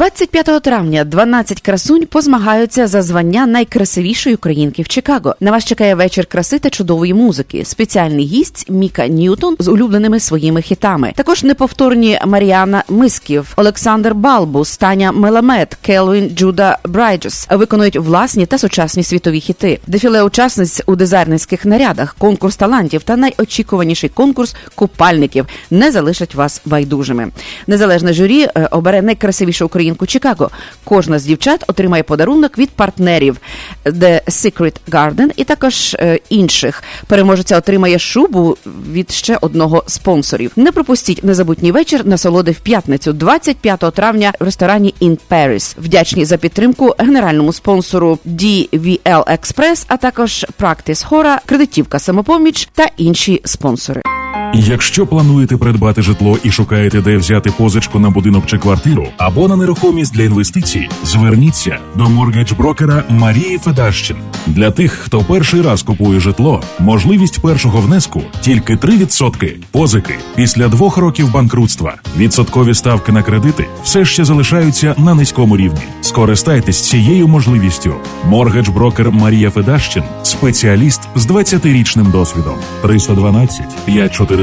25 0.00 0.62
травня 0.62 1.04
12 1.04 1.60
красунь 1.60 2.06
позмагаються 2.06 2.86
за 2.86 3.02
звання 3.02 3.46
найкрасивішої 3.46 4.34
українки 4.34 4.82
в 4.82 4.88
Чикаго. 4.88 5.34
На 5.40 5.50
вас 5.50 5.64
чекає 5.64 5.94
вечір 5.94 6.26
краси 6.26 6.58
та 6.58 6.70
чудової 6.70 7.14
музики. 7.14 7.64
Спеціальний 7.64 8.24
гість 8.24 8.70
Міка 8.70 9.08
Ньютон 9.08 9.56
з 9.58 9.68
улюбленими 9.68 10.20
своїми 10.20 10.62
хітами. 10.62 11.12
Також 11.16 11.44
неповторні 11.44 12.18
Маріана 12.26 12.84
Мисків, 12.88 13.52
Олександр 13.56 14.14
Балбус, 14.14 14.76
Таня 14.76 15.12
Меламет, 15.12 15.74
Келвін 15.74 16.30
Джуда 16.36 16.78
Брайджес 16.84 17.46
виконують 17.50 17.96
власні 17.96 18.46
та 18.46 18.58
сучасні 18.58 19.02
світові 19.02 19.40
хіти. 19.40 19.78
Дефіле 19.86 20.22
учасниць 20.22 20.82
у 20.86 20.96
дизайнерських 20.96 21.64
нарядах, 21.64 22.16
конкурс 22.18 22.56
талантів 22.56 23.02
та 23.02 23.16
найочікуваніший 23.16 24.10
конкурс 24.10 24.56
купальників 24.74 25.46
не 25.70 25.92
залишать 25.92 26.34
вас 26.34 26.62
байдужими. 26.64 27.28
Незалежне 27.66 28.12
журі 28.12 28.42
е, 28.42 28.68
обере 28.70 29.02
найкрасивішу 29.02 29.64
українку 29.90 30.06
Чикаго. 30.06 30.50
Кожна 30.84 31.18
з 31.18 31.24
дівчат 31.24 31.64
отримає 31.66 32.02
подарунок 32.02 32.58
від 32.58 32.70
партнерів 32.70 33.36
The 33.84 34.24
Secret 34.28 34.76
Garden 34.90 35.30
і 35.36 35.44
також 35.44 35.94
е, 35.94 36.18
інших. 36.28 36.82
Переможеця 37.06 37.58
отримає 37.58 37.98
шубу 37.98 38.56
від 38.92 39.10
ще 39.10 39.38
одного 39.40 39.84
спонсорів. 39.86 40.52
Не 40.56 40.72
пропустіть 40.72 41.24
незабутній 41.24 41.72
вечір 41.72 42.06
насолоди 42.06 42.50
в 42.50 42.60
п'ятницю, 42.60 43.12
25 43.12 43.80
травня 43.94 44.32
в 44.40 44.44
ресторані 44.44 44.94
In 45.00 45.18
Paris. 45.30 45.74
Вдячні 45.78 46.24
за 46.24 46.36
підтримку 46.36 46.94
генеральному 46.98 47.52
спонсору 47.52 48.18
DVL 48.26 49.24
Express, 49.38 49.84
а 49.88 49.96
також 49.96 50.46
Practice 50.60 51.08
Hora, 51.08 51.38
кредитівка 51.46 51.98
самопоміч 51.98 52.68
та 52.74 52.86
інші 52.96 53.40
спонсори. 53.44 54.19
Якщо 54.54 55.06
плануєте 55.06 55.56
придбати 55.56 56.02
житло 56.02 56.38
і 56.42 56.50
шукаєте, 56.50 57.00
де 57.00 57.16
взяти 57.16 57.50
позичку 57.50 57.98
на 57.98 58.10
будинок 58.10 58.46
чи 58.46 58.58
квартиру, 58.58 59.06
або 59.16 59.48
на 59.48 59.56
нерухомість 59.56 60.14
для 60.14 60.22
інвестицій, 60.22 60.88
зверніться 61.04 61.78
до 61.94 62.04
моргедж-брокера 62.04 63.02
Марії 63.08 63.58
Федащин. 63.58 64.16
Для 64.46 64.70
тих, 64.70 64.92
хто 64.92 65.20
перший 65.20 65.62
раз 65.62 65.82
купує 65.82 66.20
житло, 66.20 66.62
можливість 66.78 67.42
першого 67.42 67.80
внеску 67.80 68.22
тільки 68.40 68.74
3% 68.74 69.54
позики 69.70 70.14
після 70.36 70.68
двох 70.68 70.96
років 70.96 71.32
банкрутства. 71.32 71.94
Відсоткові 72.16 72.74
ставки 72.74 73.12
на 73.12 73.22
кредити 73.22 73.66
все 73.82 74.04
ще 74.04 74.24
залишаються 74.24 74.94
на 74.98 75.14
низькому 75.14 75.56
рівні. 75.56 75.80
Скористайтесь 76.00 76.88
цією 76.88 77.28
можливістю. 77.28 77.94
Моргедж-брокер 78.28 79.10
Марія 79.10 79.50
Федащин 79.50 80.02
спеціаліст 80.22 81.00
з 81.14 81.26
20-річним 81.26 82.10
досвідом. 82.10 82.54
312 82.82 83.64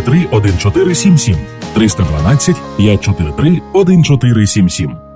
543 0.02 0.28
1477 0.32 1.38
312 1.74 2.56
543 2.78 3.62
1477 3.74 5.08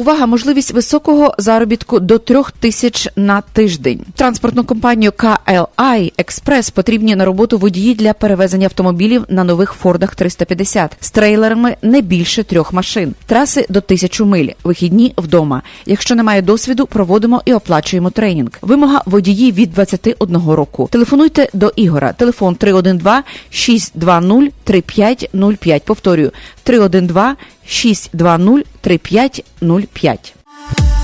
Увага, 0.00 0.26
можливість 0.26 0.72
високого 0.72 1.34
заробітку 1.38 2.00
до 2.00 2.18
трьох 2.18 2.52
тисяч 2.52 3.08
на 3.16 3.40
тиждень. 3.40 4.00
Транспортну 4.14 4.64
компанію 4.64 5.10
KLI 5.10 6.12
Express 6.18 6.72
потрібні 6.72 7.16
на 7.16 7.24
роботу 7.24 7.58
водії 7.58 7.94
для 7.94 8.12
перевезення 8.12 8.66
автомобілів 8.66 9.24
на 9.28 9.44
нових 9.44 9.72
Фордах 9.72 10.14
350 10.14 10.96
з 11.00 11.10
трейлерами 11.10 11.76
не 11.82 12.00
більше 12.00 12.44
трьох 12.44 12.72
машин. 12.72 13.14
Траси 13.26 13.66
до 13.68 13.80
тисячу 13.80 14.26
миль. 14.26 14.48
Вихідні 14.64 15.14
вдома. 15.16 15.62
Якщо 15.86 16.14
немає 16.14 16.42
досвіду, 16.42 16.86
проводимо 16.86 17.42
і 17.44 17.54
оплачуємо 17.54 18.10
тренінг. 18.10 18.50
Вимога 18.62 19.02
водії 19.06 19.52
від 19.52 19.72
21 19.72 20.36
року. 20.50 20.88
Телефонуйте 20.92 21.48
до 21.52 21.72
Ігора. 21.76 22.12
Телефон 22.12 22.54
312 22.54 23.24
620 23.50 24.52
3505. 24.64 25.82
Повторюю 25.84 26.30
312 26.64 27.36
620 27.64 28.64
3505. 28.82 30.99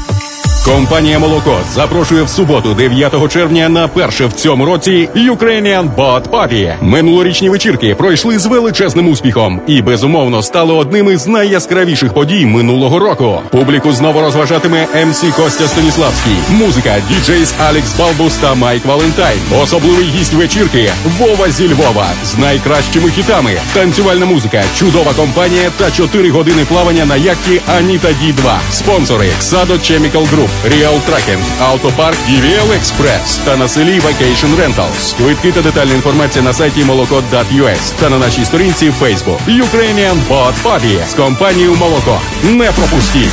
Компанія 0.67 1.19
Молоко 1.19 1.59
запрошує 1.75 2.23
в 2.23 2.29
суботу, 2.29 2.75
9 2.75 3.33
червня, 3.33 3.69
на 3.69 3.89
перше 3.89 4.27
в 4.27 4.33
цьому 4.33 4.65
році 4.65 5.09
Ukrainian 5.17 5.95
Boat 5.97 6.23
Party. 6.23 6.75
Минулорічні 6.81 7.51
вечірки 7.51 7.95
пройшли 7.95 8.39
з 8.39 8.47
величезним 8.47 9.09
успіхом 9.09 9.61
і 9.67 9.83
безумовно 9.83 10.43
стали 10.43 10.75
одним 10.75 11.11
із 11.11 11.27
найяскравіших 11.27 12.15
подій 12.15 12.47
минулого 12.47 12.99
року. 12.99 13.41
Публіку 13.51 13.93
знову 13.93 14.21
розважатиме 14.21 14.87
MC 15.07 15.25
Костя 15.37 15.69
Станіславський, 15.69 16.37
музика, 16.51 16.95
DJs 17.09 17.55
Алекс 17.69 17.99
Балбус 17.99 18.37
та 18.37 18.55
Майк 18.55 18.87
Валентайн. 18.87 19.39
Особливий 19.63 20.05
гість 20.05 20.35
вечірки 20.35 20.91
Вова 21.19 21.51
зі 21.51 21.69
Львова 21.69 22.07
з 22.25 22.39
найкращими 22.39 23.11
хітами, 23.11 23.53
танцювальна 23.75 24.27
музика, 24.27 24.63
чудова 24.79 25.13
компанія 25.13 25.71
та 25.77 25.91
4 25.91 26.31
години 26.31 26.65
плавання 26.69 27.07
на 27.07 27.17
яхті 27.17 27.61
Аніта 27.79 28.09
Ді 28.23 28.33
2 28.33 28.61
Спонсори 28.71 29.29
Садо 29.41 29.75
Chemical 29.75 30.13
Group, 30.13 30.49
Real 30.65 31.01
Tracking, 31.07 31.43
Автопарк 31.61 32.17
DVL 32.29 32.73
Express 32.73 33.45
та 33.45 33.57
на 33.57 33.69
селі 33.69 34.01
Vacation 34.01 34.57
Rentals. 34.57 35.17
Квитки 35.17 35.53
та 35.53 35.63
детальна 35.63 35.95
інформація 35.95 36.45
на 36.45 36.53
сайті 36.53 36.85
молоко.us 36.85 37.93
та 38.01 38.11
на 38.11 38.19
нашій 38.19 38.45
сторінці 38.45 38.89
в 38.89 39.03
Facebook. 39.03 39.39
Ukrainian 39.49 40.17
Bot 40.31 40.55
Party 40.65 41.07
з 41.11 41.15
компанією 41.15 41.75
Молоко. 41.75 42.21
Не 42.45 42.73
пропустіть! 42.73 43.33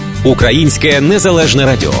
Українське 0.23 1.01
незалежне 1.01 1.65
радіо. 1.65 1.93